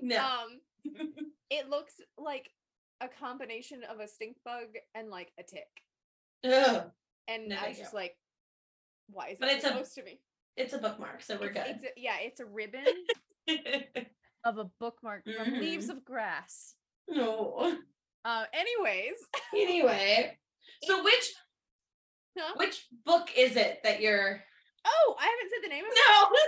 No. 0.00 0.18
Um 0.18 0.60
it 1.50 1.68
looks 1.70 1.94
like 2.18 2.50
a 3.00 3.08
combination 3.08 3.82
of 3.90 4.00
a 4.00 4.08
stink 4.08 4.36
bug 4.44 4.68
and 4.94 5.08
like 5.10 5.32
a 5.38 5.42
tick. 5.42 5.68
Ugh. 6.44 6.90
And 7.28 7.48
No, 7.48 7.56
I 7.56 7.68
was 7.68 7.78
just 7.78 7.92
you. 7.92 7.98
like, 7.98 8.16
why 9.10 9.28
is 9.30 9.38
But 9.38 9.48
it 9.50 9.56
it's 9.56 9.64
a- 9.64 9.70
close 9.72 9.94
to 9.94 10.02
me? 10.04 10.20
It's 10.56 10.72
a 10.72 10.78
bookmark, 10.78 11.20
so 11.22 11.36
we're 11.40 11.46
It's, 11.48 11.54
good. 11.56 11.66
it's 11.66 11.84
a, 11.84 11.88
yeah, 11.96 12.16
it's 12.20 12.38
a 12.40 12.44
ribbon 12.46 12.84
of 14.44 14.58
a 14.58 14.64
bookmark 14.78 15.24
from 15.24 15.54
Leaves 15.58 15.86
Mhm. 15.88 15.90
of 15.98 16.04
Grass. 16.04 16.74
no. 17.08 17.76
Uh 18.24 18.44
anyways. 18.52 19.16
Anyway, 19.54 20.38
so 20.84 21.02
which 21.04 21.34
Huh? 22.38 22.52
which 22.56 22.86
book 23.04 23.28
is 23.36 23.56
it 23.56 23.80
that 23.84 24.00
you're? 24.00 24.42
Oh, 24.86 25.16
I 25.18 25.24
haven't 25.24 25.50
said 25.50 25.62
the 25.64 25.74
name 25.74 25.84
of 25.84 25.90
it. 25.90 25.98
No, 25.98 26.38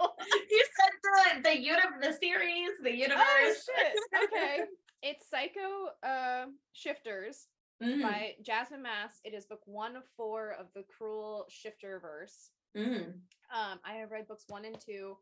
Oh. 0.00 0.12
you 0.50 0.64
said 0.78 1.42
the 1.42 1.50
the 1.50 1.58
uni- 1.58 2.00
the 2.02 2.12
series, 2.12 2.70
the 2.82 2.94
universe. 2.94 3.20
Oh 3.20 3.54
shit. 3.64 4.24
Okay. 4.32 4.58
It's 5.02 5.28
Psycho 5.28 5.90
uh, 6.02 6.46
Shifters 6.72 7.46
Mhm, 7.82 8.02
by 8.02 8.34
Jasmine 8.42 8.82
Mas. 8.82 9.20
It 9.24 9.34
is 9.34 9.44
book 9.46 9.60
one 9.66 9.94
of 9.94 10.02
four 10.16 10.52
of 10.58 10.66
the 10.74 10.82
Cruel 10.84 11.44
Shifter 11.50 12.00
verse. 12.00 12.50
mhm. 12.76 13.12
Um, 13.54 13.78
I 13.84 13.94
have 14.00 14.10
read 14.10 14.26
books 14.26 14.44
one 14.48 14.64
and 14.64 14.80
two. 14.80 15.16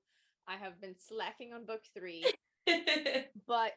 I 0.46 0.56
have 0.56 0.80
been 0.80 0.94
slacking 0.98 1.52
on 1.52 1.66
book 1.66 1.82
three, 1.92 2.24
but 3.46 3.72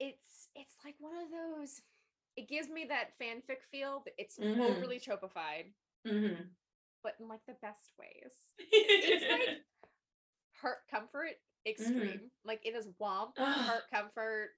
it's 0.00 0.48
it's 0.54 0.74
like 0.84 0.96
one 0.98 1.14
of 1.16 1.30
those. 1.30 1.80
It 2.38 2.48
gives 2.48 2.68
me 2.68 2.86
that 2.88 3.18
fanfic 3.20 3.64
feel. 3.72 4.00
but 4.04 4.14
It's 4.16 4.38
Mhm. 4.38 4.60
overly 4.60 5.00
tropified, 5.00 5.74
Mhm. 6.06 6.54
but 7.02 7.18
in 7.18 7.26
like 7.26 7.44
the 7.46 7.54
best 7.54 7.90
ways. 7.98 8.32
It's 8.60 9.24
like 9.28 9.64
hurt 10.62 10.86
comfort 10.88 11.40
extreme. 11.66 12.30
Like 12.44 12.64
it 12.64 12.76
is 12.76 12.86
womp 13.00 13.36
hurt 13.36 13.90
comfort. 13.90 14.50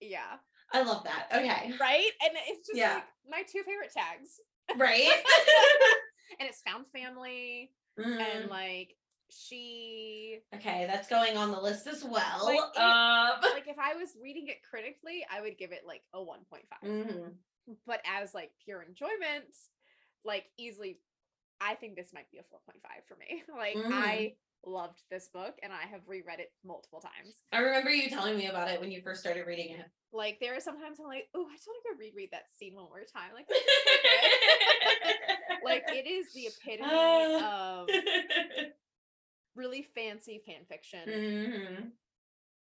Yeah. 0.00 0.40
I 0.72 0.82
love 0.82 1.04
that. 1.04 1.28
Okay, 1.32 1.76
right? 1.78 2.10
And 2.22 2.36
it's 2.48 2.66
just 2.66 2.76
Yeah. 2.78 2.94
like 2.94 3.08
my 3.28 3.42
two 3.44 3.62
favorite 3.62 3.92
tags. 3.92 4.40
right. 4.76 5.24
And 6.38 6.48
it's 6.48 6.62
found 6.62 6.86
family 6.92 7.74
Mhm. 7.98 8.20
and 8.20 8.48
like 8.48 8.96
she 9.32 10.38
Okay, 10.54 10.86
that's 10.86 11.08
going 11.08 11.36
on 11.36 11.50
the 11.50 11.60
list 11.60 11.86
as 11.86 12.04
well. 12.04 12.44
Like, 12.44 12.58
it- 12.58 12.80
um, 12.80 13.40
like 13.54 13.68
if 13.68 13.78
I 13.78 13.94
was 13.96 14.10
reading 14.20 14.48
it 14.48 14.58
critically, 14.68 15.24
I 15.30 15.40
would 15.40 15.56
give 15.58 15.72
it 15.72 15.82
like 15.86 16.02
a 16.14 16.18
1.5. 16.18 16.64
mhm. 16.84 17.34
But 17.86 18.00
as 18.04 18.34
like 18.34 18.50
pure 18.64 18.82
enjoyment, 18.82 19.44
like 20.24 20.44
easily 20.58 20.98
I 21.60 21.74
think 21.74 21.94
this 21.94 22.12
might 22.14 22.30
be 22.30 22.38
a 22.38 22.42
4.5 22.42 23.04
for 23.06 23.16
me. 23.16 23.42
Like 23.56 23.76
Mm. 23.76 23.92
I 23.92 24.34
loved 24.64 25.02
this 25.10 25.28
book 25.28 25.54
and 25.62 25.72
I 25.72 25.82
have 25.90 26.00
reread 26.06 26.40
it 26.40 26.52
multiple 26.64 27.00
times. 27.00 27.44
I 27.52 27.58
remember 27.60 27.90
you 27.90 28.08
telling 28.10 28.36
me 28.36 28.46
about 28.46 28.68
it 28.70 28.80
when 28.80 28.90
you 28.90 29.00
first 29.02 29.20
started 29.20 29.46
reading 29.46 29.70
it. 29.78 29.86
Like 30.12 30.38
there 30.40 30.56
are 30.56 30.60
sometimes 30.60 30.98
I'm 31.00 31.06
like, 31.06 31.28
oh, 31.34 31.46
I 31.50 31.54
just 31.54 31.66
want 31.68 31.82
to 31.84 31.92
go 31.92 31.98
reread 31.98 32.30
that 32.32 32.50
scene 32.58 32.74
one 32.74 32.84
more 32.86 33.00
time. 33.04 33.30
Like, 33.34 33.46
this 33.48 33.58
is 33.58 33.64
so 33.64 33.92
good." 34.02 35.64
like 35.64 35.84
it 35.92 36.06
is 36.06 36.26
the 36.34 36.46
epitome 36.48 36.88
Ah. 36.92 37.82
of 37.82 37.88
really 39.54 39.82
fancy 39.82 40.38
fan 40.38 40.64
fiction, 40.66 41.08
Mhm. 41.08 41.96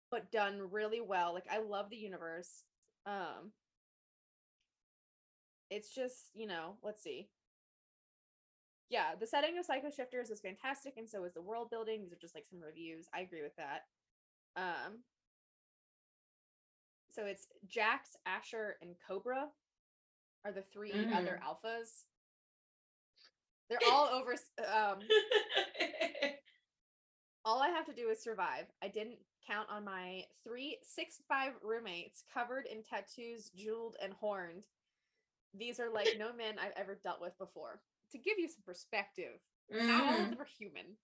but 0.09 0.31
done 0.31 0.71
really 0.71 1.01
well. 1.01 1.33
Like 1.33 1.47
I 1.49 1.59
love 1.59 1.89
the 1.89 1.97
universe. 1.97 2.63
Um 3.05 3.53
it's 5.69 5.93
just, 5.93 6.31
you 6.33 6.47
know, 6.47 6.77
let's 6.81 7.01
see. 7.03 7.29
Yeah, 8.89 9.13
the 9.15 9.27
setting 9.27 9.55
of 9.59 9.65
Psycho 9.65 9.91
Shifters 9.91 10.31
is 10.31 10.41
fantastic, 10.41 10.97
and 10.97 11.07
so 11.07 11.23
is 11.25 11.33
the 11.33 11.41
world 11.43 11.69
building. 11.69 12.01
These 12.01 12.11
are 12.13 12.15
just 12.17 12.33
like 12.33 12.47
some 12.47 12.59
reviews. 12.59 13.07
I 13.13 13.21
agree 13.21 13.43
with 13.43 13.55
that. 13.57 13.87
Um 14.55 15.03
so 17.11 17.25
it's 17.25 17.47
Jax, 17.65 18.15
Asher, 18.25 18.77
and 18.81 18.95
Cobra 18.99 19.51
are 20.45 20.51
the 20.51 20.61
3 20.61 20.91
other 21.13 21.39
alphas. 21.43 22.05
They're 23.69 23.79
all 23.85 24.07
over. 24.07 24.35
Um, 24.73 24.99
all 27.45 27.61
I 27.61 27.69
have 27.69 27.85
to 27.85 27.93
do 27.93 28.09
is 28.09 28.21
survive. 28.21 28.65
I 28.81 28.87
didn't 28.87 29.19
count 29.47 29.69
on 29.69 29.83
my 29.85 30.23
three 30.43 30.77
six 30.83 31.21
five 31.27 31.53
roommates 31.63 32.23
covered 32.33 32.65
in 32.65 32.83
tattoos, 32.83 33.49
jeweled 33.49 33.95
and 34.01 34.13
horned. 34.13 34.63
These 35.53 35.79
are 35.79 35.89
like 35.91 36.15
no 36.17 36.33
men 36.33 36.59
I've 36.59 36.73
ever 36.75 36.95
dealt 36.95 37.21
with 37.21 37.37
before. 37.37 37.81
To 38.11 38.17
give 38.17 38.37
you 38.37 38.47
some 38.47 38.63
perspective, 38.65 39.39
not 39.69 40.03
all 40.03 40.21
of 40.21 40.27
Mhm. 40.27 40.29
them 40.31 40.41
are 40.41 40.45
human. 40.45 40.97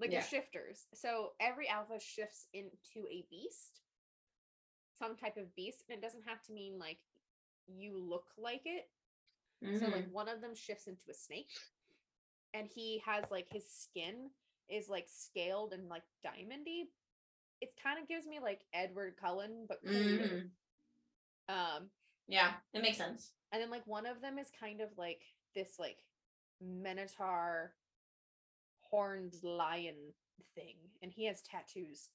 Like 0.00 0.10
Yeah. 0.10 0.20
they're 0.20 0.28
shifters. 0.28 0.86
So 0.94 1.34
every 1.38 1.68
alpha 1.68 2.00
shifts 2.00 2.48
into 2.52 3.06
a 3.08 3.22
beast, 3.30 3.80
some 4.98 5.16
type 5.16 5.36
of 5.36 5.54
beast, 5.54 5.84
and 5.88 5.96
it 5.98 6.02
doesn't 6.02 6.24
have 6.24 6.42
to 6.44 6.52
mean 6.52 6.78
like 6.78 6.98
you 7.66 7.98
look 7.98 8.32
like 8.36 8.62
it. 8.66 8.90
So 9.78 9.88
like 9.88 10.04
Mhm. 10.04 10.10
one 10.10 10.28
of 10.28 10.40
them 10.40 10.54
shifts 10.54 10.88
into 10.88 11.10
a 11.10 11.14
snake, 11.14 11.52
and 12.52 12.66
he 12.68 12.98
has 12.98 13.30
like 13.30 13.48
his 13.48 13.70
skin 13.70 14.30
is 14.68 14.88
like 14.88 15.06
scaled 15.08 15.72
and 15.72 15.88
like 15.88 16.02
diamondy. 16.24 16.88
It 17.60 17.70
kind 17.82 17.98
of 18.00 18.08
gives 18.08 18.26
me 18.26 18.40
like 18.40 18.60
Edward 18.72 19.16
Cullen, 19.20 19.66
but. 19.68 19.84
Mhm. 19.84 20.50
Um, 21.48 21.90
Yeah, 22.26 22.54
it 22.72 22.82
makes 22.82 22.96
sense. 22.98 23.32
and 23.52 23.60
then 23.62 23.70
like 23.70 23.86
one 23.86 24.06
of 24.06 24.20
them 24.22 24.38
is 24.38 24.50
kind 24.58 24.80
of 24.80 24.88
like 24.96 25.20
this 25.54 25.78
like 25.78 25.98
minotaur 26.60 27.74
horned 28.90 29.34
lion 29.42 30.14
thing, 30.54 30.76
and 31.02 31.12
he 31.12 31.26
has 31.26 31.42
tattoos 31.42 32.08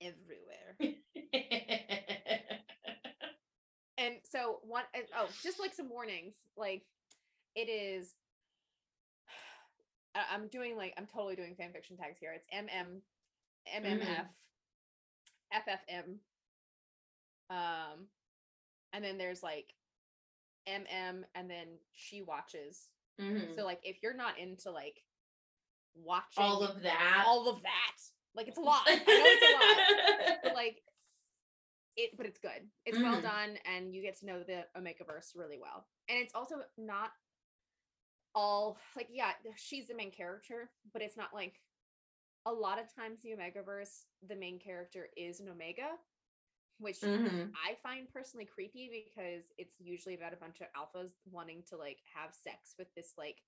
everywhere. 0.00 0.76
and 3.98 4.16
so 4.24 4.58
one 4.62 4.84
oh 5.16 5.28
just 5.42 5.60
like 5.60 5.74
some 5.74 5.88
warnings 5.88 6.34
like 6.56 6.82
it 7.54 7.68
is 7.68 8.14
i'm 10.32 10.48
doing 10.48 10.76
like 10.76 10.94
i'm 10.96 11.06
totally 11.06 11.36
doing 11.36 11.54
fan 11.54 11.72
fiction 11.72 11.96
tags 11.96 12.18
here. 12.18 12.32
It's 12.34 12.46
mm. 12.52 13.00
Mmf 13.82 14.26
ffm 15.52 16.18
um 17.50 18.06
and 18.92 19.04
then 19.04 19.18
there's 19.18 19.42
like 19.42 19.74
mm 20.66 21.24
and 21.34 21.50
then 21.50 21.66
she 21.92 22.22
watches. 22.22 22.88
Mhm. 23.20 23.54
so 23.54 23.64
like 23.64 23.80
if 23.82 24.02
you're 24.02 24.14
not 24.14 24.38
into 24.38 24.70
like 24.70 25.02
watching 25.94 26.42
all 26.42 26.62
of 26.62 26.82
that. 26.82 27.24
all 27.26 27.48
of 27.48 27.62
that 27.62 27.96
like 28.34 28.48
it's 28.48 28.58
a 28.58 28.60
lot. 28.60 28.82
I 28.86 28.96
know 28.96 29.02
it's 29.06 29.44
a 29.44 30.26
lot. 30.26 30.38
But 30.42 30.54
like 30.54 30.82
it 31.96 32.16
but 32.16 32.26
it's 32.26 32.38
good. 32.40 32.68
It's 32.84 32.98
well 32.98 33.16
Mhm. 33.16 33.22
done 33.22 33.58
and 33.64 33.94
you 33.94 34.02
get 34.02 34.18
to 34.20 34.26
know 34.26 34.42
the 34.42 34.66
omega 34.76 35.04
verse 35.04 35.32
really 35.36 35.58
well. 35.58 35.86
And 36.08 36.18
it's 36.18 36.34
also 36.34 36.56
not 36.76 37.12
all 38.34 38.76
like 38.96 39.08
yeah 39.10 39.32
she's 39.56 39.86
the 39.86 39.94
main 39.94 40.10
character 40.10 40.70
but 40.92 41.02
it's 41.02 41.16
not 41.16 41.32
like 41.34 41.60
a 42.46 42.52
lot 42.52 42.78
of 42.80 42.92
times 42.94 43.20
the 43.22 43.32
omega 43.32 43.62
verse 43.62 44.06
the 44.28 44.36
main 44.36 44.58
character 44.58 45.08
is 45.16 45.40
an 45.40 45.48
omega 45.48 45.90
which 46.78 47.00
Mhm. 47.00 47.52
i 47.64 47.74
find 47.82 48.12
personally 48.12 48.44
creepy 48.46 49.06
because 49.06 49.44
it's 49.58 49.78
usually 49.80 50.14
about 50.14 50.32
a 50.32 50.36
bunch 50.36 50.60
of 50.60 50.66
alphas 50.76 51.12
wanting 51.30 51.62
to 51.70 51.76
like 51.76 52.02
have 52.12 52.34
sex 52.34 52.74
with 52.78 52.92
this 52.94 53.12
like 53.16 53.42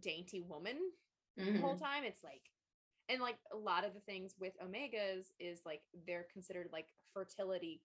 dainty 0.00 0.40
woman 0.40 0.92
the 1.36 1.58
whole 1.60 1.74
Mhm. 1.76 1.80
time 1.80 2.04
it's 2.04 2.22
like 2.22 2.50
and 3.08 3.20
like 3.20 3.38
a 3.52 3.56
lot 3.56 3.84
of 3.84 3.94
the 3.94 4.00
things 4.00 4.34
with 4.38 4.56
omegas 4.60 5.32
is 5.38 5.64
like 5.64 5.82
they're 6.06 6.24
considered 6.32 6.70
like 6.72 6.88
fertility 7.12 7.82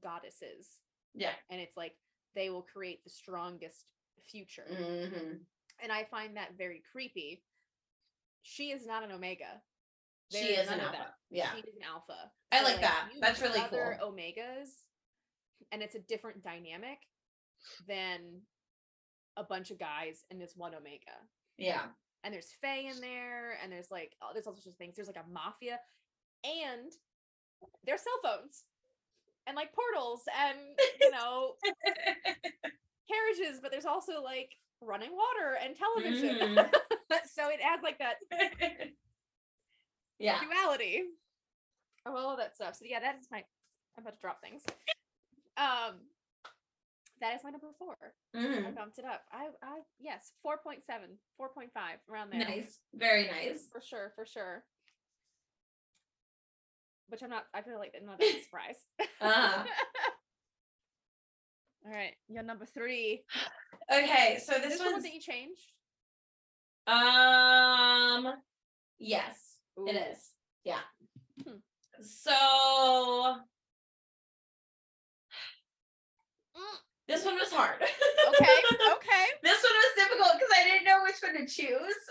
goddesses 0.00 0.80
Yeah. 1.14 1.34
and 1.50 1.60
it's 1.60 1.76
like 1.76 1.96
they 2.34 2.50
will 2.50 2.62
create 2.62 3.02
the 3.04 3.10
strongest 3.10 3.86
future 4.22 4.66
Mhm. 4.70 5.46
And 5.82 5.92
i 5.92 6.04
find 6.10 6.36
that 6.36 6.56
very 6.58 6.82
creepy 6.92 7.42
she 8.42 8.70
is 8.70 8.86
not 8.86 9.02
an 9.04 9.12
omega 9.12 9.60
She 10.32 10.38
is 10.38 10.68
an 10.68 10.78
none 10.78 10.88
of 10.88 10.94
alpha. 10.94 11.06
Yeah. 11.30 11.52
she 11.52 11.58
is 11.60 11.74
an 11.76 11.82
alpha 11.92 12.30
I 12.52 12.62
like 12.62 12.80
that. 12.80 13.08
That's 13.20 13.42
really 13.42 13.60
other 13.60 13.98
cool. 14.00 14.12
omegas 14.12 14.68
and 15.72 15.82
it's 15.82 15.94
a 15.94 16.00
different 16.00 16.42
dynamic 16.42 16.98
than 17.86 18.40
a 19.36 19.44
bunch 19.44 19.70
of 19.70 19.78
guys 19.78 20.24
and 20.30 20.40
this 20.40 20.54
one 20.56 20.74
omega 20.74 21.18
Yeah. 21.58 21.82
and 22.24 22.32
there's 22.32 22.52
Fae 22.62 22.88
in 22.92 23.00
there, 23.00 23.58
and 23.62 23.70
there's 23.72 23.90
like 23.90 24.12
oh, 24.22 24.30
there's 24.32 24.46
all 24.46 24.54
sorts 24.54 24.66
of 24.66 24.76
things. 24.76 24.96
There's 24.96 25.08
like 25.08 25.16
a 25.24 25.30
mafia, 25.30 25.78
and 26.44 26.90
there's 27.84 28.02
cell 28.02 28.20
phones, 28.22 28.64
and 29.46 29.56
like 29.56 29.72
portals, 29.72 30.22
and 30.46 30.58
you 31.00 31.10
know 31.16 31.52
carriages. 33.10 33.60
But 33.62 33.70
there's 33.72 33.84
also 33.86 34.22
like 34.22 34.50
running 34.82 35.10
water 35.12 35.58
and 35.62 35.74
television. 35.76 36.38
Mhm. 36.56 36.70
so 37.34 37.48
it 37.48 37.60
adds 37.64 37.82
like 37.82 37.98
that 37.98 38.16
yeah. 40.18 40.40
duality 40.44 41.02
of 42.06 42.14
all 42.14 42.32
of 42.32 42.38
that 42.38 42.54
stuff. 42.54 42.76
So 42.76 42.84
yeah, 42.86 43.00
that 43.00 43.16
is 43.20 43.26
my. 43.30 43.44
I'm 43.96 44.04
about 44.04 44.14
to 44.14 44.20
drop 44.20 44.40
things. 44.40 44.62
Um, 45.56 45.96
that 47.20 47.34
is 47.34 47.40
my 47.42 47.50
number 47.50 47.66
four. 47.78 47.96
I 48.34 48.38
Mhm. 48.38 48.74
bumped 48.76 48.98
it 48.98 49.04
up. 49.04 49.22
I, 49.32 49.48
I 49.60 49.80
yes, 49.98 50.30
4.7, 50.46 50.82
4.5 51.40 51.68
around 52.08 52.30
there. 52.30 52.40
Nice. 52.46 52.78
Very 52.94 53.26
nice. 53.26 53.66
for 53.72 53.80
sure, 53.80 54.12
for 54.14 54.24
sure. 54.24 54.64
Which 57.08 57.22
I'm 57.22 57.30
not. 57.30 57.46
I 57.54 57.62
feel 57.62 57.78
like 57.78 57.94
I'm 57.98 58.06
not 58.06 58.18
that 58.20 58.40
surprised. 58.44 58.86
Uh-huh. 59.20 59.64
All 61.88 61.94
right, 61.94 62.14
your 62.28 62.42
number 62.42 62.66
three. 62.66 63.22
Okay, 63.90 64.38
so 64.44 64.52
this 64.58 64.76
this 64.76 64.80
one 64.80 65.00
that 65.02 65.14
you 65.14 65.20
changed? 65.20 65.72
um 66.86 68.34
yes, 68.98 69.56
it 69.78 69.80
Ooh. 69.80 69.88
is. 69.88 70.18
Yeah. 70.62 70.80
Hmm. 71.42 71.54
So 72.02 73.36
this 77.08 77.24
one 77.24 77.36
was 77.36 77.50
hard. 77.50 77.76
Okay, 77.80 77.88
okay. 78.92 79.24
this 79.42 79.62
one 79.62 79.72
was 79.72 79.94
difficult 79.96 80.32
because 80.34 80.50
I 80.54 80.64
didn't 80.64 80.84
know 80.84 81.02
which 81.02 81.16
one 81.22 81.32
to 81.38 81.46
choose. 81.50 82.10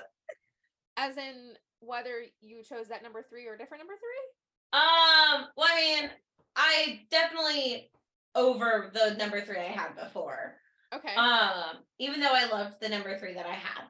As 0.97 1.15
in 1.17 1.53
whether 1.81 2.23
you 2.41 2.63
chose 2.63 2.87
that 2.87 3.03
number 3.03 3.23
three 3.29 3.45
or 3.45 3.53
a 3.53 3.57
different 3.59 3.81
number 3.81 3.93
three. 3.93 4.25
Um, 4.73 5.45
well, 5.55 5.67
I 5.69 6.01
mean, 6.01 6.09
I 6.55 7.01
definitely 7.11 7.91
over 8.37 8.91
the 8.93 9.15
number 9.15 9.41
three 9.41 9.57
I 9.57 9.63
had 9.63 9.95
before. 9.95 10.55
Okay. 10.93 11.15
Um, 11.15 11.79
even 11.99 12.21
though 12.21 12.33
I 12.33 12.45
loved 12.45 12.75
the 12.79 12.87
number 12.87 13.17
three 13.17 13.33
that 13.33 13.45
I 13.45 13.53
had. 13.53 13.83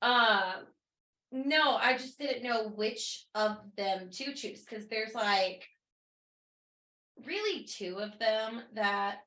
Um, 0.00 0.64
no, 1.30 1.76
I 1.76 1.92
just 1.92 2.18
didn't 2.18 2.42
know 2.42 2.68
which 2.68 3.26
of 3.34 3.58
them 3.76 4.10
to 4.10 4.32
choose 4.32 4.64
because 4.64 4.88
there's 4.88 5.14
like 5.14 5.68
really 7.26 7.64
two 7.64 7.98
of 7.98 8.18
them 8.18 8.62
that 8.74 9.18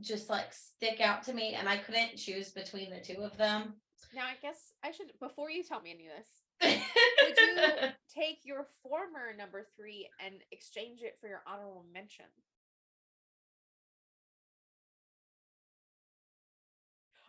just 0.00 0.30
like 0.30 0.52
stick 0.52 1.00
out 1.00 1.24
to 1.24 1.34
me, 1.34 1.54
and 1.54 1.68
I 1.68 1.76
couldn't 1.76 2.16
choose 2.16 2.50
between 2.50 2.90
the 2.90 3.00
two 3.00 3.20
of 3.22 3.36
them. 3.36 3.74
now 4.14 4.24
I 4.24 4.34
guess 4.40 4.72
I 4.82 4.92
should 4.92 5.08
before 5.20 5.50
you 5.50 5.62
tell 5.62 5.82
me 5.82 5.90
any 5.90 6.06
of 6.06 6.12
this. 6.16 6.28
Would 6.62 7.38
you 7.38 7.88
take 8.14 8.38
your 8.44 8.66
former 8.82 9.34
number 9.36 9.66
three 9.76 10.08
and 10.24 10.36
exchange 10.52 11.00
it 11.02 11.18
for 11.20 11.28
your 11.28 11.42
honorable 11.46 11.84
mention? 11.92 12.26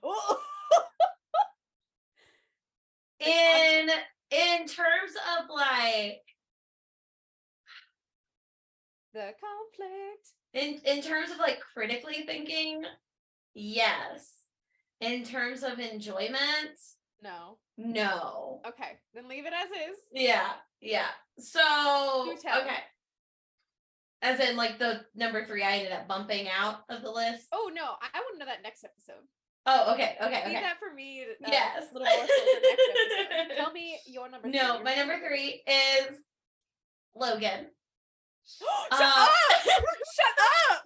in 3.19 3.89
in 4.31 4.67
terms 4.67 5.13
of 5.39 5.49
like 5.53 6.21
the 9.13 9.33
conflict. 9.39 10.29
in 10.53 10.79
in 10.85 11.01
terms 11.01 11.31
of 11.31 11.37
like 11.37 11.59
critically 11.73 12.23
thinking, 12.25 12.83
yes. 13.53 14.37
In 15.01 15.23
terms 15.23 15.63
of 15.63 15.79
enjoyment, 15.79 16.77
No. 17.23 17.57
no. 17.75 18.61
Okay, 18.67 18.99
then 19.15 19.27
leave 19.27 19.47
it 19.47 19.53
as 19.53 19.67
is. 19.89 19.97
Yeah, 20.13 20.51
yeah. 20.79 21.07
So 21.39 22.31
okay. 22.31 22.83
As 24.21 24.39
in 24.39 24.55
like 24.55 24.77
the 24.77 25.01
number 25.15 25.43
three 25.47 25.63
I 25.63 25.77
ended 25.77 25.91
up 25.93 26.07
bumping 26.07 26.47
out 26.55 26.81
of 26.89 27.01
the 27.01 27.09
list. 27.09 27.47
Oh 27.51 27.71
no, 27.73 27.95
I, 27.99 28.09
I 28.13 28.19
want 28.19 28.35
to 28.35 28.39
know 28.39 28.45
that 28.45 28.61
next 28.61 28.83
episode. 28.83 29.25
Oh, 29.67 29.93
okay, 29.93 30.15
okay, 30.21 30.41
okay. 30.41 30.53
that 30.53 30.79
for 30.79 30.93
me. 30.93 31.23
Uh, 31.23 31.49
Yes. 31.51 31.83
little 31.93 32.07
more 32.07 32.27
so 32.27 32.43
for 32.43 32.61
next 32.63 32.81
episode. 32.89 33.55
Tell 33.57 33.71
me 33.73 33.99
your 34.07 34.29
number. 34.29 34.47
No, 34.47 34.75
Your 34.75 34.83
my 34.83 34.95
number 34.95 35.19
three 35.19 35.61
is 35.67 36.17
Logan 37.15 37.67
Shut 38.59 38.67
Uh, 38.91 39.25
up! 39.25 39.29
Shut 39.65 40.37
up! 40.71 40.83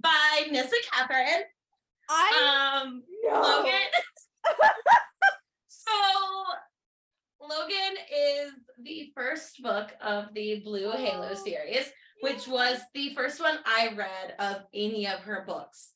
by 0.00 0.46
Nissa 0.50 0.76
Catherine. 0.92 1.42
I 2.08 2.80
Um 2.84 3.02
know. 3.24 3.40
Logan. 3.40 3.72
so 5.68 5.90
Logan 7.40 7.96
is 8.14 8.52
the 8.82 9.10
first 9.16 9.60
book 9.62 9.90
of 10.00 10.32
the 10.34 10.60
Blue 10.64 10.92
Halo 10.92 11.30
Oh. 11.32 11.34
series, 11.34 11.90
which 12.20 12.46
was 12.46 12.78
the 12.94 13.12
first 13.14 13.40
one 13.40 13.58
I 13.66 13.88
read 13.96 14.34
of 14.38 14.62
any 14.72 15.08
of 15.08 15.20
her 15.20 15.44
books. 15.46 15.92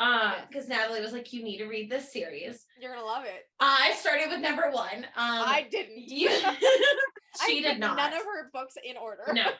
Uh, 0.00 0.34
because 0.48 0.68
Natalie 0.68 1.00
was 1.00 1.12
like, 1.12 1.32
you 1.32 1.44
need 1.44 1.58
to 1.58 1.66
read 1.66 1.88
this 1.90 2.12
series. 2.12 2.66
You're 2.80 2.92
gonna 2.94 3.06
love 3.06 3.24
it. 3.24 3.48
I 3.60 3.94
started 4.00 4.28
with 4.28 4.40
number 4.40 4.70
one. 4.70 5.04
Um 5.04 5.08
I 5.16 5.66
didn't. 5.70 5.98
you 6.08 6.28
she 7.46 7.62
put 7.62 7.68
did 7.68 7.78
not. 7.80 7.96
None 7.96 8.12
of 8.12 8.24
her 8.24 8.50
books 8.52 8.74
in 8.84 8.96
order. 8.96 9.22
no. 9.32 9.46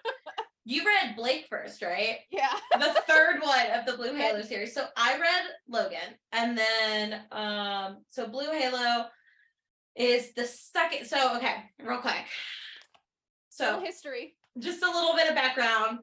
You 0.66 0.82
read 0.87 1.14
Blake 1.14 1.45
first, 1.51 1.82
right? 1.82 2.20
Yeah. 2.30 2.49
the 2.72 2.99
third 3.07 3.43
one 3.43 3.66
of 3.74 3.85
the 3.85 3.99
Blue 3.99 4.14
Halo 4.16 4.41
series. 4.41 4.72
So 4.72 4.87
I 4.97 5.18
read 5.18 5.43
Logan, 5.68 6.14
and 6.32 6.57
then 6.57 7.20
um, 7.32 7.99
so 8.09 8.26
Blue 8.26 8.51
Halo 8.51 9.05
is 9.95 10.32
the 10.32 10.47
second. 10.47 11.05
So 11.07 11.37
okay, 11.37 11.57
real 11.82 11.99
quick. 12.01 12.24
So 13.51 13.64
Little 13.66 13.80
history. 13.85 14.37
just 14.59 14.82
a 14.82 14.91
little 14.91 15.14
bit 15.14 15.28
of 15.28 15.35
background. 15.35 15.99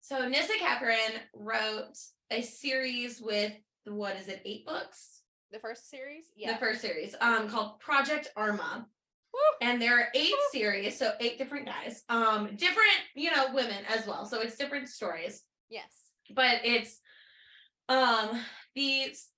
So 0.00 0.28
Nissa 0.28 0.52
Catherine 0.60 1.20
wrote 1.34 1.96
a 2.30 2.42
series 2.42 3.20
with 3.20 3.52
what 3.84 4.16
is 4.16 4.28
it, 4.28 4.42
eight 4.44 4.66
books? 4.66 5.22
The 5.50 5.58
first 5.58 5.88
series. 5.90 6.24
Yeah. 6.36 6.52
The 6.52 6.58
first 6.58 6.80
series, 6.82 7.14
um, 7.20 7.48
called 7.48 7.80
Project 7.80 8.30
Arma. 8.36 8.86
Woo. 9.32 9.40
And 9.66 9.80
there 9.80 9.98
are 9.98 10.08
eight 10.14 10.34
series, 10.52 10.98
so 10.98 11.12
eight 11.20 11.38
different 11.38 11.66
guys, 11.66 12.02
um, 12.08 12.50
different, 12.56 12.96
you 13.14 13.30
know, 13.34 13.46
women 13.54 13.84
as 13.88 14.06
well. 14.06 14.26
So 14.26 14.40
it's 14.40 14.56
different 14.56 14.88
stories 14.88 15.42
Yes. 15.70 15.90
but 16.34 16.60
it's 16.64 17.00
um 17.90 18.40
these 18.74 19.28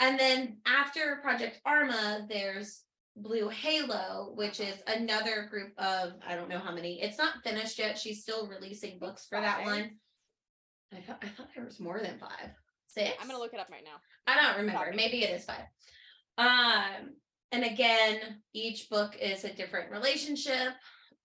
and 0.00 0.18
then 0.18 0.58
after 0.66 1.16
project 1.22 1.60
arma 1.64 2.26
there's 2.28 2.82
blue 3.16 3.48
halo 3.48 4.32
which 4.36 4.60
is 4.60 4.76
another 4.86 5.46
group 5.50 5.72
of 5.78 6.12
i 6.26 6.34
don't 6.36 6.48
know 6.48 6.58
how 6.60 6.72
many 6.72 7.00
it's 7.02 7.18
not 7.18 7.42
finished 7.44 7.78
yet 7.78 7.98
she's 7.98 8.22
still 8.22 8.46
releasing 8.48 8.98
books 9.00 9.26
for 9.28 9.40
that 9.40 9.64
one 9.64 9.90
i 10.94 11.00
thought 11.00 11.18
i 11.22 11.28
thought 11.28 11.48
there 11.54 11.64
was 11.64 11.80
more 11.80 12.00
than 12.00 12.18
five 12.18 12.50
six 12.88 13.12
I'm 13.20 13.28
gonna 13.28 13.38
look 13.38 13.54
it 13.54 13.60
up 13.60 13.70
right 13.70 13.84
now. 13.84 14.00
I 14.26 14.40
don't 14.40 14.58
remember. 14.60 14.92
Maybe 14.94 15.22
it 15.22 15.30
is 15.30 15.44
five. 15.44 15.64
Um, 16.36 17.14
and 17.52 17.64
again, 17.64 18.42
each 18.52 18.88
book 18.90 19.16
is 19.20 19.44
a 19.44 19.52
different 19.52 19.90
relationship, 19.90 20.74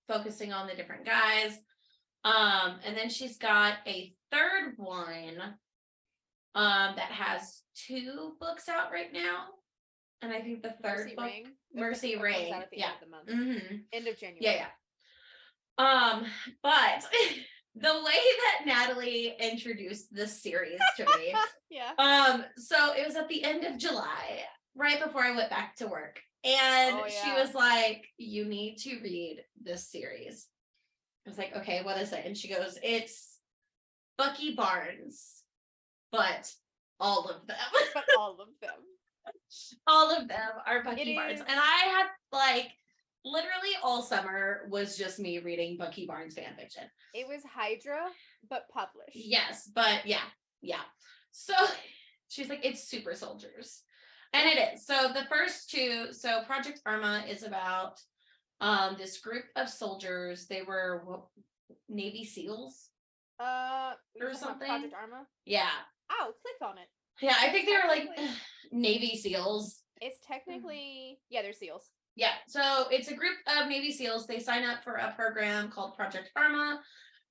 focusing 0.07 0.53
on 0.53 0.67
the 0.67 0.75
different 0.75 1.05
guys. 1.05 1.57
Um, 2.23 2.79
and 2.85 2.95
then 2.95 3.09
she's 3.09 3.37
got 3.37 3.75
a 3.87 4.13
third 4.31 4.73
one 4.77 5.37
um 6.55 6.93
that 6.95 7.11
has 7.11 7.63
two 7.75 8.33
books 8.39 8.69
out 8.69 8.91
right 8.91 9.11
now. 9.11 9.45
And 10.21 10.31
I 10.31 10.39
think 10.41 10.61
the 10.61 10.75
third 10.81 10.99
Mercy 10.99 11.15
book. 11.15 11.25
Ring. 11.25 11.45
Mercy 11.73 12.15
Ring, 12.17 12.53
out 12.53 12.63
at 12.63 12.69
the 12.69 12.77
yeah. 12.77 12.91
end 13.01 13.13
of 13.13 13.35
mhm. 13.35 13.79
End 13.91 14.07
of 14.07 14.17
January. 14.17 14.39
Yeah, 14.39 14.67
yeah. 15.79 16.13
Um, 16.13 16.25
but 16.61 17.03
the 17.75 17.93
way 18.05 18.13
that 18.13 18.65
Natalie 18.65 19.35
introduced 19.39 20.13
this 20.13 20.41
series 20.41 20.79
to 20.97 21.05
me 21.17 21.33
Yeah. 21.69 21.91
um, 21.97 22.45
so 22.57 22.93
it 22.93 23.05
was 23.05 23.15
at 23.15 23.27
the 23.29 23.43
end 23.43 23.63
of 23.63 23.77
July, 23.79 24.41
right 24.75 25.03
before 25.03 25.23
I 25.23 25.35
went 25.35 25.49
back 25.49 25.75
to 25.77 25.87
work. 25.87 26.19
And 26.43 26.97
Oh, 26.97 27.07
she 27.07 27.31
was 27.31 27.53
like, 27.55 28.05
You 28.17 28.45
need 28.45 28.77
to 28.79 28.99
read 29.01 29.43
this 29.61 29.89
series. 29.89 30.45
I 31.25 31.29
was 31.29 31.37
like, 31.37 31.55
Okay, 31.57 31.81
what 31.83 31.97
is 31.99 32.11
it? 32.13 32.25
And 32.25 32.37
she 32.37 32.47
goes, 32.47 32.77
It's 32.83 33.39
Bucky 34.17 34.53
Barnes, 34.53 35.41
but 36.11 36.51
all 36.99 37.25
of 37.29 37.47
them, 37.47 37.57
But 37.95 38.03
all 38.19 38.39
of 38.39 38.49
them. 38.61 38.75
all 39.87 40.15
of 40.15 40.27
them 40.27 40.49
are 40.67 40.83
Bucky 40.83 41.13
It 41.13 41.15
Barnes. 41.15 41.39
is- 41.39 41.45
And 41.47 41.59
I 41.59 41.85
had 41.97 42.07
like 42.31 42.69
literally 43.25 43.73
all 43.81 44.01
summer 44.01 44.61
was 44.69 44.97
just 44.97 45.19
me 45.19 45.39
reading 45.39 45.77
Bucky 45.77 46.05
Barnes 46.05 46.35
fan 46.35 46.55
fiction. 46.57 46.83
It 47.13 47.27
was 47.27 47.41
Hydra, 47.43 48.07
but 48.49 48.67
published. 48.73 49.15
Yes, 49.15 49.69
but 49.73 50.05
yeah, 50.05 50.25
yeah. 50.61 50.81
So 51.31 51.53
she's 52.27 52.49
like, 52.49 52.65
it's 52.65 52.87
super 52.87 53.15
soldiers. 53.15 53.81
And 54.33 54.49
it 54.49 54.73
is. 54.73 54.85
So 54.85 55.09
the 55.13 55.25
first 55.29 55.69
two, 55.69 56.07
so 56.11 56.41
Project 56.43 56.81
Arma 56.85 57.23
is 57.29 57.43
about 57.43 57.99
um 58.61 58.95
this 58.97 59.19
group 59.19 59.45
of 59.55 59.69
soldiers. 59.69 60.47
They 60.47 60.61
were 60.63 61.03
what, 61.05 61.25
Navy 61.89 62.25
SEALs. 62.25 62.89
Uh, 63.39 63.93
Or 64.21 64.33
something? 64.33 64.67
Project 64.67 64.93
Arma. 64.93 65.25
Yeah. 65.45 65.69
Oh, 66.11 66.31
Clicked 66.41 66.71
on 66.71 66.77
it. 66.77 66.87
Yeah, 67.21 67.35
I 67.39 67.49
think 67.49 67.67
they 67.67 67.73
were 67.73 67.87
like 67.87 68.09
Navy 68.71 69.17
SEAls. 69.17 69.81
It's 70.01 70.19
technically 70.27 71.19
yeah, 71.29 71.41
they're 71.41 71.53
seals. 71.53 71.89
Yeah, 72.15 72.33
so 72.47 72.85
it's 72.91 73.09
a 73.09 73.15
group 73.15 73.37
of 73.47 73.67
Navy 73.67 73.91
SEALs. 73.91 74.27
They 74.27 74.39
sign 74.39 74.63
up 74.63 74.83
for 74.83 74.95
a 74.95 75.13
program 75.15 75.71
called 75.71 75.95
Project 75.95 76.29
Arma, 76.35 76.81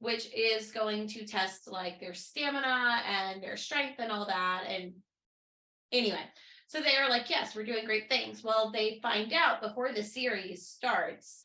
which 0.00 0.28
is 0.34 0.72
going 0.72 1.06
to 1.08 1.24
test 1.24 1.70
like 1.70 2.00
their 2.00 2.14
stamina 2.14 3.02
and 3.06 3.42
their 3.42 3.56
strength 3.56 4.00
and 4.00 4.10
all 4.10 4.26
that. 4.26 4.64
And 4.66 4.92
anyway, 5.92 6.24
so 6.66 6.80
they 6.80 6.96
are 6.96 7.08
like, 7.08 7.30
yes, 7.30 7.54
we're 7.54 7.64
doing 7.64 7.84
great 7.84 8.08
things. 8.08 8.42
Well, 8.42 8.72
they 8.72 8.98
find 9.02 9.32
out 9.32 9.62
before 9.62 9.92
the 9.92 10.02
series 10.02 10.66
starts, 10.66 11.44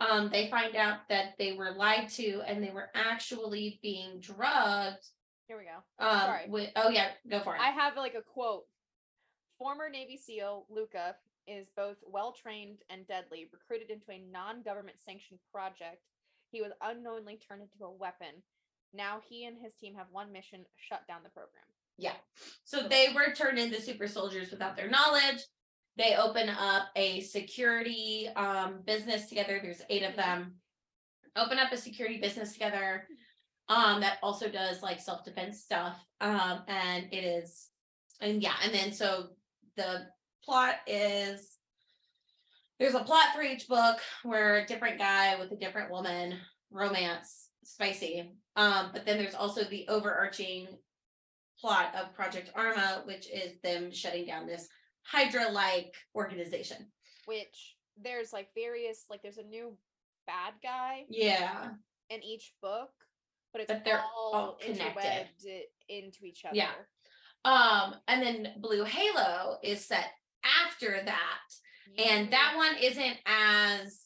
um, 0.00 0.28
they 0.32 0.48
find 0.50 0.74
out 0.74 1.08
that 1.08 1.34
they 1.38 1.52
were 1.52 1.70
lied 1.76 2.08
to 2.10 2.42
and 2.46 2.62
they 2.62 2.70
were 2.70 2.90
actually 2.94 3.78
being 3.82 4.18
drugged. 4.18 5.06
Here 5.46 5.58
we 5.58 5.64
go. 5.64 6.04
Um, 6.04 6.20
Sorry. 6.20 6.48
with 6.48 6.70
oh 6.74 6.88
yeah, 6.88 7.08
go 7.30 7.40
for 7.40 7.54
it. 7.54 7.60
I 7.60 7.70
have 7.70 7.96
like 7.96 8.14
a 8.14 8.22
quote. 8.22 8.64
Former 9.58 9.88
Navy 9.88 10.16
SEAL 10.16 10.66
Luca 10.68 11.14
is 11.46 11.68
both 11.76 11.96
well 12.06 12.32
trained 12.32 12.78
and 12.90 13.06
deadly. 13.06 13.48
Recruited 13.52 13.90
into 13.90 14.10
a 14.10 14.24
non 14.32 14.62
government 14.62 14.96
sanctioned 15.04 15.40
project, 15.52 16.02
he 16.50 16.62
was 16.62 16.72
unknowingly 16.82 17.38
turned 17.38 17.62
into 17.62 17.84
a 17.84 17.90
weapon. 17.90 18.42
Now 18.92 19.20
he 19.28 19.44
and 19.44 19.56
his 19.60 19.74
team 19.74 19.94
have 19.94 20.06
one 20.10 20.32
mission 20.32 20.64
shut 20.76 21.06
down 21.08 21.20
the 21.22 21.30
program. 21.30 21.64
Yeah. 21.98 22.14
So 22.64 22.88
they 22.88 23.08
were 23.14 23.34
turned 23.34 23.58
into 23.58 23.80
super 23.80 24.08
soldiers 24.08 24.50
without 24.50 24.76
their 24.76 24.88
knowledge. 24.88 25.42
They 25.96 26.16
open 26.16 26.48
up 26.48 26.88
a 26.96 27.20
security 27.20 28.28
um, 28.34 28.80
business 28.84 29.28
together. 29.28 29.60
There's 29.62 29.82
eight 29.90 30.02
of 30.02 30.16
them. 30.16 30.54
Open 31.36 31.58
up 31.58 31.72
a 31.72 31.76
security 31.76 32.20
business 32.20 32.52
together 32.52 33.06
um, 33.68 34.00
that 34.00 34.18
also 34.22 34.48
does 34.48 34.82
like 34.82 35.00
self 35.00 35.24
defense 35.24 35.60
stuff. 35.60 35.96
Um, 36.20 36.62
and 36.68 37.06
it 37.12 37.24
is, 37.24 37.68
and 38.20 38.42
yeah, 38.42 38.54
and 38.62 38.72
then 38.72 38.92
so 38.92 39.28
the 39.76 40.06
plot 40.44 40.76
is 40.86 41.56
there's 42.78 42.94
a 42.94 43.04
plot 43.04 43.28
for 43.34 43.42
each 43.42 43.68
book 43.68 43.98
where 44.24 44.56
a 44.56 44.66
different 44.66 44.98
guy 44.98 45.38
with 45.38 45.52
a 45.52 45.56
different 45.56 45.90
woman, 45.90 46.34
romance, 46.70 47.48
spicy. 47.62 48.32
Um, 48.56 48.90
but 48.92 49.06
then 49.06 49.18
there's 49.18 49.34
also 49.34 49.64
the 49.64 49.86
overarching 49.88 50.66
plot 51.60 51.94
of 51.94 52.14
Project 52.14 52.50
Arma, 52.54 53.02
which 53.04 53.28
is 53.30 53.60
them 53.62 53.90
shutting 53.92 54.26
down 54.26 54.46
this 54.46 54.68
Hydra 55.06 55.50
like 55.50 55.94
organization. 56.14 56.90
Which 57.26 57.76
there's 58.02 58.32
like 58.32 58.48
various 58.54 59.04
like 59.08 59.22
there's 59.22 59.38
a 59.38 59.42
new 59.44 59.76
bad 60.26 60.54
guy 60.62 61.04
Yeah. 61.08 61.70
in 62.10 62.22
each 62.22 62.54
book, 62.60 62.90
but 63.52 63.62
it's 63.62 63.72
But 63.72 63.84
they're 63.84 64.00
all, 64.02 64.32
all 64.34 64.58
connected. 64.60 65.28
into 65.88 66.24
each 66.24 66.44
other. 66.44 66.56
Yeah. 66.56 66.72
Um, 67.44 67.96
and 68.08 68.22
then 68.22 68.54
Blue 68.58 68.84
Halo 68.84 69.58
is 69.62 69.84
set 69.84 70.10
after 70.62 71.00
that. 71.04 71.40
And 71.98 72.32
that 72.32 72.54
one 72.56 72.76
isn't 72.82 73.16
as 73.26 74.00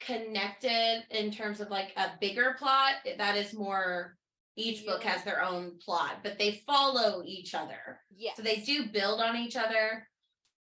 connected 0.00 1.04
in 1.10 1.30
terms 1.30 1.60
of 1.60 1.70
like 1.70 1.92
a 1.96 2.10
bigger 2.20 2.56
plot. 2.58 2.94
That 3.18 3.36
is 3.36 3.54
more 3.54 4.16
each 4.56 4.86
book 4.86 5.02
has 5.02 5.22
their 5.24 5.42
own 5.44 5.78
plot, 5.84 6.18
but 6.22 6.38
they 6.38 6.62
follow 6.66 7.22
each 7.24 7.54
other. 7.54 8.00
Yes. 8.16 8.36
So 8.36 8.42
they 8.42 8.56
do 8.56 8.86
build 8.86 9.20
on 9.20 9.36
each 9.36 9.56
other. 9.56 10.08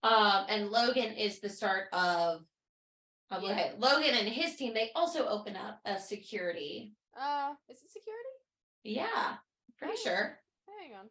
Um, 0.04 0.46
and 0.50 0.70
Logan 0.70 1.14
is 1.14 1.40
the 1.40 1.50
start 1.50 1.86
of, 1.94 2.42
Blue 3.30 3.48
Yeah. 3.50 3.56
Halo. 3.56 3.76
Logan 3.80 4.14
and 4.16 4.28
his 4.28 4.56
team, 4.56 4.74
they 4.74 4.92
also 4.96 5.28
open 5.28 5.56
up 5.56 5.80
a 5.86 6.00
security. 6.00 6.94
Uh, 7.20 7.54
is 7.70 7.78
it 7.84 7.92
security? 7.92 8.30
Yeah, 8.84 9.36
pretty 9.78 9.94
Nice. 9.94 10.04
sure. 10.04 10.40
Hang 10.82 10.94
on. 10.96 11.10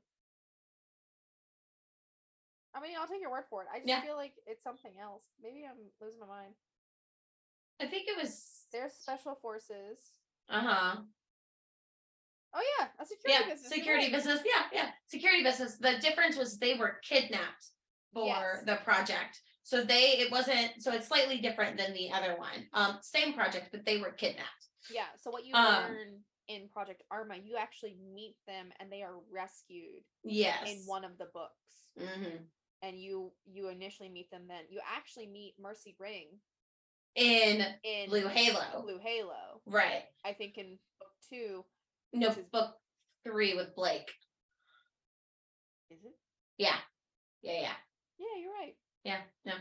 I 2.77 2.81
mean, 2.81 2.93
I'll 3.01 3.07
take 3.09 3.23
your 3.23 3.31
word 3.31 3.45
for 3.49 3.63
it. 3.63 3.69
I 3.73 3.79
just 3.79 3.89
Yeah. 3.89 4.03
feel 4.03 4.17
like 4.17 4.35
it's 4.47 4.63
something 4.63 4.99
else. 5.01 5.25
Maybe 5.43 5.65
I'm 5.65 5.91
losing 6.01 6.21
my 6.21 6.27
mind. 6.27 6.55
I 7.81 7.87
think 7.87 8.07
it 8.09 8.17
was 8.17 8.67
There's 8.71 8.93
special 8.93 9.35
forces. 9.37 10.13
uh-huh. 10.49 11.03
Oh 12.53 12.63
yeah, 12.79 12.89
a 12.99 13.05
security 13.07 13.45
Yeah, 13.49 13.55
business. 13.55 13.73
security 13.73 14.05
right. 14.05 14.13
business. 14.13 14.41
Yeah, 14.45 14.69
yeah. 14.73 14.91
Security 15.09 15.43
business. 15.43 15.77
The 15.77 15.99
difference 15.99 16.37
was 16.37 16.59
they 16.59 16.75
were 16.75 17.01
kidnapped 17.03 17.67
for 18.13 18.27
Yes. 18.27 18.65
the 18.65 18.77
project. 18.85 19.41
So 19.63 19.83
they 19.85 20.19
it 20.19 20.31
wasn't 20.31 20.83
so 20.83 20.93
it's 20.93 21.09
slightly 21.09 21.41
different 21.41 21.77
than 21.77 21.93
the 21.93 22.11
other 22.13 22.37
one. 22.37 22.69
Um, 22.73 22.99
same 23.03 23.35
project, 23.35 23.73
but 23.73 23.85
they 23.85 23.99
were 23.99 24.13
kidnapped. 24.13 24.69
Yeah. 24.91 25.09
So 25.19 25.31
what 25.31 25.45
you 25.45 25.55
Um, 25.55 25.65
learn 25.83 26.25
in 26.49 26.69
Project 26.69 27.03
Arma, 27.11 27.37
you 27.37 27.57
actually 27.57 27.95
meet 27.97 28.37
them 28.47 28.73
and 28.79 28.91
they 28.91 29.03
are 29.03 29.19
rescued 29.31 30.05
Yes. 30.23 30.63
in 30.71 30.79
one 30.87 31.05
of 31.05 31.19
the 31.19 31.27
books. 31.27 31.91
hmm 31.99 32.37
And 32.83 33.01
you 33.01 33.33
you 33.47 33.69
initially 33.69 34.09
meet 34.09 34.31
them 34.31 34.43
then. 34.49 34.63
You 34.69 34.81
actually 34.97 35.27
meet 35.27 35.55
Mercy 35.61 35.97
Ring 35.99 36.27
In 37.15 37.65
in 37.85 38.09
Blue 38.11 38.29
Halo. 38.29 38.83
Blue 38.83 38.99
Halo. 39.03 39.61
Right. 39.67 40.05
I 40.25 40.33
think 40.33 40.59
in 40.59 40.79
book 41.01 41.09
two, 41.31 41.65
No, 42.13 42.29
is- 42.29 42.37
book 42.53 42.75
three 43.25 43.55
with 43.55 43.75
Blake. 43.75 44.11
Is 45.91 45.99
it? 46.05 46.15
Yeah. 46.59 46.77
Yeah, 47.43 47.61
yeah. 47.61 47.73
Yeah, 48.19 48.41
you're 48.43 48.53
right. 48.53 48.75
Yeah, 49.05 49.21
no. 49.45 49.53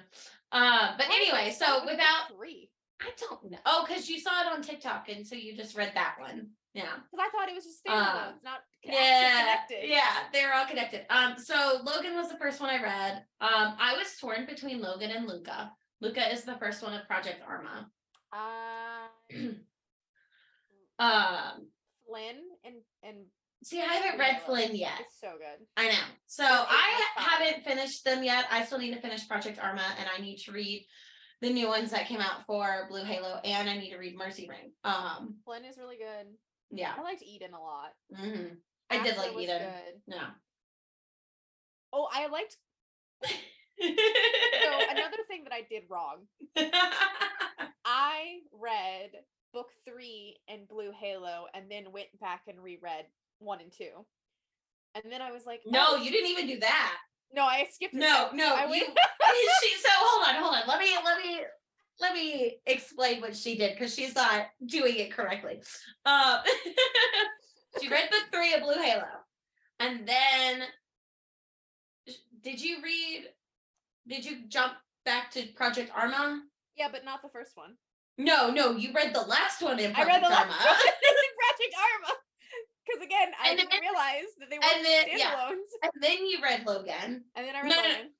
Uh, 0.51 0.97
but 0.97 1.07
Why 1.07 1.16
anyway, 1.16 1.55
so 1.57 1.86
without 1.86 2.30
three, 2.36 2.72
I 3.01 3.09
don't 3.20 3.51
know. 3.51 3.57
Oh, 3.66 3.86
because 3.88 4.09
you 4.09 4.20
saw 4.20 4.41
it 4.41 4.47
on 4.53 4.61
TikTok 4.61 5.07
and 5.09 5.26
so 5.28 5.36
you 5.36 5.55
just 5.55 5.76
read 5.78 5.91
that 5.95 6.16
one. 6.20 6.49
Yeah. 6.76 6.97
because 7.09 7.26
I 7.26 7.30
thought 7.32 7.47
it 7.49 7.55
was 7.55 7.63
just 7.63 7.88
Um, 7.88 7.95
standalone, 7.95 8.43
not 8.43 8.59
c- 8.84 8.91
Yeah, 8.91 9.39
connected. 9.39 9.89
yeah, 9.89 10.28
they're 10.34 10.53
all 10.53 10.65
connected. 10.65 11.05
Um, 11.09 11.39
so 11.39 11.80
Logan 11.84 12.15
was 12.15 12.30
the 12.30 12.38
first 12.38 12.59
one 12.59 12.69
I 12.69 12.82
read. 12.84 13.26
Um, 13.39 13.78
I 13.80 13.95
was 13.97 14.15
torn 14.19 14.45
between 14.45 14.82
Logan 14.82 15.09
and 15.11 15.26
Luca. 15.26 15.71
Luca 16.01 16.32
is 16.32 16.43
the 16.43 16.57
first 16.57 16.84
one 16.84 16.93
of 16.93 17.07
Project 17.07 17.41
Arma. 17.47 17.89
Uh, 18.34 19.07
Um, 20.99 21.67
Flynn 22.07 22.38
and 22.63 22.76
and 23.03 23.26
see, 23.63 23.82
I 23.82 23.86
haven't 23.86 24.19
read 24.19 24.41
Flynn 24.45 24.76
yet. 24.76 24.99
it's 25.01 25.19
so 25.19 25.34
good. 25.38 25.65
I 25.76 25.88
know. 25.89 26.03
So 26.28 26.45
I 26.45 27.05
haven't 27.17 27.63
finished 27.65 28.03
them 28.05 28.23
yet. 28.23 28.45
I 28.51 28.63
still 28.65 28.78
need 28.80 28.93
to 28.93 29.01
finish 29.01 29.28
Project 29.28 29.59
Arma 29.59 29.84
and 29.99 30.07
I 30.15 30.21
need 30.21 30.38
to 30.45 30.51
read 30.51 30.86
the 31.41 31.49
new 31.51 31.67
ones 31.67 31.91
that 31.91 32.07
came 32.07 32.21
out 32.21 32.45
for 32.47 32.88
Blue 32.89 33.03
Halo 33.03 33.39
and 33.43 33.69
I 33.69 33.78
need 33.78 33.89
to 33.91 33.97
read 33.97 34.15
Mercy 34.17 34.47
Ring. 34.47 34.71
Um, 34.86 35.36
Flynn 35.43 35.65
is 35.65 35.78
really 35.78 35.97
good. 35.97 36.28
Yeah. 36.72 36.93
I 36.97 37.01
liked 37.01 37.24
Eden 37.24 37.53
a 37.53 37.59
lot. 37.59 37.93
hmm 38.13 38.55
I 38.89 39.03
did 39.03 39.18
like 39.18 39.32
Eden. 39.38 39.61
Good. 39.61 40.16
No. 40.16 40.22
Oh, 41.91 42.07
I 42.13 42.28
liked. 42.28 42.57
So 43.82 43.88
another 44.89 45.18
thing 45.28 45.43
that 45.43 45.53
I 45.53 45.61
did 45.70 45.84
wrong. 45.89 46.28
I 47.86 48.39
read 48.53 49.11
book 49.53 49.68
three 49.88 50.38
and 50.47 50.68
Blue 50.68 50.91
Halo, 50.97 51.45
and 51.53 51.70
then 51.70 51.91
went 51.91 52.07
back 52.20 52.41
and 52.47 52.61
reread 52.61 53.05
one 53.39 53.61
and 53.61 53.72
two. 53.72 54.05
And 54.95 55.11
then 55.11 55.22
I 55.22 55.32
was 55.32 55.45
like, 55.45 55.61
no, 55.66 55.86
oh, 55.89 55.95
you 55.97 56.11
didn't 56.11 56.30
even 56.30 56.47
do 56.47 56.59
that. 56.59 56.95
no, 57.34 57.43
I 57.43 57.68
skipped. 57.72 57.93
No, 57.93 58.30
no. 58.34 58.55
I 58.55 58.63
you, 58.66 58.70
went. 58.70 58.84
she, 59.63 59.70
so 59.82 59.89
hold 59.91 60.28
on, 60.28 60.36
hold 60.41 60.55
on. 60.55 60.61
Let 60.68 60.80
me 60.80 60.89
let 61.03 61.18
me 61.18 61.41
let 62.00 62.14
me 62.14 62.58
explain 62.66 63.22
what 63.22 63.36
she 63.36 63.56
did 63.58 63.74
because 63.74 63.93
she's 63.96 64.16
not 64.16 64.48
doing 64.66 64.96
it 64.98 65.12
correctly. 65.14 65.62
Um, 66.06 66.39
she 67.82 67.88
read 67.89 68.10
book 68.10 68.24
three 68.34 68.54
of 68.54 68.62
Blue 68.62 68.74
Halo, 68.82 69.06
and 69.80 70.08
then 70.08 70.64
did 72.43 72.62
you 72.62 72.78
read? 72.84 73.26
Did 74.08 74.24
you 74.26 74.48
jump 74.48 74.74
back 75.06 75.32
to 75.32 75.48
Project 75.56 75.91
Arma? 75.96 76.41
yeah, 76.78 76.89
but 76.91 77.06
not 77.06 77.22
the 77.22 77.30
first 77.30 77.52
one. 77.56 77.76
No, 78.18 78.50
no, 78.52 78.72
you 78.76 78.91
read 78.93 79.14
the 79.14 79.22
last 79.22 79.62
one 79.62 79.80
in 79.80 79.91
Project 79.93 80.10
I 80.12 80.14
read 80.16 80.24
the 80.24 80.30
last 80.30 80.48
one 80.48 80.58
in 80.58 81.32
Project 81.41 81.76
Arma. 81.80 82.14
Because 82.86 83.04
again, 83.06 83.32
I 83.43 83.50
And 83.50 83.58
didn't 83.58 83.72
then- 83.72 83.82
realize 83.82 84.30
that 84.39 84.50
they 84.50 84.60
weren't 84.60 84.84
then- 84.84 85.18
yeah. 85.18 85.36
standalones. 85.36 85.72
and 85.84 85.91
then 86.04 86.26
you 86.28 86.38
read 86.43 86.66
Logan. 86.68 87.24
And 87.36 87.48
then 87.48 87.56
I 87.56 87.62
read 87.62 87.70
No, 87.70 87.76
no, 87.76 87.82
no. 87.82 87.88
Logan. 87.89 88.12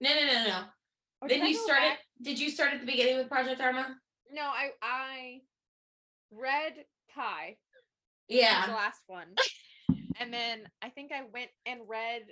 No, 0.00 0.10
no, 0.14 0.26
no, 0.26 0.44
no. 0.48 1.28
Then 1.28 1.46
you 1.46 1.54
started. 1.54 1.88
back? 1.88 1.98
Did 2.22 2.38
you 2.38 2.50
start 2.50 2.72
at 2.74 2.80
the 2.80 2.86
beginning 2.86 3.16
with 3.16 3.28
Project 3.28 3.60
Arma? 3.60 3.96
No, 4.32 4.42
I 4.42 4.70
I 4.82 5.40
read 6.32 6.74
Kai. 7.14 7.56
Yeah. 8.28 8.66
the 8.66 8.72
last 8.72 9.00
one. 9.06 9.28
And 10.20 10.32
then 10.32 10.62
I 10.82 10.88
think 10.90 11.12
I 11.12 11.22
went 11.32 11.50
and 11.64 11.80
read 11.88 12.22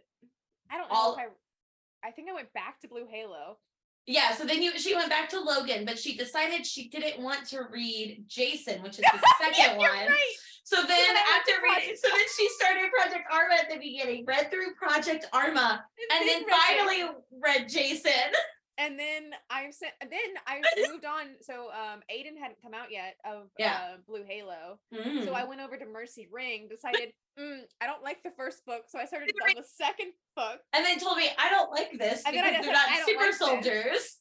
I 0.71 0.79
don't 0.79 0.89
know 0.91 0.97
All- 0.97 1.13
if 1.15 1.19
I 1.21 2.09
I 2.09 2.11
think 2.13 2.29
I 2.31 2.35
went 2.35 2.53
back 2.53 2.81
to 2.81 2.89
Blue 2.89 3.07
Halo. 3.11 3.59
Yeah, 4.07 4.35
so 4.35 4.45
then 4.45 4.63
you 4.63 4.79
she 4.79 4.95
went 4.95 5.09
back 5.09 5.29
to 5.31 5.41
Logan, 5.41 5.85
but 5.85 5.99
she 5.99 6.17
decided 6.17 6.65
she 6.67 6.89
didn't 6.89 7.23
want 7.23 7.47
to 7.49 7.63
read 7.73 8.25
Jason, 8.29 8.83
which 8.83 8.93
is 8.93 8.99
the 8.99 9.35
second 9.41 9.57
Yeah, 9.59 9.77
one. 9.79 9.89
right. 9.91 10.33
So 10.65 10.77
then 10.77 10.87
then 10.89 11.15
to 11.15 11.21
after 11.21 11.53
reading, 11.63 11.97
so 11.97 12.09
then 12.09 12.27
she 12.37 12.49
started 12.51 12.91
Project 12.93 13.25
Arma 13.33 13.55
at 13.55 13.71
the 13.71 13.79
beginning, 13.79 14.25
read 14.27 14.51
through 14.51 14.75
Project 14.75 15.27
Arma, 15.33 15.85
and 16.13 16.29
then 16.29 16.43
read 16.45 16.51
finally 16.51 17.09
read 17.41 17.69
Jason. 17.69 18.13
and 18.79 18.99
then 18.99 19.31
I 19.51 19.71
sent 19.71 19.93
then 20.01 20.31
I 20.47 20.61
moved 20.91 21.05
on. 21.05 21.37
So 21.41 21.71
um 21.73 22.01
Aiden 22.13 22.37
hadn't 22.39 22.61
come 22.63 22.75
out 22.75 22.91
yet 22.91 23.17
of 23.25 23.49
Yeah. 23.59 23.95
uh, 23.95 23.97
Blue 24.07 24.25
Halo. 24.27 24.79
So 24.93 24.99
Mm. 24.99 25.35
I 25.35 25.45
went 25.45 25.61
over 25.61 25.77
to 25.77 25.87
Mercy 25.87 26.29
Ring, 26.31 26.69
decided 26.69 27.13
mm, 27.39 27.61
I 27.81 27.87
don't 27.87 28.03
like 28.03 28.23
the 28.23 28.33
first 28.37 28.65
book, 28.67 28.85
so 28.89 28.99
I 28.99 29.05
started 29.07 29.31
on 29.49 29.55
the 29.57 29.65
second 29.65 30.13
book. 30.37 30.61
and 30.73 30.85
they 30.85 30.97
told 30.97 31.17
me 31.19 31.29
I 31.39 31.51
don't 31.51 31.71
like 31.71 31.93
this 31.99 32.23
And 32.27 32.37
then 32.37 32.45
I 32.45 32.51
because 32.51 32.65
they're 32.65 32.73
not 32.75 32.89
"I 32.89 33.01
super 33.05 33.21
like 33.21 33.29
this." 33.31 33.39
soldiers. 33.39 34.17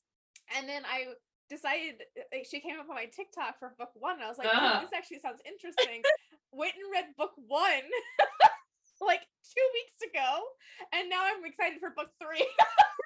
And 0.56 0.70
then 0.70 0.84
I 0.86 1.14
decided 1.50 2.02
like, 2.34 2.46
she 2.50 2.60
came 2.60 2.80
up 2.80 2.90
on 2.90 2.96
my 2.96 3.06
TikTok 3.06 3.60
for 3.60 3.76
book 3.78 3.92
one, 3.96 4.16
and 4.16 4.24
I 4.24 4.30
was 4.30 4.38
like, 4.38 4.48
Uh-huh. 4.48 4.78
"Oh, 4.78 4.82
this 4.82 4.94
actually 4.94 5.20
sounds 5.20 5.42
interesting. 5.46 6.02
Went 6.52 6.74
and 6.76 6.90
read 6.92 7.06
book 7.18 7.32
one 7.36 7.84
like 9.02 9.22
two 9.44 9.68
weeks 9.74 9.98
ago, 10.10 10.44
and 10.94 11.10
now 11.10 11.24
I'm 11.26 11.44
excited 11.46 11.80
for 11.80 11.90
book 11.92 12.10
three. 12.22 12.46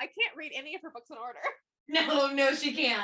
I 0.00 0.04
can't 0.06 0.36
read 0.36 0.52
any 0.54 0.74
of 0.74 0.82
her 0.82 0.90
books 0.90 1.10
in 1.10 1.16
order. 1.16 1.38
No, 1.88 2.30
no, 2.32 2.54
she 2.54 2.72
can't. 2.72 3.02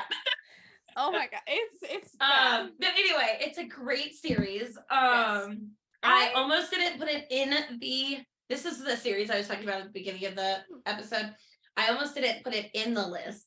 Oh 0.96 1.10
my 1.10 1.26
god, 1.26 1.40
it's 1.48 1.78
it's 1.82 2.14
bad. 2.14 2.60
Um, 2.60 2.72
but 2.78 2.90
anyway, 2.96 3.38
it's 3.40 3.58
a 3.58 3.64
great 3.64 4.14
series. 4.14 4.76
Um, 4.90 5.72
I 6.04 6.30
I- 6.30 6.32
almost 6.36 6.70
didn't 6.70 6.98
put 7.00 7.08
it 7.08 7.26
in 7.30 7.50
the. 7.80 8.18
This 8.48 8.64
is 8.64 8.84
the 8.84 8.96
series 8.96 9.28
I 9.28 9.38
was 9.38 9.48
talking 9.48 9.64
about 9.64 9.80
at 9.80 9.86
the 9.86 9.92
beginning 9.92 10.24
of 10.26 10.36
the 10.36 10.58
episode. 10.86 11.34
I 11.76 11.88
almost 11.88 12.14
didn't 12.14 12.44
put 12.44 12.54
it 12.54 12.70
in 12.74 12.94
the 12.94 13.04
list 13.06 13.46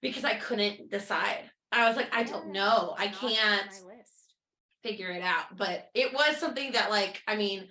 because 0.00 0.22
I 0.24 0.34
couldn't 0.34 0.88
decide. 0.88 1.50
I 1.72 1.88
was 1.88 1.96
like, 1.96 2.14
I 2.14 2.22
don't 2.22 2.52
know. 2.52 2.94
I 2.96 3.08
can't 3.08 3.70
figure 4.84 5.10
it 5.10 5.22
out. 5.22 5.56
But 5.56 5.88
it 5.94 6.12
was 6.14 6.36
something 6.36 6.72
that, 6.72 6.90
like, 6.90 7.20
I 7.26 7.34
mean, 7.34 7.66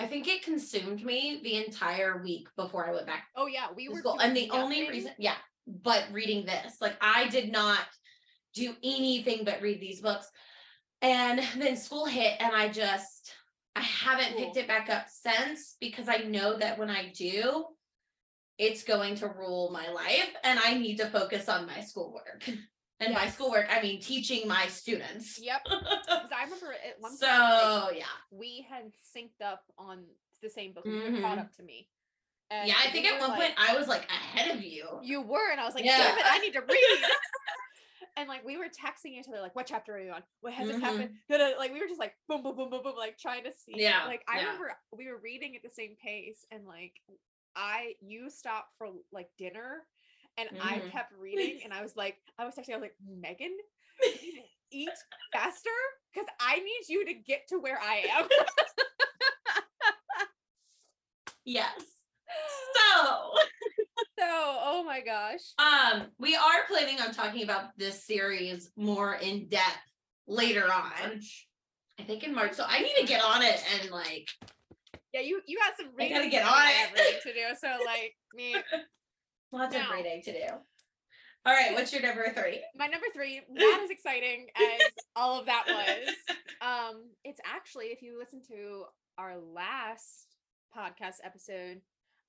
I 0.00 0.06
think 0.06 0.28
it 0.28 0.42
consumed 0.42 1.04
me 1.04 1.40
the 1.42 1.64
entire 1.64 2.22
week 2.22 2.48
before 2.56 2.86
I 2.86 2.92
went 2.92 3.06
back 3.06 3.24
Oh 3.36 3.46
yeah, 3.46 3.66
we 3.74 3.88
were. 3.88 3.98
school. 3.98 4.18
And 4.20 4.36
the 4.36 4.50
only 4.50 4.88
reason, 4.88 5.12
yeah, 5.18 5.36
but 5.66 6.04
reading 6.12 6.44
this, 6.46 6.80
like 6.80 6.96
I 7.00 7.28
did 7.28 7.52
not 7.52 7.80
do 8.54 8.74
anything 8.82 9.44
but 9.44 9.62
read 9.62 9.80
these 9.80 10.00
books. 10.00 10.28
And 11.02 11.40
then 11.58 11.76
school 11.76 12.06
hit 12.06 12.34
and 12.40 12.54
I 12.54 12.68
just 12.68 13.32
I 13.76 13.82
haven't 13.82 14.36
picked 14.36 14.56
it 14.56 14.66
back 14.66 14.90
up 14.90 15.06
since 15.08 15.76
because 15.80 16.08
I 16.08 16.18
know 16.18 16.56
that 16.58 16.78
when 16.78 16.90
I 16.90 17.12
do, 17.16 17.64
it's 18.58 18.82
going 18.82 19.14
to 19.16 19.28
rule 19.28 19.70
my 19.72 19.88
life 19.88 20.30
and 20.42 20.58
I 20.58 20.74
need 20.74 20.96
to 20.96 21.06
focus 21.06 21.48
on 21.48 21.66
my 21.66 21.80
schoolwork. 21.80 22.48
And 23.00 23.14
by 23.14 23.24
Yes. 23.24 23.34
schoolwork, 23.34 23.66
I 23.70 23.80
mean 23.80 24.00
teaching 24.00 24.48
my 24.48 24.66
students. 24.66 25.38
Yep. 25.38 25.62
Because 25.68 26.30
I 26.36 26.44
remember 26.44 26.72
at 26.72 27.00
one 27.00 27.16
so 27.16 27.26
like, 27.26 27.98
yeah. 27.98 28.04
we 28.30 28.66
had 28.68 28.90
synced 29.16 29.40
up 29.44 29.62
on 29.78 30.04
the 30.42 30.50
same 30.50 30.72
book. 30.72 30.84
You 30.84 30.94
were 30.94 31.20
caught 31.20 31.38
Mhm. 31.38 31.42
up 31.42 31.52
to 31.56 31.62
me. 31.62 31.88
And 32.50 32.66
Yeah, 32.68 32.74
I 32.78 32.90
think 32.90 33.06
at 33.06 33.20
one 33.20 33.30
like- 33.30 33.38
point 33.40 33.54
I 33.58 33.76
was 33.76 33.86
like 33.88 34.04
ahead 34.10 34.56
of 34.56 34.62
you. 34.64 34.98
you 35.02 35.20
were, 35.20 35.50
and 35.50 35.60
I 35.60 35.64
was 35.64 35.74
like, 35.74 35.84
Yeah. 35.84 35.98
damn 35.98 36.18
it, 36.18 36.24
I 36.26 36.38
need 36.38 36.54
to 36.54 36.60
read. 36.62 37.02
and 38.16 38.28
like 38.28 38.44
we 38.44 38.56
were 38.56 38.66
texting 38.68 39.12
each 39.18 39.28
other, 39.28 39.40
like, 39.40 39.54
what 39.54 39.66
chapter 39.66 39.94
are 39.94 40.00
you 40.00 40.10
on? 40.12 40.22
What 40.40 40.54
has 40.54 40.66
this 40.66 40.76
Mhm. 40.78 40.80
happened? 40.80 41.18
Like 41.28 41.72
we 41.72 41.80
were 41.80 41.86
just 41.88 42.00
like 42.00 42.14
boom, 42.26 42.42
boom, 42.42 42.56
boom, 42.56 42.70
boom, 42.70 42.82
boom, 42.82 42.96
like 42.96 43.16
trying 43.18 43.44
to 43.44 43.52
see. 43.52 43.74
Yeah, 43.76 44.06
Like 44.06 44.24
I 44.26 44.38
yeah. 44.40 44.44
remember 44.46 44.76
we 44.92 45.06
were 45.08 45.18
reading 45.18 45.54
at 45.56 45.62
the 45.62 45.70
same 45.70 45.94
pace, 46.02 46.44
and 46.50 46.66
like 46.66 47.00
I 47.54 47.94
you 48.00 48.28
stopped 48.30 48.72
for 48.78 48.88
like 49.12 49.28
dinner. 49.38 49.86
And 50.38 50.48
I 50.62 50.78
Mhm. 50.78 50.92
kept 50.92 51.12
reading, 51.18 51.62
and 51.64 51.74
I 51.74 51.82
was 51.82 51.96
like, 51.96 52.16
I 52.38 52.44
was 52.46 52.54
texting, 52.54 52.70
I 52.72 52.76
was 52.76 52.82
like, 52.82 52.94
Megan, 53.04 53.56
you 54.04 54.10
need 54.22 54.36
to 54.36 54.42
eat 54.70 54.90
faster 55.32 55.70
because 56.14 56.28
I 56.38 56.60
need 56.60 56.82
you 56.88 57.04
to 57.06 57.12
get 57.14 57.48
to 57.48 57.58
where 57.58 57.80
I 57.80 57.96
am. 58.08 58.28
Yes. 61.44 61.80
So 62.74 63.32
so, 64.18 64.26
oh 64.26 64.84
my 64.86 65.00
gosh. 65.00 65.40
Um, 65.58 66.08
we 66.18 66.36
are 66.36 66.66
planning 66.68 67.00
on 67.00 67.12
talking 67.12 67.42
about 67.42 67.76
this 67.78 68.04
series 68.04 68.70
more 68.76 69.14
in 69.14 69.48
depth 69.48 69.64
later 70.26 70.70
on. 70.70 71.20
I 71.98 72.02
think 72.02 72.22
in 72.24 72.34
March. 72.34 72.52
So 72.52 72.64
I 72.68 72.80
need 72.80 72.94
to 73.00 73.06
get 73.06 73.24
on 73.24 73.42
it 73.42 73.62
and 73.80 73.90
like 73.90 74.28
Yeah, 75.14 75.20
you 75.22 75.40
you 75.46 75.56
got 75.58 75.74
some 75.78 75.86
I 75.86 75.90
reading. 75.96 76.16
gotta 76.18 76.28
get 76.28 76.44
on 76.44 76.52
I 76.54 76.86
it. 76.94 77.22
to 77.22 77.32
do. 77.32 77.40
So 77.58 77.68
like 77.84 78.14
me, 78.34 78.56
lots 79.52 79.74
of 79.74 79.82
reading 79.92 80.22
to 80.22 80.32
do. 80.32 80.46
All 81.46 81.54
right, 81.54 81.72
what's 81.74 81.92
your 81.92 82.02
number 82.02 82.30
three? 82.34 82.62
my 82.76 82.86
number 82.86 83.06
three, 83.14 83.40
not 83.50 83.80
as 83.82 83.90
exciting 83.90 84.48
as 84.56 84.80
all 85.16 85.38
of 85.40 85.46
that 85.46 85.64
was. 85.68 86.14
Um, 86.60 87.10
it's 87.22 87.40
actually 87.46 87.86
if 87.86 88.02
you 88.02 88.18
listen 88.18 88.42
to 88.48 88.82
our 89.16 89.36
last 89.38 90.26
podcast 90.76 91.18
episode, 91.22 91.80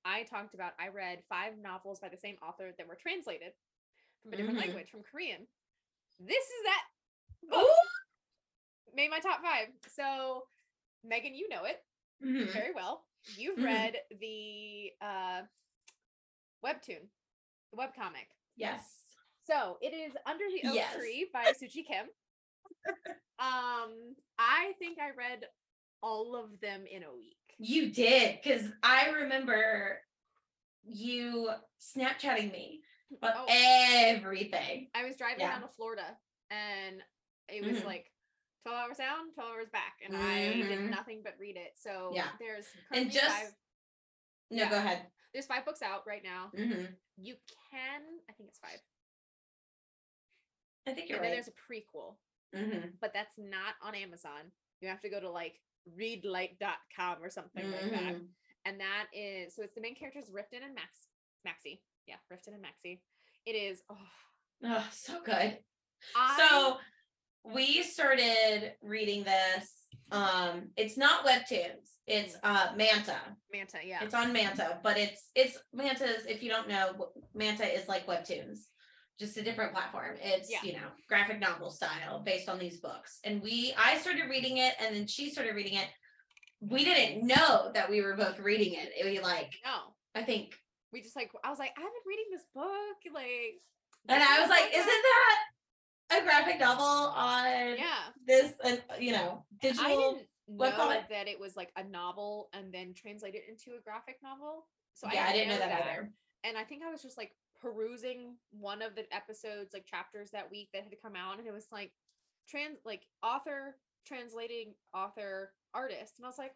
I 0.04 0.22
talked 0.22 0.54
about 0.54 0.70
I 0.78 0.86
read 0.88 1.18
five 1.28 1.54
novels 1.60 1.98
by 1.98 2.10
the 2.10 2.16
same 2.16 2.36
author 2.40 2.70
that 2.78 2.86
were 2.86 2.94
translated 3.02 3.50
from 4.22 4.32
a 4.32 4.36
different 4.36 4.56
Mhm. 4.58 4.62
language, 4.66 4.88
from 4.88 5.02
Korean. 5.02 5.48
This 6.20 6.44
is 6.44 6.62
that 6.64 6.82
book. 7.50 7.64
Ooh. 7.66 8.94
made 8.94 9.10
my 9.10 9.18
top 9.18 9.42
five. 9.42 9.66
So 9.96 10.44
Megan, 11.02 11.34
you 11.34 11.48
know 11.48 11.64
it 11.64 11.82
Mhm. 12.22 12.52
very 12.52 12.72
well. 12.72 13.04
You've 13.36 13.58
Mhm. 13.58 13.64
read 13.64 13.96
the 14.20 14.92
uh 15.00 15.42
webtoon, 16.64 17.08
the 17.72 17.76
webcomic. 17.78 18.28
Yes. 18.56 18.82
So 19.44 19.78
it 19.80 19.94
is 19.94 20.12
Under 20.26 20.44
the 20.48 20.68
Oak 20.68 20.74
Yes. 20.74 20.94
Tree 20.96 21.28
by 21.32 21.44
Suji 21.62 21.86
Kim. 21.86 22.06
Um, 23.38 24.14
I 24.38 24.72
think 24.78 24.98
I 25.00 25.10
read 25.16 25.44
all 26.02 26.36
of 26.36 26.60
them 26.60 26.84
in 26.90 27.02
a 27.02 27.12
week. 27.14 27.36
You 27.58 27.90
did, 27.92 28.38
because 28.42 28.62
I 28.82 29.10
remember 29.10 29.98
you 30.84 31.50
Snapchatting 31.80 32.52
me 32.52 32.82
about 33.16 33.34
Oh. 33.38 33.46
everything. 33.48 34.88
I 34.94 35.04
was 35.04 35.16
driving 35.16 35.40
Yeah. 35.40 35.52
down 35.52 35.62
to 35.62 35.68
Florida 35.68 36.16
and 36.50 37.02
it 37.48 37.64
was 37.64 37.78
Mhm. 37.78 37.84
like 37.84 38.12
12 38.64 38.78
hours 38.78 38.96
down, 38.98 39.32
12 39.32 39.50
hours 39.50 39.68
back, 39.70 39.98
and 40.02 40.16
I 40.16 40.52
did 40.62 40.78
Mhm. 40.80 40.90
nothing 40.90 41.22
but 41.22 41.38
read 41.38 41.56
it. 41.56 41.78
So 41.78 42.12
Yeah. 42.14 42.36
there's 42.38 42.72
And 42.92 43.10
just 43.10 43.26
five, 43.26 43.54
no, 44.50 44.62
Yeah. 44.64 44.70
go 44.70 44.76
ahead. 44.76 45.10
There's 45.32 45.46
five 45.46 45.64
books 45.64 45.82
out 45.82 46.02
right 46.06 46.22
now. 46.24 46.50
hmm 46.54 46.86
You 47.16 47.36
can, 47.70 48.02
I 48.28 48.32
think 48.32 48.48
it's 48.48 48.58
five. 48.58 48.80
I 50.86 50.92
think 50.92 51.08
you're 51.08 51.18
and 51.18 51.24
then 51.24 51.32
there's 51.32 51.48
a 51.48 51.52
prequel, 51.52 52.16
hmm 52.54 52.88
but 53.00 53.12
that's 53.14 53.34
not 53.38 53.74
on 53.82 53.94
Amazon. 53.94 54.50
You 54.80 54.88
have 54.88 55.00
to 55.02 55.08
go 55.10 55.20
to 55.20 55.30
like 55.30 55.60
readlight.com 55.98 57.22
or 57.22 57.30
something 57.30 57.70
like 57.70 57.90
that. 57.90 58.14
Mhm. 58.14 58.26
And 58.64 58.80
that 58.80 59.06
is 59.14 59.54
so 59.54 59.62
it's 59.62 59.74
the 59.74 59.80
main 59.80 59.94
characters 59.94 60.30
Riftan 60.30 60.64
and 60.64 60.74
Max 60.74 61.08
Maxi. 61.46 61.80
Yeah, 62.06 62.16
Riftan 62.32 62.54
and 62.54 62.64
Maxi. 62.64 63.00
It 63.46 63.52
is 63.52 63.82
oh 63.90 63.96
Oh, 64.64 64.88
so 64.92 65.22
good. 65.22 65.58
I 66.16 66.36
So 66.38 66.78
we 67.44 67.82
started 67.82 68.72
reading 68.82 69.24
this. 69.24 69.72
Um, 70.12 70.70
it's 70.76 70.96
not 70.96 71.24
webtoons. 71.24 71.88
It's 72.06 72.36
uh 72.42 72.68
Manta. 72.76 73.16
Manta, 73.52 73.78
yeah. 73.84 74.02
It's 74.02 74.14
on 74.14 74.32
Manta, 74.32 74.80
but 74.82 74.98
it's 74.98 75.30
it's 75.34 75.56
Manta's. 75.72 76.26
If 76.26 76.42
you 76.42 76.50
don't 76.50 76.68
know, 76.68 77.10
Manta 77.34 77.64
is 77.64 77.86
like 77.88 78.06
webtoons, 78.06 78.58
just 79.18 79.36
a 79.36 79.42
different 79.42 79.72
platform. 79.72 80.16
It's 80.20 80.50
Yeah. 80.50 80.58
you 80.64 80.72
know 80.72 80.88
graphic 81.08 81.38
novel 81.38 81.70
style 81.70 82.22
based 82.24 82.48
on 82.48 82.58
these 82.58 82.80
books. 82.80 83.20
And 83.24 83.40
we, 83.42 83.74
I 83.78 83.98
started 83.98 84.28
reading 84.28 84.56
it, 84.58 84.74
and 84.80 84.94
then 84.96 85.06
she 85.06 85.30
started 85.30 85.54
reading 85.54 85.74
it. 85.74 85.86
We 86.60 86.84
didn't 86.84 87.26
know 87.26 87.70
that 87.74 87.88
we 87.88 88.02
were 88.02 88.16
both 88.16 88.38
reading 88.40 88.74
it. 88.74 88.90
It 88.98 89.04
we 89.04 89.20
like 89.20 89.52
no. 89.64 89.94
I 90.14 90.22
think, 90.24 90.54
We 90.92 91.02
just 91.02 91.14
like 91.14 91.30
I 91.44 91.50
was 91.50 91.60
like, 91.60 91.70
I've 91.76 91.84
been 91.84 92.06
reading 92.06 92.26
this 92.32 92.44
book, 92.52 93.14
like 93.14 93.60
and 94.08 94.20
I 94.22 94.40
was 94.40 94.50
like, 94.50 94.70
isn't 94.74 94.84
that 94.84 95.36
a 96.10 96.22
graphic 96.22 96.60
novel 96.60 96.84
on 96.84 97.76
Yeah. 97.76 98.10
this? 98.26 98.52
And 98.64 98.82
you 98.98 99.12
know, 99.12 99.44
digital. 99.60 99.86
I 99.86 99.88
didn't 99.96 100.26
know 100.48 101.02
that 101.10 101.28
it 101.28 101.38
was 101.38 101.56
like 101.56 101.70
a 101.76 101.84
novel 101.84 102.48
and 102.52 102.72
then 102.72 102.94
translated 102.94 103.42
into 103.48 103.78
a 103.78 103.80
graphic 103.80 104.18
novel. 104.22 104.66
So 104.94 105.08
yeah, 105.12 105.26
I 105.28 105.32
didn't 105.32 105.48
know 105.50 105.58
that 105.58 105.82
either. 105.82 106.12
And 106.44 106.56
I 106.56 106.64
think 106.64 106.82
I 106.82 106.90
was 106.90 107.02
just 107.02 107.16
like 107.16 107.32
perusing 107.60 108.36
one 108.50 108.82
of 108.82 108.94
the 108.94 109.04
episodes, 109.14 109.72
like 109.74 109.86
chapters 109.86 110.30
that 110.30 110.50
week 110.50 110.70
that 110.72 110.84
had 110.84 110.94
come 111.02 111.14
out, 111.14 111.38
and 111.38 111.46
it 111.46 111.52
was 111.52 111.68
like 111.70 111.92
trans 112.48 112.78
like 112.84 113.06
author 113.22 113.76
translating 114.06 114.74
author 114.94 115.52
artist. 115.74 116.14
And 116.16 116.24
I 116.26 116.28
was 116.28 116.38
like, 116.38 116.54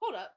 hold 0.00 0.14
up. 0.14 0.32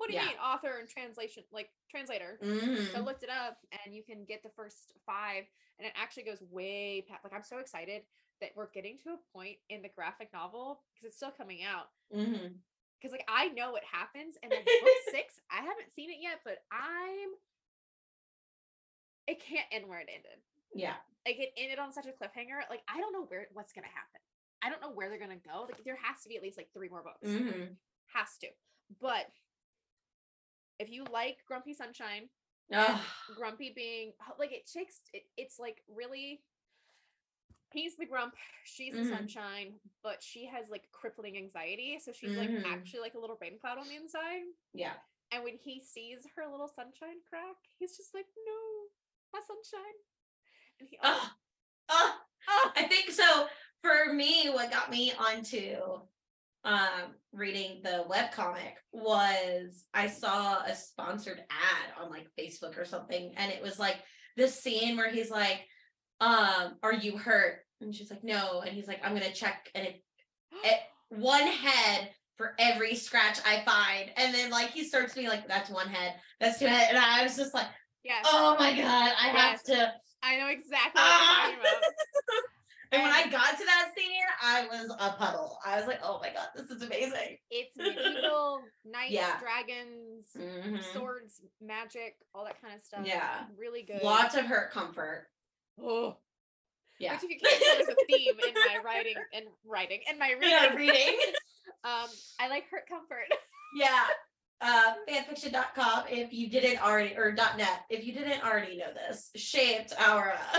What 0.00 0.08
do 0.08 0.14
you 0.16 0.20
Yeah. 0.22 0.28
mean 0.28 0.38
author 0.38 0.78
and 0.78 0.88
translation 0.88 1.44
like 1.52 1.68
translator? 1.90 2.38
So 2.40 2.96
I 2.96 3.00
looked 3.00 3.22
it 3.22 3.28
up 3.28 3.58
and 3.84 3.94
you 3.94 4.02
can 4.02 4.24
get 4.24 4.42
the 4.42 4.48
first 4.48 4.94
five 5.04 5.44
and 5.78 5.86
it 5.86 5.92
actually 5.94 6.22
goes 6.22 6.40
way 6.50 7.02
past 7.06 7.22
like 7.22 7.34
I'm 7.34 7.44
so 7.44 7.58
excited 7.58 8.02
that 8.40 8.52
we're 8.56 8.70
getting 8.70 8.96
to 9.04 9.10
a 9.10 9.18
point 9.36 9.58
in 9.68 9.82
the 9.82 9.90
graphic 9.90 10.32
novel 10.32 10.80
because 10.94 11.08
it's 11.08 11.16
still 11.16 11.30
coming 11.30 11.60
out. 11.64 11.90
Because 12.10 13.12
like 13.12 13.28
I 13.28 13.48
know 13.48 13.72
what 13.72 13.84
happens 13.84 14.36
and 14.42 14.50
like 14.50 14.64
book 14.64 14.88
six, 15.10 15.38
I 15.50 15.56
haven't 15.56 15.92
seen 15.94 16.08
it 16.08 16.16
yet, 16.22 16.40
but 16.46 16.62
I'm 16.72 17.28
it 19.26 19.38
can't 19.44 19.66
end 19.70 19.86
where 19.86 20.00
it 20.00 20.08
ended. 20.08 20.40
Yeah. 20.74 20.94
Like 21.26 21.38
it 21.38 21.52
ended 21.58 21.78
on 21.78 21.92
such 21.92 22.06
a 22.06 22.16
cliffhanger. 22.16 22.64
Like 22.70 22.80
I 22.88 22.96
don't 22.98 23.12
know 23.12 23.24
where 23.26 23.48
what's 23.52 23.74
gonna 23.74 23.86
happen. 23.92 24.20
I 24.62 24.70
don't 24.70 24.80
know 24.80 24.90
where 24.96 25.10
they're 25.10 25.18
gonna 25.20 25.36
go. 25.36 25.62
Like 25.68 25.84
there 25.84 25.98
has 26.02 26.22
to 26.22 26.28
be 26.30 26.36
at 26.36 26.42
least 26.42 26.56
like 26.56 26.70
three 26.72 26.88
more 26.88 27.02
books. 27.02 27.28
Mhm. 27.28 27.76
Has 28.14 28.38
to. 28.40 28.48
But 29.00 29.30
if 30.80 30.90
you 30.90 31.04
like 31.12 31.38
Grumpy 31.46 31.74
Sunshine, 31.74 32.28
grumpy 33.36 33.72
being 33.74 34.12
oh, 34.22 34.34
like 34.38 34.52
it 34.52 34.64
takes 34.72 35.00
it, 35.12 35.24
it's 35.36 35.58
like 35.58 35.82
really 35.92 36.40
he's 37.72 37.96
the 37.96 38.06
grump 38.06 38.34
she's 38.64 38.94
the 38.94 39.00
Mhm. 39.00 39.08
sunshine 39.08 39.74
but 40.04 40.22
she 40.22 40.46
has 40.46 40.70
like 40.70 40.84
crippling 40.92 41.36
anxiety 41.36 41.98
so 41.98 42.12
she's 42.12 42.36
like 42.36 42.48
Mhm. 42.48 42.64
actually 42.66 43.00
like 43.00 43.14
a 43.14 43.18
little 43.18 43.36
rain 43.40 43.58
cloud 43.58 43.78
on 43.78 43.88
the 43.88 43.96
inside 43.96 44.42
Yeah. 44.72 44.94
and 45.32 45.42
when 45.42 45.56
he 45.56 45.80
sees 45.80 46.24
her 46.36 46.46
little 46.46 46.68
sunshine 46.68 47.20
crack 47.28 47.56
he's 47.78 47.96
just 47.96 48.14
like 48.14 48.26
no 48.46 48.88
my 49.32 49.40
sunshine 49.40 49.98
and 50.78 50.88
he 50.88 50.98
oh. 51.02 51.30
Ugh. 51.88 52.12
oh, 52.48 52.72
I 52.76 52.84
think 52.84 53.10
so. 53.10 53.48
For 53.82 54.12
me, 54.12 54.48
what 54.50 54.70
got 54.70 54.90
me 54.90 55.12
onto 55.14 56.00
um 56.64 57.14
reading 57.32 57.80
the 57.82 58.04
webcomic 58.10 58.74
was 58.92 59.84
I 59.94 60.06
saw 60.08 60.62
a 60.62 60.74
sponsored 60.74 61.38
ad 61.38 62.02
on 62.02 62.10
like 62.10 62.28
Facebook 62.38 62.78
or 62.78 62.84
something, 62.84 63.32
and 63.36 63.52
it 63.52 63.62
was 63.62 63.78
like 63.78 63.96
this 64.36 64.60
scene 64.60 64.96
where 64.96 65.10
he's 65.10 65.30
like, 65.30 65.66
um, 66.20 66.76
are 66.82 66.92
you 66.92 67.16
hurt? 67.16 67.60
And 67.80 67.94
she's 67.94 68.10
like, 68.10 68.24
no. 68.24 68.60
And 68.60 68.74
he's 68.74 68.86
like, 68.86 69.00
I'm 69.02 69.14
gonna 69.14 69.32
check 69.32 69.70
and 69.74 69.86
it, 69.86 70.02
it 70.64 70.80
one 71.08 71.46
head 71.46 72.10
for 72.36 72.54
every 72.58 72.94
scratch 72.94 73.38
I 73.46 73.62
find. 73.64 74.10
And 74.16 74.34
then 74.34 74.50
like 74.50 74.70
he 74.70 74.84
starts 74.84 75.14
being 75.14 75.28
like, 75.28 75.48
that's 75.48 75.70
one 75.70 75.88
head, 75.88 76.14
that's 76.40 76.58
two 76.58 76.66
head. 76.66 76.88
And 76.90 76.98
I 76.98 77.22
was 77.22 77.36
just 77.36 77.54
like, 77.54 77.66
yes 78.04 78.24
oh 78.26 78.56
my 78.58 78.74
god, 78.76 79.12
I 79.20 79.28
have 79.28 79.62
to 79.64 79.92
i 80.22 80.36
know 80.36 80.48
exactly 80.48 81.00
what 81.00 81.04
Ah! 81.04 81.52
about 82.92 83.00
And 83.00 83.02
when 83.02 83.12
I 83.12 83.30
got 83.30 83.58
to 83.58 83.64
that 83.64 83.90
scene, 83.96 84.10
I 84.42 84.66
was 84.66 84.90
a 84.98 85.10
puddle. 85.12 85.58
I 85.64 85.76
was 85.78 85.86
like, 85.86 86.00
oh 86.02 86.18
my 86.20 86.30
god, 86.32 86.48
this 86.54 86.70
is 86.70 86.82
amazing. 86.82 87.38
it's 87.50 87.76
medieval 87.76 88.62
knights 88.84 89.12
Yeah. 89.12 89.38
dragons 89.38 90.26
Mhm. 90.36 90.82
swords 90.92 91.40
magic 91.60 92.16
all 92.34 92.44
that 92.44 92.60
kind 92.60 92.74
of 92.74 92.82
stuff 92.82 93.06
Yeah. 93.06 93.44
really 93.56 93.82
good 93.82 94.02
Lots 94.02 94.34
of 94.34 94.44
hurt 94.44 94.72
comfort. 94.72 95.26
oh 95.82 96.16
Yeah. 96.98 97.14
Which 97.14 97.24
if 97.24 97.30
you 97.30 97.38
can't 97.40 97.62
tell 97.62 97.76
there's 97.76 97.88
a 97.88 98.06
theme 98.08 98.34
in 98.48 98.54
my 98.54 98.78
writing 98.84 99.14
and 99.32 99.44
writing 99.64 100.00
and 100.08 100.18
my 100.18 100.32
reading. 100.32 100.48
Yeah, 100.50 100.74
reading. 100.74 101.18
Um, 101.84 102.08
I 102.38 102.48
like 102.48 102.64
hurt 102.70 102.86
comfort. 102.88 103.26
yeah. 103.74 104.04
Uh, 104.60 104.92
fanfiction.com 105.08 106.04
if 106.10 106.30
you 106.32 106.50
didn't 106.50 106.82
already 106.84 107.14
or 107.16 107.32
.net 107.32 107.80
if 107.88 108.04
you 108.04 108.12
didn't 108.12 108.44
already 108.44 108.76
know 108.76 108.92
this 108.92 109.30
shaped 109.36 109.94
our 109.98 110.32
uh, 110.32 110.58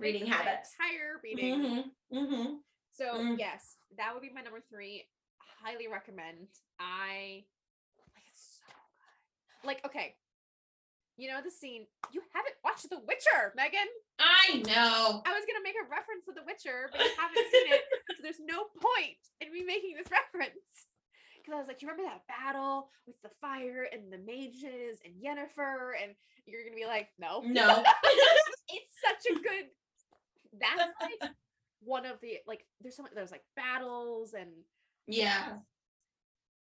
reading 0.00 0.26
habits. 0.26 0.74
Entire 0.80 1.20
reading. 1.22 1.84
hmm 2.10 2.18
hmm 2.18 2.54
So 2.90 3.14
Mm. 3.14 3.38
yes, 3.38 3.76
that 3.96 4.12
would 4.14 4.22
be 4.22 4.30
my 4.34 4.42
number 4.42 4.60
three. 4.70 5.06
Highly 5.62 5.88
recommend. 5.88 6.48
I 6.78 7.44
like 8.16 8.24
it's 8.28 8.60
so 8.60 8.72
good. 8.72 9.66
Like, 9.68 9.84
okay. 9.84 10.16
You 11.16 11.28
know 11.28 11.40
the 11.44 11.50
scene. 11.50 11.84
You 12.12 12.22
haven't 12.32 12.56
watched 12.64 12.88
The 12.88 12.96
Witcher, 13.06 13.52
Megan. 13.54 13.84
I 14.18 14.64
know. 14.64 15.20
I 15.26 15.32
was 15.36 15.44
gonna 15.44 15.62
make 15.62 15.76
a 15.76 15.84
reference 15.90 16.24
to 16.24 16.32
The 16.32 16.40
Witcher, 16.48 16.88
but 16.92 17.00
you 17.04 17.12
haven't 17.20 17.44
seen 17.52 17.68
it, 17.76 17.82
so 18.16 18.22
there's 18.22 18.40
no 18.40 18.64
point 18.80 19.20
in 19.42 19.52
me 19.52 19.62
making 19.62 19.96
this 20.00 20.08
reference. 20.10 20.88
Because 21.36 21.52
I 21.56 21.58
was 21.60 21.68
like, 21.68 21.82
you 21.82 21.88
remember 21.88 22.08
that 22.08 22.24
battle 22.28 22.88
with 23.06 23.20
the 23.22 23.28
fire 23.40 23.84
and 23.92 24.08
the 24.12 24.16
mages 24.24 25.00
and 25.04 25.12
Yennefer, 25.20 25.92
and 26.00 26.16
you're 26.46 26.64
gonna 26.64 26.76
be 26.76 26.86
like, 26.88 27.08
no, 27.20 27.40
No. 27.44 27.84
it's 28.72 28.96
such 29.04 29.24
a 29.28 29.34
good. 29.40 29.68
That's 30.58 30.92
like 31.00 31.30
one 31.82 32.06
of 32.06 32.20
the 32.20 32.38
like. 32.46 32.64
There's 32.80 32.96
so 32.96 33.02
much. 33.02 33.12
There's 33.14 33.30
like 33.30 33.44
battles 33.56 34.34
and 34.34 34.50
yeah. 35.06 35.54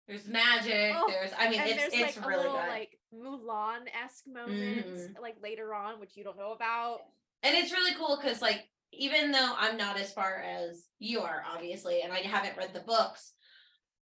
There's 0.07 0.27
magic. 0.27 0.93
Oh, 0.95 1.05
there's 1.07 1.31
I 1.37 1.49
mean 1.49 1.61
it's 1.63 1.93
it's 1.93 2.17
like 2.17 2.25
a 2.25 2.27
really 2.27 2.43
little 2.43 2.57
good. 2.57 2.67
like 2.67 2.99
Mulan 3.13 3.81
esque 4.03 4.25
moments 4.27 5.03
like 5.21 5.35
later 5.43 5.73
on, 5.73 5.99
which 5.99 6.17
you 6.17 6.23
don't 6.23 6.37
know 6.37 6.51
about. 6.51 7.01
and 7.43 7.55
it's 7.55 7.71
really 7.71 7.93
cool 7.95 8.17
because 8.19 8.41
like 8.41 8.65
even 8.91 9.31
though 9.31 9.53
i'm 9.55 9.77
not 9.77 9.99
as 9.99 10.11
far 10.11 10.41
as 10.41 10.85
you 10.97 11.19
are 11.21 11.43
obviously 11.53 12.01
and 12.01 12.11
i 12.11 12.17
haven't 12.21 12.57
read 12.57 12.73
the 12.73 12.79
books 12.79 13.33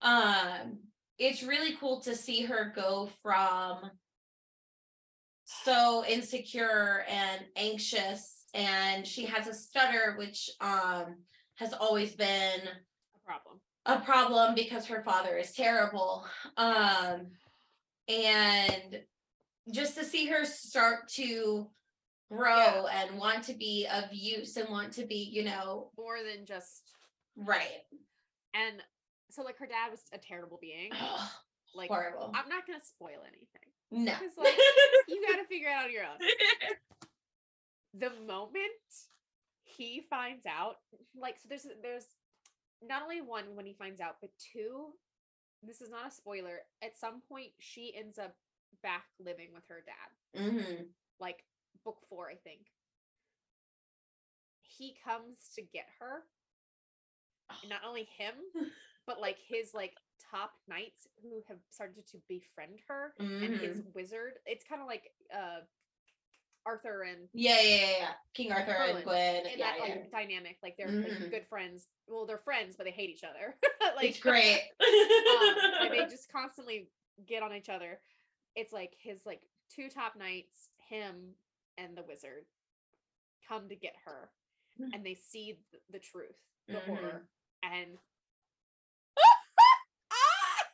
um 0.02 0.78
it's 1.18 1.42
really 1.44 1.78
cool 1.78 2.02
to 2.02 2.14
see 2.14 2.44
her 2.44 2.74
go 2.76 3.10
from 3.24 3.90
so 5.46 6.04
insecure 6.06 7.06
and 7.10 7.42
anxious 7.56 8.35
and 8.56 9.06
she 9.06 9.26
has 9.26 9.46
a 9.48 9.54
stutter 9.54 10.16
which 10.18 10.50
um 10.62 11.18
has 11.58 11.72
always 11.74 12.16
been 12.16 12.62
A 12.62 13.20
problem. 13.26 13.60
a 13.86 14.00
problem 14.00 14.56
because 14.56 14.88
her 14.88 15.04
father 15.04 15.38
is 15.38 15.54
terrible. 15.54 16.26
Um, 16.58 17.28
and 18.08 19.02
just 19.72 19.96
to 19.98 20.04
see 20.06 20.26
her 20.28 20.46
start 20.46 21.08
to 21.10 21.68
grow 22.32 22.88
and 22.88 23.18
want 23.20 23.44
to 23.46 23.54
be 23.54 23.88
of 23.92 24.06
use 24.12 24.58
and 24.58 24.68
want 24.70 24.92
to 24.94 25.06
be, 25.06 25.30
you 25.32 25.44
know, 25.44 25.92
More 25.98 26.18
than 26.24 26.46
just 26.46 26.82
right. 27.36 27.84
and 28.54 28.82
so 29.32 29.44
like 29.44 29.58
her 29.60 29.66
dad 29.68 29.92
was 29.92 30.02
a 30.14 30.18
terrible 30.18 30.58
being. 30.62 30.92
Like 31.78 31.90
Horrible. 31.90 32.32
I'm 32.34 32.48
not 32.48 32.66
gonna 32.66 32.80
spoil 32.82 33.20
anything. 33.28 33.68
no. 33.92 34.14
Because 34.18 34.38
like 34.38 34.58
you 35.10 35.22
gotta 35.30 35.44
figure 35.46 35.68
it 35.68 35.74
out 35.74 35.84
on 35.86 35.92
your 35.92 36.04
own. 36.04 36.18
The 37.98 38.12
moment 38.28 38.72
he 39.64 40.04
finds 40.10 40.46
out 40.46 40.78
like 41.20 41.36
so 41.42 41.50
there's 41.50 41.68
there's 41.82 42.06
not 42.82 43.02
only 43.02 43.22
one 43.22 43.44
when 43.56 43.66
he 43.66 43.74
finds 43.74 44.00
out 44.00 44.18
but 44.22 44.30
two 44.54 44.88
this 45.64 45.82
is 45.82 45.90
not 45.90 46.08
a 46.08 46.12
spoiler 46.12 46.60
at 46.84 46.98
some 46.98 47.22
point 47.28 47.50
she 47.60 47.94
ends 47.98 48.20
up 48.20 48.36
back 48.84 49.06
living 49.20 49.48
with 49.54 49.64
her 49.68 49.84
dad. 49.86 50.42
Mm-hmm. 50.42 50.84
like 51.20 51.44
book 51.84 51.98
four 52.10 52.30
i 52.30 52.36
think. 52.36 52.62
He 54.62 54.96
comes 55.06 55.38
to 55.56 55.62
get 55.62 55.86
her. 56.00 56.24
And 57.62 57.70
not 57.70 57.82
only 57.88 58.08
him 58.18 58.36
but 59.08 59.20
like 59.22 59.38
his 59.48 59.74
like 59.74 59.94
top 60.32 60.52
knights 60.68 61.08
who 61.22 61.44
have 61.48 61.58
started 61.70 62.08
to 62.08 62.18
befriend 62.28 62.80
her 62.88 63.14
and 63.20 63.58
his 63.58 63.82
wizard. 63.94 64.34
It's 64.46 64.66
kind 64.66 64.82
of 64.82 64.88
like 64.88 65.12
uh 65.34 65.62
arthur 66.66 67.04
and 67.04 67.28
Yeah, 67.34 67.62
yeah, 67.62 67.76
yeah, 67.76 67.92
yeah. 68.00 68.08
King 68.34 68.52
Arthur 68.52 68.74
Merlin. 68.78 68.96
and 68.98 69.06
Gwen. 69.06 69.36
and 69.46 69.48
yeah, 69.58 69.66
that 69.66 69.76
yeah. 69.78 69.84
like 69.96 70.12
dynamic 70.12 70.58
like 70.64 70.76
they're 70.78 70.88
Mhm. 70.88 71.04
like 71.22 71.30
good 71.32 71.48
friends 71.48 71.88
well 72.08 72.26
they're 72.26 72.38
friends 72.40 72.76
but 72.76 72.86
they 72.86 72.92
hate 72.92 73.10
each 73.10 73.24
other 73.24 73.56
like 73.96 74.10
it's 74.10 74.20
great. 74.20 74.62
um, 75.82 75.90
they 75.90 76.06
just 76.10 76.32
constantly 76.32 76.88
get 77.28 77.44
on 77.44 77.54
each 77.54 77.70
other 77.70 78.00
it's 78.56 78.74
like 78.74 78.96
his 79.00 79.26
like 79.26 79.42
two 79.74 79.90
top 79.90 80.16
knights 80.18 80.70
him 80.90 81.34
and 81.78 81.96
the 81.96 82.04
wizard 82.08 82.46
come 83.48 83.70
to 83.70 83.76
get 83.76 83.96
her 84.06 84.30
Mm. 84.82 84.90
and 84.94 85.06
they 85.06 85.14
see 85.16 85.58
th- 85.72 85.84
the 85.90 86.00
truth 86.00 86.36
the 86.68 86.74
Mhm. 86.74 86.86
horror 86.86 87.28
and 87.64 87.98
Ah! 90.12 90.68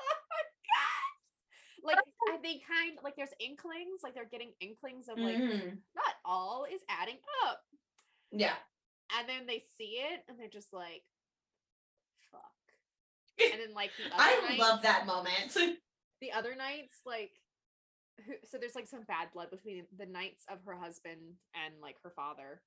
oh 0.00 0.16
my 0.30 0.42
god 0.64 1.75
like 1.86 1.98
they 2.42 2.60
kind 2.66 2.98
like 3.04 3.14
there's 3.16 3.34
inklings 3.40 4.02
like 4.02 4.14
they're 4.14 4.24
getting 4.30 4.52
inklings 4.60 5.08
of 5.08 5.18
like 5.18 5.36
Mhm. 5.38 5.78
not 5.94 6.14
all 6.24 6.66
is 6.70 6.82
adding 6.88 7.18
up 7.46 7.60
Yeah. 8.32 8.56
and 9.18 9.28
then 9.28 9.46
they 9.46 9.62
see 9.78 10.02
it 10.02 10.24
and 10.28 10.38
they're 10.38 10.48
just 10.48 10.72
like 10.72 11.02
fuck 12.30 12.42
and 13.52 13.60
then 13.60 13.74
like 13.74 13.90
the 13.96 14.04
other 14.14 14.22
I 14.22 14.40
knights, 14.48 14.60
love 14.60 14.82
that 14.82 15.06
moment. 15.06 15.56
the 16.20 16.32
other 16.32 16.54
knights 16.56 17.00
like 17.06 17.32
who 18.26 18.32
so 18.50 18.56
there's 18.58 18.74
like 18.74 18.88
some 18.88 19.02
bad 19.06 19.28
blood 19.34 19.50
between 19.50 19.84
the 19.98 20.06
knights 20.06 20.44
of 20.50 20.58
her 20.64 20.74
husband 20.74 21.20
and 21.54 21.74
like 21.82 21.96
her 22.02 22.10
father 22.10 22.62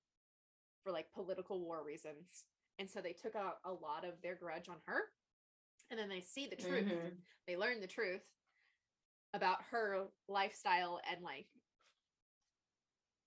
for 0.84 0.91
like 0.91 1.11
political 1.13 1.59
war 1.59 1.84
reasons 1.84 2.43
and 2.78 2.89
so 2.89 3.01
they 3.01 3.13
took 3.13 3.36
out 3.36 3.55
a 3.65 3.72
lot 3.72 4.05
of 4.05 4.13
their 4.22 4.36
grudge 4.36 4.70
on 4.70 4.78
her 4.86 5.01
and 5.89 5.99
then 5.99 6.07
they 6.07 6.22
see 6.22 6.47
the 6.47 6.55
truth 6.55 6.86
Mhm. 6.86 7.17
they 7.47 7.57
learn 7.57 7.82
the 7.82 7.88
truth 7.88 8.22
about 9.34 9.58
her 9.72 10.06
lifestyle 10.28 11.00
and 11.12 11.24
like 11.24 11.48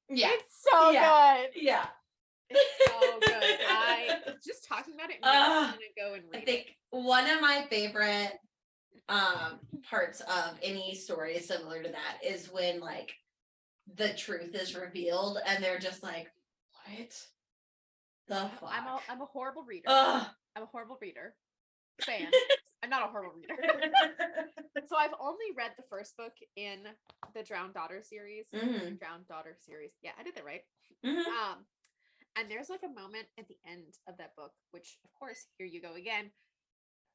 Yeah. 0.08 0.30
it's 0.32 0.66
so 0.70 0.90
Yeah. 0.90 1.42
good 1.42 1.50
Yeah. 1.62 1.86
it's 2.50 2.90
so 2.90 3.18
good 3.26 3.58
i 3.68 4.20
just 4.44 4.66
talking 4.68 4.94
about 4.94 5.10
it 5.10 5.20
makes 5.20 5.26
me 5.26 5.30
Ugh, 5.30 5.48
want 5.68 5.80
to 5.80 6.00
go 6.02 6.14
and 6.14 6.24
read 6.24 6.36
I 6.36 6.38
it 6.40 6.46
think 6.46 6.76
one 6.90 7.28
of 7.30 7.40
my 7.40 7.66
favorite 7.70 8.32
um 9.08 9.58
parts 9.88 10.20
of 10.20 10.58
any 10.62 10.94
story 10.94 11.38
similar 11.38 11.82
to 11.82 11.88
that 11.90 12.18
is 12.24 12.50
when 12.52 12.80
like 12.80 13.12
the 13.96 14.12
truth 14.14 14.54
is 14.54 14.76
revealed 14.76 15.38
and 15.46 15.62
they're 15.62 15.78
just 15.78 16.02
like, 16.02 16.28
what 16.86 17.22
the 18.28 18.48
fuck? 18.60 18.70
I'm 18.72 18.86
a 18.86 19.00
I'm 19.08 19.20
a 19.20 19.26
horrible 19.26 19.64
reader. 19.64 19.86
Ugh. 19.88 20.26
I'm 20.54 20.62
a 20.62 20.66
horrible 20.66 20.98
reader. 21.00 21.34
Fan. 22.02 22.28
I'm 22.82 22.90
not 22.90 23.04
a 23.04 23.10
horrible 23.10 23.34
reader. 23.36 23.56
so 24.88 24.96
I've 24.96 25.14
only 25.20 25.46
read 25.56 25.72
the 25.76 25.84
first 25.88 26.16
book 26.16 26.32
in 26.56 26.80
the 27.34 27.42
Drowned 27.42 27.74
Daughter 27.74 28.02
series. 28.02 28.46
Mhm. 28.52 28.98
Drowned 28.98 29.28
Daughter 29.28 29.56
series. 29.60 29.92
Yeah, 30.02 30.10
I 30.18 30.22
did 30.22 30.34
that 30.34 30.44
right. 30.44 30.62
Mhm. 31.04 31.26
Um, 31.26 31.66
and 32.36 32.50
there's 32.50 32.70
like 32.70 32.82
a 32.82 32.88
moment 32.88 33.26
at 33.38 33.46
the 33.48 33.58
end 33.66 33.98
of 34.08 34.16
that 34.18 34.34
book, 34.36 34.52
which 34.72 34.98
of 35.04 35.12
course, 35.14 35.46
here 35.58 35.66
you 35.66 35.80
go 35.80 35.94
again. 35.94 36.32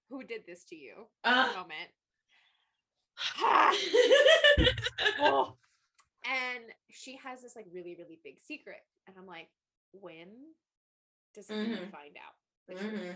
Who 0.09 0.24
did 0.24 0.45
this 0.47 0.63
to 0.65 0.76
you? 0.76 1.07
Ugh. 1.26 1.55
moment. 1.55 1.91
Oh. 5.20 5.57
And 6.28 6.65
she 6.91 7.15
has 7.24 7.41
this 7.41 7.55
like 7.55 7.68
really, 7.72 7.95
really 7.97 8.20
big 8.22 8.36
secret. 8.45 8.84
And 9.07 9.15
I'm 9.18 9.26
like, 9.26 9.47
when 9.93 10.28
does 11.34 11.47
Mhm. 11.47 11.89
find 11.89 12.18
out? 12.20 12.36
Mhm. 12.76 13.15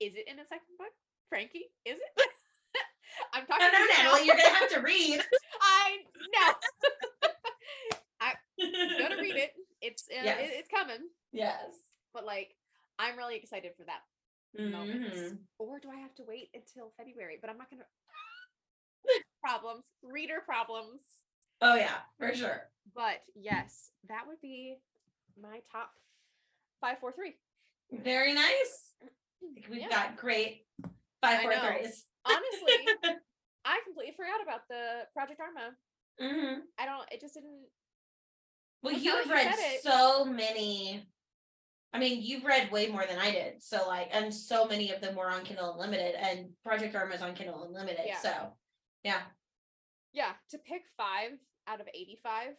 Is 0.00 0.16
it 0.16 0.26
in 0.26 0.40
a 0.40 0.46
second 0.46 0.76
book? 0.76 0.90
Frankie, 1.30 1.70
is 1.86 1.96
it? 1.98 2.26
I'm 3.32 3.46
talking 3.46 3.66
No, 3.66 3.70
no, 3.72 3.76
to 3.78 3.82
you 3.82 3.88
now. 3.88 4.02
Natalie, 4.04 4.26
you're 4.26 4.36
gonna 4.36 4.48
have 4.58 4.70
to 4.70 4.80
read. 4.90 5.20
I 5.62 5.96
know. 6.34 6.52
I'm 8.62 8.98
gonna 8.98 9.16
read 9.22 9.36
it. 9.36 9.52
It's 9.80 10.04
uh, 10.10 10.20
Yes. 10.22 10.38
it- 10.42 10.54
it's 10.58 10.68
coming. 10.68 11.08
Yes. 11.32 11.70
But 12.12 12.26
like, 12.26 12.54
I'm 12.98 13.16
really 13.16 13.36
excited 13.36 13.72
for 13.78 13.84
that 13.84 14.00
moment. 14.70 15.14
Mhm. 15.14 15.38
Or 15.58 15.78
do 15.78 15.88
I 15.90 15.96
have 16.00 16.14
to 16.16 16.24
wait 16.26 16.50
until 16.52 16.92
February? 16.98 17.38
But 17.40 17.48
I'm 17.50 17.56
not 17.58 17.70
gonna. 17.70 17.84
problems, 19.40 19.84
reader 20.02 20.40
problems. 20.44 21.00
Oh 21.62 21.74
yeah, 21.76 22.00
for 22.18 22.34
sure. 22.34 22.68
But 22.94 23.20
yes, 23.34 23.90
that 24.08 24.26
would 24.26 24.40
be 24.42 24.76
my 25.40 25.60
top 25.72 25.92
five, 26.80 26.98
four, 27.00 27.12
three. 27.12 27.36
Very 27.92 28.34
nice. 28.34 28.94
We've 29.70 29.80
Yeah. 29.80 29.88
got 29.88 30.16
great 30.16 30.66
five 31.22 31.44
know. 31.44 31.60
threes. 31.66 32.04
Honestly, 32.24 33.18
I 33.64 33.80
completely 33.84 34.14
forgot 34.16 34.42
about 34.42 34.60
the 34.68 35.06
Project 35.14 35.40
Arma. 35.40 35.74
Mhm. 36.20 36.58
I 36.78 36.86
don't. 36.86 37.10
It 37.12 37.20
just 37.20 37.34
didn't. 37.34 37.66
Well, 38.82 38.94
Well, 38.94 39.02
you've 39.02 39.30
read 39.30 39.54
so 39.82 40.24
many. 40.24 41.06
I 41.92 41.98
mean, 41.98 42.22
you've 42.22 42.44
read 42.44 42.70
way 42.70 42.86
more 42.86 43.04
than 43.06 43.18
I 43.18 43.30
did. 43.32 43.62
So 43.62 43.86
like, 43.88 44.08
and 44.12 44.32
so 44.32 44.66
many 44.66 44.92
of 44.92 45.00
them 45.00 45.16
were 45.16 45.30
on 45.30 45.44
Kindle 45.44 45.72
Unlimited, 45.72 46.14
and 46.14 46.50
Project 46.64 46.94
Arma 46.94 47.14
is 47.14 47.22
on 47.22 47.34
Kindle 47.34 47.64
Unlimited. 47.64 48.04
Yeah. 48.06 48.18
So, 48.18 48.52
yeah, 49.02 49.22
Yeah, 50.12 50.32
to 50.50 50.58
pick 50.58 50.82
five 50.96 51.32
out 51.66 51.80
of 51.80 51.88
eighty-five. 51.94 52.54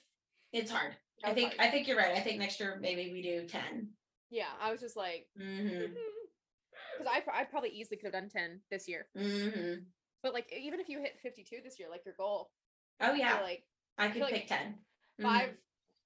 it's 0.53 0.69
hard. 0.71 0.95
I 1.23 1.33
think 1.33 1.55
hard. 1.55 1.67
I 1.67 1.71
think 1.71 1.87
you're 1.87 1.97
right. 1.97 2.15
I 2.15 2.19
think 2.19 2.39
next 2.39 2.59
year 2.59 2.77
maybe 2.81 3.11
we 3.11 3.21
do 3.21 3.47
ten. 3.47 3.89
Yeah, 4.31 4.49
I 4.61 4.71
was 4.71 4.79
just 4.81 4.95
like, 4.97 5.27
Mm-hmm. 5.39 5.93
Because 7.01 7.21
I 7.33 7.41
I 7.41 7.43
probably 7.45 7.69
easily 7.69 7.97
could 7.97 8.13
have 8.13 8.21
done 8.21 8.29
ten 8.29 8.59
this 8.69 8.87
year. 8.87 9.07
Mm-hmm. 9.17 9.81
But 10.23 10.33
like, 10.33 10.51
even 10.57 10.79
if 10.79 10.89
you 10.89 10.99
hit 10.99 11.17
fifty-two 11.21 11.57
this 11.63 11.79
year, 11.79 11.89
like 11.89 12.05
your 12.05 12.15
goal, 12.17 12.51
Oh 12.99 13.13
yeah, 13.13 13.39
like 13.41 13.63
I 13.97 14.09
could 14.09 14.21
like 14.21 14.33
pick 14.33 14.47
10 14.47 14.75
Mhm. 15.19 15.23
5 15.23 15.49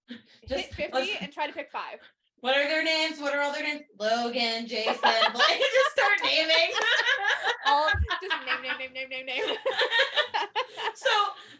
Just- 0.47 0.63
hit 0.65 0.73
fifty 0.73 0.93
let's- 0.93 1.11
and 1.21 1.31
try 1.33 1.47
to 1.47 1.53
pick 1.53 1.71
five. 1.71 1.99
What 2.41 2.55
are 2.57 2.63
their 2.67 2.83
names? 2.83 3.19
What 3.19 3.33
are 3.33 3.41
all 3.41 3.51
their 3.53 3.63
names? 3.63 3.83
Logan, 3.99 4.67
Jason. 4.67 4.93
like, 5.01 5.33
just 5.33 5.91
start 5.93 6.19
naming. 6.23 6.75
All 7.65 7.89
just 8.21 8.45
name, 8.45 8.61
name, 8.61 8.77
name, 8.77 8.93
name, 8.93 9.09
name, 9.09 9.25
name. 9.25 9.55
so 10.93 11.09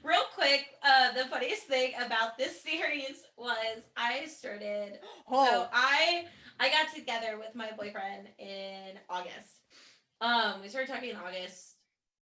real 0.03 0.21
quick 0.35 0.65
uh 0.83 1.11
the 1.13 1.25
funniest 1.25 1.63
thing 1.63 1.93
about 2.05 2.37
this 2.37 2.61
series 2.61 3.23
was 3.37 3.81
i 3.97 4.25
started 4.25 4.99
Oh. 5.27 5.47
so 5.49 5.67
i 5.73 6.25
i 6.59 6.69
got 6.69 6.93
together 6.93 7.37
with 7.37 7.53
my 7.55 7.69
boyfriend 7.77 8.27
in 8.39 8.97
august. 9.09 9.61
Um 10.21 10.61
we 10.61 10.69
started 10.69 10.91
talking 10.91 11.09
in 11.09 11.15
august. 11.15 11.73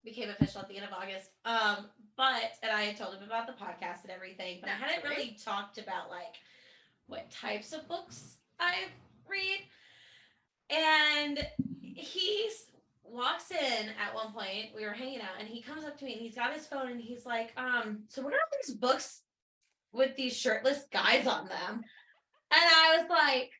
Became 0.03 0.29
official 0.29 0.61
at 0.61 0.67
the 0.69 0.77
end 0.77 0.85
of 0.85 0.93
august. 0.93 1.31
Um 1.45 1.87
but 2.17 2.53
and 2.63 2.71
i 2.71 2.83
had 2.83 2.97
told 2.97 3.15
him 3.15 3.23
about 3.23 3.47
the 3.47 3.53
podcast 3.53 4.03
and 4.03 4.11
everything 4.11 4.59
but 4.61 4.69
i 4.69 4.73
hadn't 4.73 5.03
really 5.03 5.37
talked 5.43 5.77
about 5.77 6.09
like 6.09 6.35
what 7.07 7.29
types 7.31 7.73
of 7.73 7.87
books 7.87 8.37
i 8.59 8.73
read. 9.27 9.59
And 10.69 11.45
he 11.79 12.49
walks 13.03 13.51
in 13.51 13.89
at 14.01 14.13
one 14.13 14.33
point 14.33 14.67
we 14.75 14.83
were 14.83 14.91
hanging 14.91 15.21
out 15.21 15.39
and 15.39 15.47
he 15.47 15.61
comes 15.61 15.85
up 15.85 15.97
to 15.97 16.05
me 16.05 16.13
and 16.13 16.21
he's 16.21 16.35
got 16.35 16.53
his 16.53 16.65
phone 16.65 16.91
and 16.91 16.99
he's 16.99 17.25
like 17.25 17.53
um 17.55 17.99
so 18.09 18.21
what 18.21 18.33
are 18.33 18.37
all 18.37 18.59
these 18.65 18.75
books 18.75 19.21
with 19.93 20.15
these 20.15 20.35
shirtless 20.35 20.85
guys 20.91 21.27
on 21.27 21.47
them? 21.47 21.83
And 22.51 22.61
i 22.75 22.97
was 22.97 23.09
like 23.09 23.51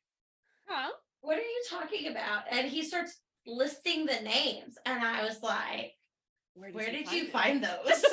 Huh? 0.68 0.90
what 1.22 1.38
are 1.38 1.42
you 1.42 1.64
talking 1.70 2.08
about 2.08 2.44
and 2.52 2.68
he 2.68 2.84
starts 2.84 3.20
listing 3.48 4.06
the 4.06 4.20
names 4.22 4.76
and 4.86 5.04
i 5.04 5.24
was 5.24 5.42
like 5.44 5.94
Where 6.56 6.72
where 6.72 6.92
did 6.92 7.06
find 7.06 7.18
you 7.18 7.24
it? 7.26 7.32
find 7.32 7.64
those 7.70 8.04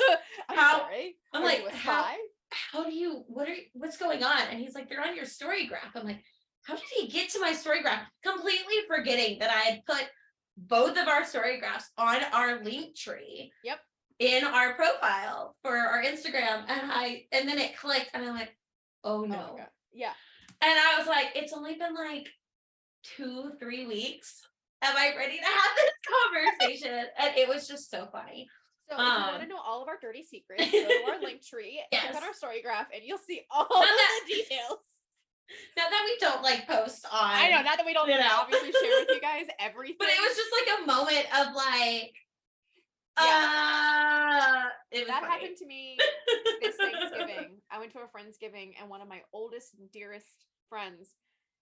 I'm 0.49 0.57
How- 0.57 0.77
sorry. 0.79 1.15
I'm 1.33 1.41
Are 1.41 1.45
like, 1.45 1.67
how- 1.69 2.15
how 2.71 2.83
do 2.83 2.93
you 2.93 3.23
what 3.27 3.49
are 3.49 3.55
what's 3.73 3.97
going 3.97 4.23
on 4.23 4.41
and 4.49 4.59
he's 4.59 4.75
like 4.75 4.87
they're 4.89 5.01
on 5.03 5.15
your 5.15 5.25
story 5.25 5.65
graph 5.65 5.95
i'm 5.95 6.05
like 6.05 6.23
how 6.65 6.75
did 6.75 6.83
he 6.95 7.07
get 7.07 7.29
to 7.31 7.39
my 7.39 7.51
story 7.51 7.81
graph 7.81 8.05
completely 8.23 8.75
forgetting 8.87 9.39
that 9.39 9.49
i 9.49 9.59
had 9.71 9.85
put 9.87 10.03
both 10.55 10.95
of 10.97 11.07
our 11.07 11.25
story 11.25 11.59
graphs 11.59 11.89
on 11.97 12.17
our 12.31 12.63
link 12.63 12.95
tree 12.95 13.51
Yep. 13.63 13.79
in 14.19 14.43
our 14.43 14.75
profile 14.75 15.55
for 15.63 15.75
our 15.75 16.03
instagram 16.03 16.63
and 16.67 16.91
i 16.91 17.25
and 17.31 17.49
then 17.49 17.57
it 17.57 17.75
clicked 17.75 18.11
and 18.13 18.23
i'm 18.23 18.35
like 18.35 18.55
oh 19.03 19.23
Oh 19.23 19.25
no 19.25 19.55
God. 19.57 19.67
Yeah. 19.91 20.13
and 20.61 20.71
i 20.79 20.95
was 20.99 21.07
like 21.07 21.29
it's 21.35 21.53
only 21.53 21.73
been 21.73 21.95
like 21.95 22.27
two 23.03 23.51
three 23.59 23.85
weeks 23.85 24.41
am 24.81 24.95
i 24.97 25.13
ready 25.17 25.37
to 25.37 25.43
have 25.45 25.71
this 25.77 25.91
conversation 26.59 27.05
and 27.19 27.37
it 27.37 27.47
was 27.47 27.67
just 27.67 27.89
so 27.91 28.07
funny 28.11 28.47
So 28.89 28.95
if 28.95 28.99
you 28.99 29.05
want 29.05 29.37
to 29.37 29.43
Um, 29.43 29.49
know 29.49 29.59
all 29.65 29.81
of 29.81 29.87
our 29.87 29.97
dirty 30.01 30.23
secrets, 30.29 30.71
go 30.71 30.87
to 30.87 31.03
our 31.11 31.19
link 31.21 31.45
tree, 31.45 31.81
click 31.91 32.03
Yes. 32.03 32.15
on 32.15 32.23
our 32.23 32.33
story 32.33 32.61
graph, 32.61 32.87
and 32.93 33.01
you'll 33.03 33.17
see 33.17 33.41
all 33.49 33.67
that- 33.69 34.21
the 34.27 34.33
details. 34.33 34.79
Now 35.77 35.87
that 35.89 36.03
we 36.05 36.17
don't 36.19 36.41
like 36.41 36.67
post 36.67 37.05
on 37.05 37.11
I 37.13 37.49
know, 37.51 37.61
not 37.61 37.77
that 37.77 37.85
we 37.85 37.93
don't 37.93 38.09
you 38.09 38.17
know. 38.17 38.27
obviously 38.41 38.71
share 38.71 38.99
with 38.99 39.09
you 39.09 39.21
guys 39.21 39.45
everything. 39.59 39.97
but 39.99 40.07
it 40.09 40.19
was 40.19 40.35
just 40.35 40.51
like 40.51 40.79
a 40.79 40.85
moment 40.85 41.25
of 41.39 41.55
like 41.55 42.13
Yeah. 43.19 44.63
uh 44.65 44.69
it 44.91 44.99
was 44.99 45.07
that 45.07 45.21
funny. 45.21 45.31
happened 45.31 45.57
to 45.57 45.65
me 45.65 45.97
this 46.61 46.75
Thanksgiving. 46.75 47.61
I 47.71 47.79
went 47.79 47.91
to 47.93 47.99
a 47.99 48.07
friendsgiving 48.07 48.73
and 48.79 48.89
one 48.89 49.01
of 49.01 49.07
my 49.07 49.21
oldest, 49.33 49.71
dearest 49.91 50.45
friends, 50.69 51.09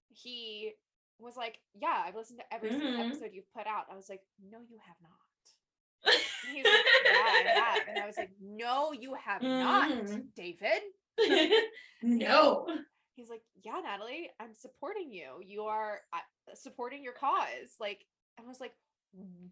he 0.09 0.73
was 1.21 1.35
like, 1.37 1.59
Yeah, 1.79 2.03
I've 2.05 2.15
listened 2.15 2.39
to 2.39 2.53
every 2.53 2.69
single 2.71 2.91
Mhm. 2.93 3.07
episode 3.07 3.29
you've 3.33 3.51
put 3.53 3.67
out. 3.67 3.85
I 3.91 3.95
was 3.95 4.09
like, 4.09 4.21
No, 4.49 4.59
you 4.69 4.77
have 4.85 4.97
not. 5.01 6.13
And 6.47 6.55
he's 6.57 6.65
like, 6.65 6.85
Yeah, 7.05 7.11
I 7.11 7.43
have. 7.55 7.87
And 7.87 7.99
I 7.99 8.07
was 8.07 8.17
like, 8.17 8.31
No, 8.41 8.91
you 8.91 9.13
have 9.15 9.41
not, 9.43 9.89
Mhm. 9.91 10.23
David. 10.35 10.81
no. 12.01 12.67
He's 13.15 13.29
like, 13.29 13.43
Yeah, 13.63 13.79
Natalie, 13.83 14.29
I'm 14.39 14.55
supporting 14.55 15.11
you. 15.11 15.41
You 15.45 15.63
are 15.63 15.99
uh, 16.13 16.55
supporting 16.55 17.03
your 17.03 17.13
cause. 17.13 17.75
Like, 17.79 18.05
I 18.39 18.43
was 18.47 18.59
like, 18.59 18.73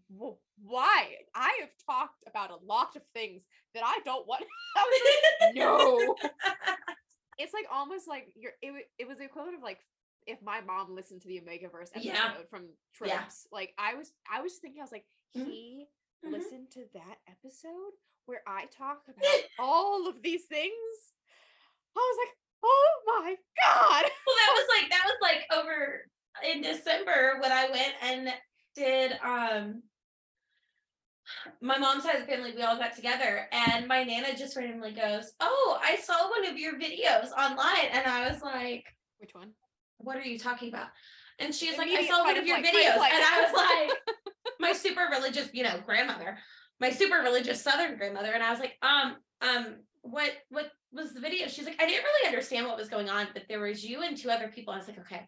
"Wh- 0.08 0.40
why? 0.64 1.14
I 1.34 1.58
have 1.60 1.70
talked 1.86 2.24
about 2.26 2.50
a 2.50 2.56
lot 2.64 2.96
of 2.96 3.02
things 3.12 3.44
that 3.74 3.82
I 3.84 4.00
don't 4.04 4.26
want. 4.26 4.42
I 4.76 4.84
was 4.88 5.00
like, 5.04 5.54
no. 5.54 6.16
It's 7.38 7.52
like 7.54 7.66
almost 7.72 8.08
like 8.08 8.32
you're. 8.34 8.52
It, 8.62 8.86
it 8.98 9.06
was 9.08 9.18
the 9.18 9.24
equivalent 9.24 9.56
of 9.56 9.62
like 9.62 9.78
if 10.26 10.40
my 10.42 10.60
mom 10.60 10.94
listened 10.94 11.22
to 11.22 11.28
the 11.28 11.40
Omegaverse 11.40 11.90
episode 11.94 12.02
Yeah. 12.04 12.34
from 12.50 12.68
Yeah. 13.04 13.24
Like 13.52 13.74
I 13.78 13.94
was, 13.94 14.12
I 14.30 14.42
was 14.42 14.56
thinking, 14.58 14.80
I 14.80 14.84
was 14.84 14.92
like, 14.92 15.06
Mhm. 15.36 15.46
he 15.46 15.86
Mhm. 16.24 16.32
listened 16.32 16.70
to 16.72 16.84
that 16.94 17.18
episode 17.26 17.92
where 18.26 18.42
I 18.46 18.66
talk 18.66 19.08
about 19.08 19.24
all 19.58 20.06
of 20.06 20.22
these 20.22 20.46
things. 20.46 21.12
I 21.96 21.98
was 22.00 22.18
like, 22.26 22.36
oh 22.62 23.02
my 23.06 23.36
god. 23.64 24.04
Well, 24.26 24.36
that 24.36 24.52
was 24.54 24.68
like 24.80 24.90
that 24.90 25.04
was 25.06 25.18
like 25.22 25.46
over 25.52 26.06
in 26.44 26.60
December 26.62 27.38
when 27.40 27.50
I 27.52 27.68
went 27.70 27.94
and 28.02 28.34
did 28.74 29.18
um 29.22 29.82
my 31.60 31.78
mom's 31.78 32.02
side 32.04 32.16
of 32.16 32.22
the 32.22 32.26
family, 32.32 32.52
we 32.54 32.62
all 32.62 32.76
got 32.78 32.94
together 32.94 33.48
and 33.52 33.86
my 33.86 34.02
nana 34.04 34.36
just 34.36 34.56
randomly 34.56 34.92
goes, 34.92 35.32
Oh, 35.40 35.78
I 35.82 35.96
saw 35.96 36.28
one 36.28 36.44
of 36.46 36.58
your 36.58 36.74
videos 36.74 37.30
online. 37.32 37.86
And 37.92 38.06
I 38.06 38.30
was 38.30 38.42
like, 38.42 38.84
Which 39.18 39.34
one? 39.34 39.52
What 40.02 40.16
are 40.16 40.24
you 40.24 40.38
talking 40.38 40.68
about? 40.68 40.88
And 41.38 41.54
she's 41.54 41.78
like, 41.78 41.88
I 41.88 42.06
saw 42.06 42.24
one 42.24 42.36
of 42.36 42.46
your 42.46 42.58
or 42.58 42.62
videos. 42.62 42.96
And 42.96 43.24
I 43.24 43.50
was 43.50 43.88
like, 43.88 44.14
my 44.60 44.72
super 44.72 45.08
religious, 45.10 45.48
you 45.52 45.62
know, 45.62 45.80
grandmother, 45.86 46.38
my 46.80 46.90
super 46.90 47.16
religious 47.16 47.62
southern 47.62 47.96
grandmother. 47.96 48.32
And 48.32 48.42
I 48.42 48.50
was 48.50 48.60
like, 48.60 48.76
um, 48.82 49.16
um, 49.40 49.76
what 50.02 50.30
what 50.50 50.70
was 50.92 51.12
the 51.12 51.20
video? 51.20 51.48
She's 51.48 51.64
like, 51.64 51.80
I 51.80 51.86
didn't 51.86 52.04
really 52.04 52.28
understand 52.28 52.66
what 52.66 52.76
was 52.76 52.88
going 52.88 53.08
on, 53.08 53.28
but 53.32 53.44
there 53.48 53.60
was 53.60 53.84
you 53.84 54.02
and 54.02 54.16
two 54.16 54.30
other 54.30 54.48
people. 54.48 54.74
I 54.74 54.78
was 54.78 54.88
like, 54.88 54.98
okay. 55.00 55.26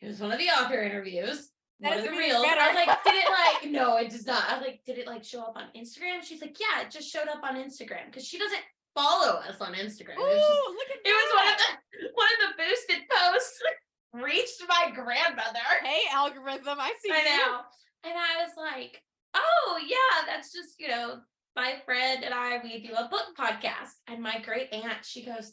It 0.00 0.06
was 0.08 0.20
one 0.20 0.32
of 0.32 0.38
the 0.38 0.48
author 0.48 0.82
interviews. 0.82 1.48
That 1.80 1.90
one 1.90 1.98
of 1.98 2.04
the 2.04 2.10
reels. 2.10 2.44
I 2.46 2.68
was 2.68 2.86
like, 2.86 3.04
did 3.04 3.14
it 3.14 3.28
like 3.30 3.70
no, 3.72 3.96
it 3.96 4.10
does 4.10 4.26
not. 4.26 4.48
I 4.48 4.58
was 4.58 4.66
like, 4.66 4.80
did 4.86 4.98
it 4.98 5.06
like 5.06 5.24
show 5.24 5.42
up 5.42 5.54
on 5.56 5.64
Instagram? 5.76 6.22
She's 6.22 6.40
like, 6.40 6.56
yeah, 6.58 6.82
it 6.82 6.90
just 6.90 7.10
showed 7.10 7.28
up 7.28 7.42
on 7.42 7.56
Instagram 7.56 8.06
because 8.06 8.26
she 8.26 8.38
doesn't 8.38 8.62
follow 8.94 9.40
us 9.40 9.60
on 9.60 9.74
Instagram. 9.74 10.18
Ooh, 10.18 10.22
It 10.22 10.30
was 10.30 10.46
just 10.46 10.70
look 10.70 10.90
at 10.90 10.98
it 11.04 11.14
was 11.14 11.30
one 11.34 11.48
of 11.48 11.58
the 11.58 12.08
one 12.14 12.28
of 12.34 12.38
the 12.46 12.62
boosted 12.62 13.02
posts 13.10 13.62
reached 14.12 14.62
my 14.68 14.90
grandmother. 14.94 15.58
Hey, 15.82 16.02
algorithm, 16.12 16.78
I 16.80 16.92
see 17.02 17.10
I 17.12 17.18
you. 17.18 17.24
know. 17.46 17.60
And 18.04 18.14
I 18.16 18.42
was 18.44 18.52
like, 18.56 19.00
oh 19.34 19.78
yeah, 19.86 20.26
that's 20.26 20.52
just, 20.52 20.78
you 20.78 20.88
know, 20.88 21.20
my 21.56 21.74
friend 21.84 22.24
and 22.24 22.34
I, 22.34 22.60
we 22.62 22.86
do 22.86 22.94
a 22.94 23.08
book 23.08 23.26
podcast. 23.38 23.90
And 24.08 24.22
my 24.22 24.40
great 24.40 24.72
aunt, 24.72 25.04
she 25.04 25.24
goes, 25.24 25.52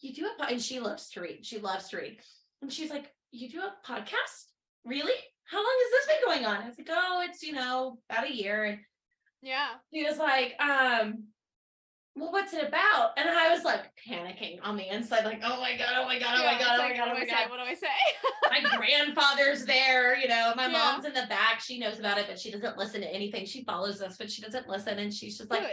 You 0.00 0.12
do 0.14 0.26
a 0.26 0.42
po-" 0.42 0.48
and 0.52 0.60
she 0.62 0.80
loves 0.80 1.10
to 1.10 1.20
read. 1.20 1.44
She 1.44 1.58
loves 1.58 1.88
to 1.90 1.96
read. 1.98 2.18
And 2.60 2.72
she's 2.72 2.90
like, 2.90 3.10
You 3.30 3.48
do 3.48 3.60
a 3.60 3.74
podcast? 3.86 4.46
Really? 4.84 5.14
How 5.44 5.58
long 5.58 5.76
has 5.80 5.90
this 6.06 6.14
been 6.16 6.24
going 6.24 6.44
on? 6.46 6.62
I 6.62 6.68
was 6.68 6.78
like, 6.78 6.88
Oh, 6.90 7.22
it's, 7.28 7.42
you 7.42 7.52
know, 7.52 7.98
about 8.10 8.28
a 8.28 8.34
year. 8.34 8.64
And 8.64 8.78
Yeah. 9.42 9.68
he 9.90 10.04
was 10.04 10.18
like, 10.18 10.54
um, 10.60 11.24
well, 12.14 12.30
what's 12.30 12.52
it 12.52 12.66
about? 12.68 13.12
And 13.16 13.28
I 13.28 13.50
was 13.54 13.64
like 13.64 13.84
panicking 14.06 14.58
on 14.62 14.76
the 14.76 14.86
inside, 14.94 15.24
like, 15.24 15.40
oh 15.42 15.60
my 15.60 15.76
god, 15.78 15.94
oh 15.96 16.04
my 16.04 16.18
god, 16.18 16.36
oh 16.38 16.44
my 16.44 16.52
it's 16.56 16.64
god, 16.64 16.78
oh 16.78 16.82
my 16.82 16.94
god, 16.96 17.08
oh 17.08 17.12
what 17.12 17.18
my 17.20 17.24
do 17.24 17.30
I 17.30 17.34
god 17.34 17.44
say? 17.44 17.50
What 17.50 17.56
do 17.56 17.62
I 17.62 17.74
say? 17.74 18.62
my 18.62 18.76
grandfather's 18.76 19.64
there, 19.64 20.16
you 20.18 20.28
know, 20.28 20.52
my 20.54 20.66
Yeah. 20.66 20.72
mom's 20.72 21.06
in 21.06 21.14
the 21.14 21.26
back. 21.28 21.60
She 21.60 21.78
knows 21.78 21.98
about 21.98 22.18
it, 22.18 22.26
but 22.28 22.38
she 22.38 22.50
doesn't 22.50 22.76
listen 22.76 23.00
to 23.00 23.08
anything. 23.08 23.46
She 23.46 23.64
follows 23.64 24.02
us, 24.02 24.16
but 24.18 24.30
she 24.30 24.42
doesn't 24.42 24.68
listen. 24.68 24.98
And 24.98 25.12
she's 25.12 25.38
just 25.38 25.50
like, 25.50 25.64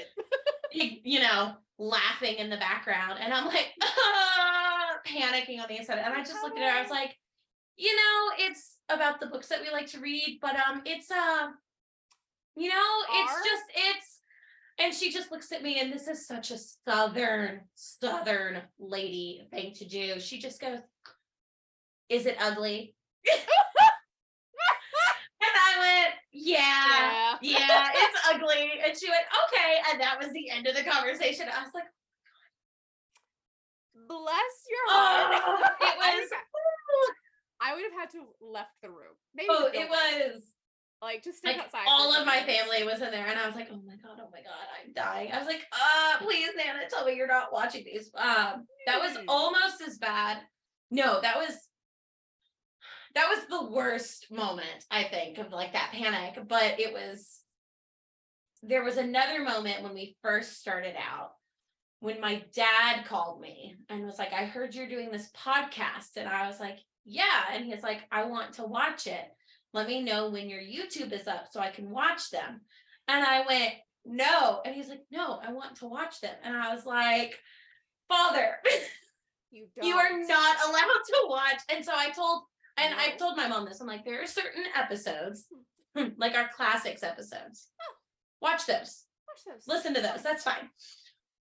you 0.71 1.19
know, 1.19 1.55
laughing 1.77 2.35
in 2.35 2.49
the 2.49 2.57
background. 2.57 3.19
And 3.21 3.33
I'm 3.33 3.45
like, 3.45 3.73
ah, 3.83 4.99
panicking 5.07 5.59
on 5.59 5.67
the 5.67 5.77
inside. 5.77 5.99
And 5.99 6.13
I 6.13 6.19
just 6.19 6.41
looked 6.41 6.57
at 6.57 6.63
her. 6.71 6.77
I 6.77 6.81
was 6.81 6.91
like, 6.91 7.17
you 7.75 7.93
know, 7.95 8.45
it's 8.45 8.77
about 8.89 9.19
the 9.19 9.27
books 9.27 9.47
that 9.47 9.61
we 9.61 9.71
like 9.71 9.87
to 9.87 9.99
read, 9.99 10.39
but 10.41 10.55
um, 10.55 10.81
it's 10.85 11.11
uh, 11.11 11.47
you 12.55 12.69
know, 12.69 12.85
it's 13.13 13.33
just 13.45 13.63
it's. 13.75 14.18
And 14.81 14.93
she 14.93 15.11
just 15.11 15.31
looks 15.31 15.51
at 15.51 15.61
me, 15.61 15.79
and 15.79 15.91
this 15.91 16.07
is 16.07 16.25
such 16.25 16.51
a 16.51 16.57
southern, 16.87 17.61
southern 17.75 18.61
lady 18.79 19.45
thing 19.51 19.73
to 19.75 19.85
do. 19.85 20.19
She 20.19 20.39
just 20.39 20.61
goes, 20.61 20.79
"Is 22.07 22.25
it 22.25 22.37
ugly?" 22.39 22.95
And 25.41 25.55
I 25.55 25.79
went, 25.79 26.15
yeah, 26.33 27.37
Yeah. 27.41 27.59
yeah, 27.59 27.89
it's 27.95 28.19
ugly. 28.27 28.71
And 28.85 28.97
she 28.97 29.07
went, 29.07 29.23
okay. 29.47 29.79
And 29.91 30.01
that 30.01 30.19
was 30.19 30.31
the 30.33 30.49
end 30.49 30.67
of 30.67 30.75
the 30.75 30.83
conversation. 30.83 31.47
I 31.47 31.63
was 31.63 31.73
like, 31.73 31.85
Bless 34.07 34.55
your 34.69 34.85
oh. 34.89 35.39
heart. 35.39 35.43
oh, 35.81 35.85
it 35.85 35.97
was, 35.97 36.29
I 37.61 37.75
would 37.75 37.83
have 37.83 37.99
had 37.99 38.09
to 38.11 38.25
left 38.41 38.73
the 38.81 38.89
room. 38.89 39.15
Maybe 39.35 39.47
oh, 39.51 39.69
it 39.71 39.87
was 39.87 40.41
like 41.01 41.23
just 41.23 41.45
like 41.45 41.57
outside. 41.57 41.85
all 41.87 42.13
of 42.13 42.25
my 42.25 42.41
family 42.43 42.83
was 42.83 43.01
in 43.01 43.11
there. 43.11 43.25
And 43.27 43.39
I 43.39 43.45
was 43.47 43.55
like, 43.55 43.69
oh 43.71 43.79
my 43.85 43.95
God, 43.95 44.19
oh 44.21 44.29
my 44.31 44.39
God, 44.39 44.67
I'm 44.85 44.93
dying. 44.93 45.31
I 45.31 45.37
was 45.39 45.47
like, 45.47 45.65
uh, 45.71 46.17
please, 46.23 46.49
Nana, 46.57 46.79
tell 46.89 47.05
me 47.05 47.15
you're 47.15 47.27
not 47.27 47.53
watching 47.53 47.83
these. 47.85 48.11
Um, 48.15 48.65
that 48.85 48.99
was 48.99 49.15
Hmm. 49.17 49.23
almost 49.27 49.81
as 49.85 49.97
bad. 49.97 50.39
No, 50.91 51.21
that 51.21 51.37
was, 51.37 51.55
that 53.15 53.29
was 53.29 53.39
the 53.49 53.71
worst 53.71 54.27
moment, 54.31 54.85
I 54.91 55.03
think, 55.03 55.37
of 55.37 55.51
like 55.51 55.73
that 55.73 55.91
panic. 55.93 56.37
But 56.47 56.79
it 56.79 56.93
was, 56.93 57.39
there 58.61 58.83
was 58.83 58.97
another 58.97 59.41
moment 59.43 59.83
when 59.83 59.93
we 59.93 60.17
first 60.21 60.59
started 60.59 60.95
out 60.97 61.31
when 62.01 62.21
my 62.21 62.43
dad 62.55 63.05
called 63.05 63.41
me 63.41 63.75
and 63.89 64.05
was 64.05 64.17
like, 64.17 64.31
I 64.33 64.45
heard 64.45 64.73
you're 64.73 64.87
doing 64.87 65.11
this 65.11 65.29
podcast. 65.31 66.15
And 66.17 66.29
I 66.29 66.47
was 66.47 66.59
like, 66.59 66.77
yeah. 67.05 67.43
And 67.53 67.65
he's 67.65 67.83
like, 67.83 68.01
I 68.11 68.23
want 68.25 68.53
to 68.53 68.63
watch 68.63 69.05
it. 69.07 69.25
Let 69.73 69.87
me 69.87 70.01
know 70.01 70.29
when 70.29 70.49
your 70.49 70.61
YouTube 70.61 71.11
is 71.11 71.27
up 71.27 71.47
so 71.51 71.59
I 71.59 71.69
can 71.69 71.89
watch 71.89 72.29
them. 72.31 72.61
And 73.07 73.23
I 73.23 73.45
went, 73.47 73.73
no. 74.05 74.61
And 74.65 74.73
he's 74.75 74.89
like, 74.89 75.03
no, 75.11 75.39
I 75.45 75.51
want 75.51 75.77
to 75.77 75.87
watch 75.87 76.21
them. 76.21 76.35
And 76.43 76.55
I 76.55 76.73
was 76.73 76.85
like, 76.85 77.37
Father, 78.07 78.55
You 79.51 79.67
you 79.81 79.95
are 79.95 80.11
not 80.11 80.57
allowed 80.67 81.01
to 81.07 81.25
watch. 81.27 81.59
And 81.69 81.83
so 81.83 81.91
I 81.95 82.11
told, 82.11 82.43
and 82.77 82.93
I 82.93 83.15
told 83.17 83.35
my 83.35 83.47
mom 83.47 83.65
this. 83.65 83.81
I'm 83.81 83.87
like, 83.87 84.05
there 84.05 84.21
are 84.21 84.27
certain 84.27 84.63
episodes, 84.75 85.45
hmm, 85.95 86.09
like 86.17 86.35
our 86.35 86.49
classics 86.55 87.03
episodes. 87.03 87.67
Watch 88.41 88.65
those 88.67 89.05
Watch 89.27 89.43
those. 89.47 89.67
listen 89.67 89.93
to 89.95 90.01
those. 90.01 90.21
That's 90.23 90.43
fine. 90.43 90.69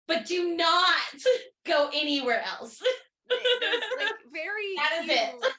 But 0.07 0.25
do 0.25 0.55
not 0.55 0.95
go 1.65 1.89
anywhere 1.93 2.41
else. 2.41 2.81
Like 3.29 4.15
very 4.33 4.75
That 4.77 5.01
is 5.03 5.09
it. 5.09 5.53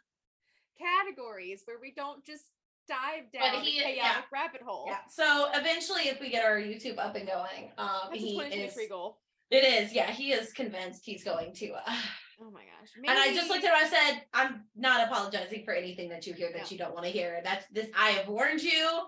Categories 0.80 1.62
where 1.66 1.78
we 1.80 1.92
don't 1.92 2.24
just 2.24 2.44
dive 2.88 3.30
down 3.32 3.62
he- 3.62 3.78
a 3.80 3.82
chaotic 3.84 3.96
yeah. 3.96 4.20
rabbit 4.32 4.62
hole. 4.62 4.86
Yeah. 4.88 4.98
So 5.08 5.48
eventually, 5.54 6.08
if 6.08 6.20
we 6.20 6.30
get 6.30 6.44
our 6.44 6.56
YouTube 6.58 6.98
up 6.98 7.14
and 7.16 7.26
going, 7.26 7.72
um, 7.78 8.08
That's 8.10 8.22
he 8.22 8.32
2023 8.32 8.84
is. 8.84 8.88
goal. 8.90 9.18
It 9.50 9.64
is. 9.64 9.92
Yeah, 9.92 10.10
he 10.10 10.32
is 10.32 10.52
convinced 10.52 11.04
he's 11.04 11.24
going 11.24 11.52
to. 11.54 11.72
Uh, 11.86 11.96
Oh 12.42 12.50
my 12.50 12.62
gosh. 12.62 12.88
and 12.96 13.18
I 13.18 13.34
just 13.34 13.50
looked 13.50 13.64
at 13.64 13.70
him. 13.70 13.86
I 13.86 13.88
said, 13.88 14.22
"I'm 14.32 14.64
not 14.74 15.06
apologizing 15.06 15.62
for 15.64 15.74
anything 15.74 16.08
that 16.08 16.26
you 16.26 16.32
hear 16.32 16.50
that 16.52 16.62
No. 16.62 16.68
you 16.70 16.78
don't 16.78 16.94
want 16.94 17.04
to 17.04 17.10
hear. 17.12 17.42
That's 17.44 17.66
this. 17.70 17.88
I 17.94 18.10
have 18.12 18.28
warned 18.28 18.62
you." 18.62 19.02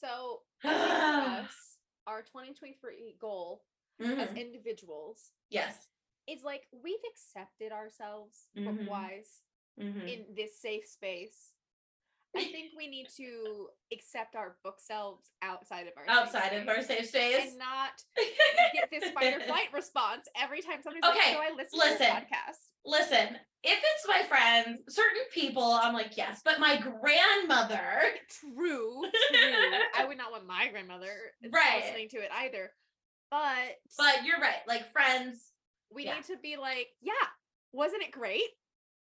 So 0.00 0.42
us, 0.64 1.50
our 2.06 2.22
2023 2.22 3.16
goal 3.20 3.64
as 4.00 4.06
Mhm. 4.28 4.36
individuals 4.36 5.32
Yes. 5.50 5.88
is 6.28 6.44
like 6.44 6.68
we've 6.70 7.02
accepted 7.10 7.72
ourselves 7.72 8.48
Mhm. 8.56 8.86
wise 8.86 9.42
Mhm. 9.78 10.08
in 10.08 10.34
this 10.34 10.58
safe 10.60 10.86
space. 10.86 11.52
I 12.36 12.44
think 12.44 12.72
we 12.76 12.86
need 12.86 13.08
to 13.16 13.70
accept 13.92 14.36
our 14.36 14.58
book 14.62 14.78
selves 14.78 15.30
outside 15.40 15.86
of 15.86 15.94
our 15.96 16.04
safe 16.04 16.14
Outside 16.14 16.52
of 16.52 16.68
our 16.68 16.82
space 16.82 17.10
safe 17.10 17.34
space. 17.36 17.50
and 17.50 17.58
not 17.58 18.04
get 18.74 18.90
this 18.90 19.10
fight 19.12 19.34
or 19.34 19.40
flight 19.40 19.72
response 19.72 20.28
every 20.36 20.60
time 20.60 20.82
somebody's 20.82 21.04
Okay, 21.08 21.34
like, 21.34 21.48
"So 21.48 21.52
I 21.52 21.56
listen 21.56 21.78
to 21.80 21.86
listen. 21.86 22.06
your 22.06 22.14
podcast." 22.16 22.68
Listen, 22.84 23.40
if 23.64 23.78
it's 23.82 24.06
my 24.06 24.22
friends, 24.24 24.82
certain 24.94 25.22
people, 25.32 25.62
I'm 25.62 25.94
like, 25.94 26.16
yes, 26.16 26.42
but 26.44 26.60
my 26.60 26.76
grandmother, 26.76 28.02
True, 28.28 29.02
true. 29.32 29.78
I 29.94 30.04
would 30.06 30.18
not 30.18 30.30
want 30.30 30.46
my 30.46 30.68
grandmother 30.68 31.32
Right. 31.50 31.84
listening 31.84 32.08
to 32.10 32.18
it 32.18 32.30
either. 32.32 32.70
But 33.30 33.80
but 33.96 34.24
you're 34.24 34.38
right, 34.40 34.60
like 34.68 34.92
friends, 34.92 35.52
we 35.90 36.04
yeah. 36.04 36.16
need 36.16 36.24
to 36.24 36.36
be 36.36 36.56
like, 36.56 36.88
yeah, 37.00 37.12
wasn't 37.72 38.02
it 38.02 38.10
great? 38.12 38.44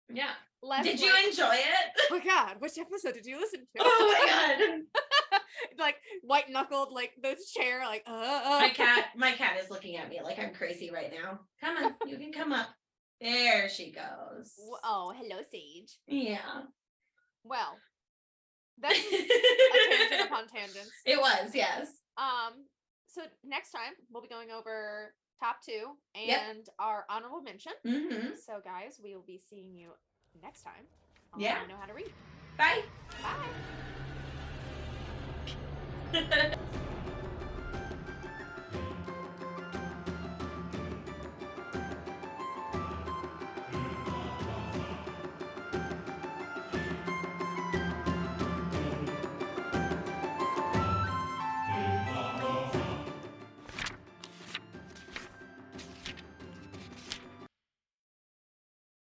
Yeah. 0.09 0.33
Less 0.65 0.83
Did 0.83 0.99
you 0.99 1.13
like, 1.13 1.25
enjoy 1.27 1.53
it? 1.53 1.91
Oh 2.11 2.17
my 2.17 2.23
god, 2.25 2.55
which 2.59 2.77
episode 2.79 3.13
did 3.13 3.25
you 3.25 3.39
listen 3.39 3.59
to? 3.61 3.81
Oh 3.81 4.15
my 4.59 4.59
god. 4.59 5.41
like 5.77 5.95
white 6.23 6.49
knuckled, 6.49 6.91
like 6.91 7.11
the 7.21 7.35
chair, 7.55 7.81
like 7.85 8.03
uh, 8.07 8.57
My 8.61 8.69
cat, 8.73 9.09
my 9.15 9.31
cat 9.33 9.57
is 9.63 9.69
looking 9.69 9.97
at 9.97 10.09
me 10.09 10.19
like 10.23 10.39
I'm 10.39 10.53
crazy 10.53 10.89
right 10.91 11.11
now. 11.13 11.39
Come 11.61 11.77
on, 11.83 11.93
you 12.07 12.17
can 12.17 12.31
come 12.33 12.51
up. 12.51 12.69
There 13.21 13.69
she 13.69 13.91
goes. 13.91 14.53
Oh, 14.83 15.13
hello, 15.15 15.41
Sage. 15.51 15.97
Yeah. 16.07 16.63
Well, 17.43 17.77
that's 18.81 18.97
a 18.99 19.01
tangent 19.01 20.25
upon 20.29 20.47
tangents. 20.53 20.91
It 21.05 21.19
was, 21.19 21.51
yes. 21.53 21.87
Um, 22.17 22.65
so 23.07 23.21
next 23.43 23.71
time 23.71 23.93
we'll 24.11 24.23
be 24.23 24.27
going 24.27 24.49
over 24.51 25.13
top 25.39 25.57
two 25.63 25.91
and 26.15 26.27
Yep. 26.57 26.67
our 26.79 27.05
honorable 27.09 27.41
mention. 27.41 27.73
hmm 27.85 28.33
So, 28.45 28.61
guys, 28.63 28.99
we 29.03 29.13
will 29.15 29.25
be 29.25 29.39
seeing 29.49 29.73
you 29.75 29.91
next 30.41 30.63
time. 30.63 30.85
on 31.33 31.41
Yeah. 31.41 31.57
Know 31.67 31.75
how 31.79 31.85
to 31.87 31.93
read. 31.93 32.13
Bye. 32.57 32.81
Bye. 36.13 36.55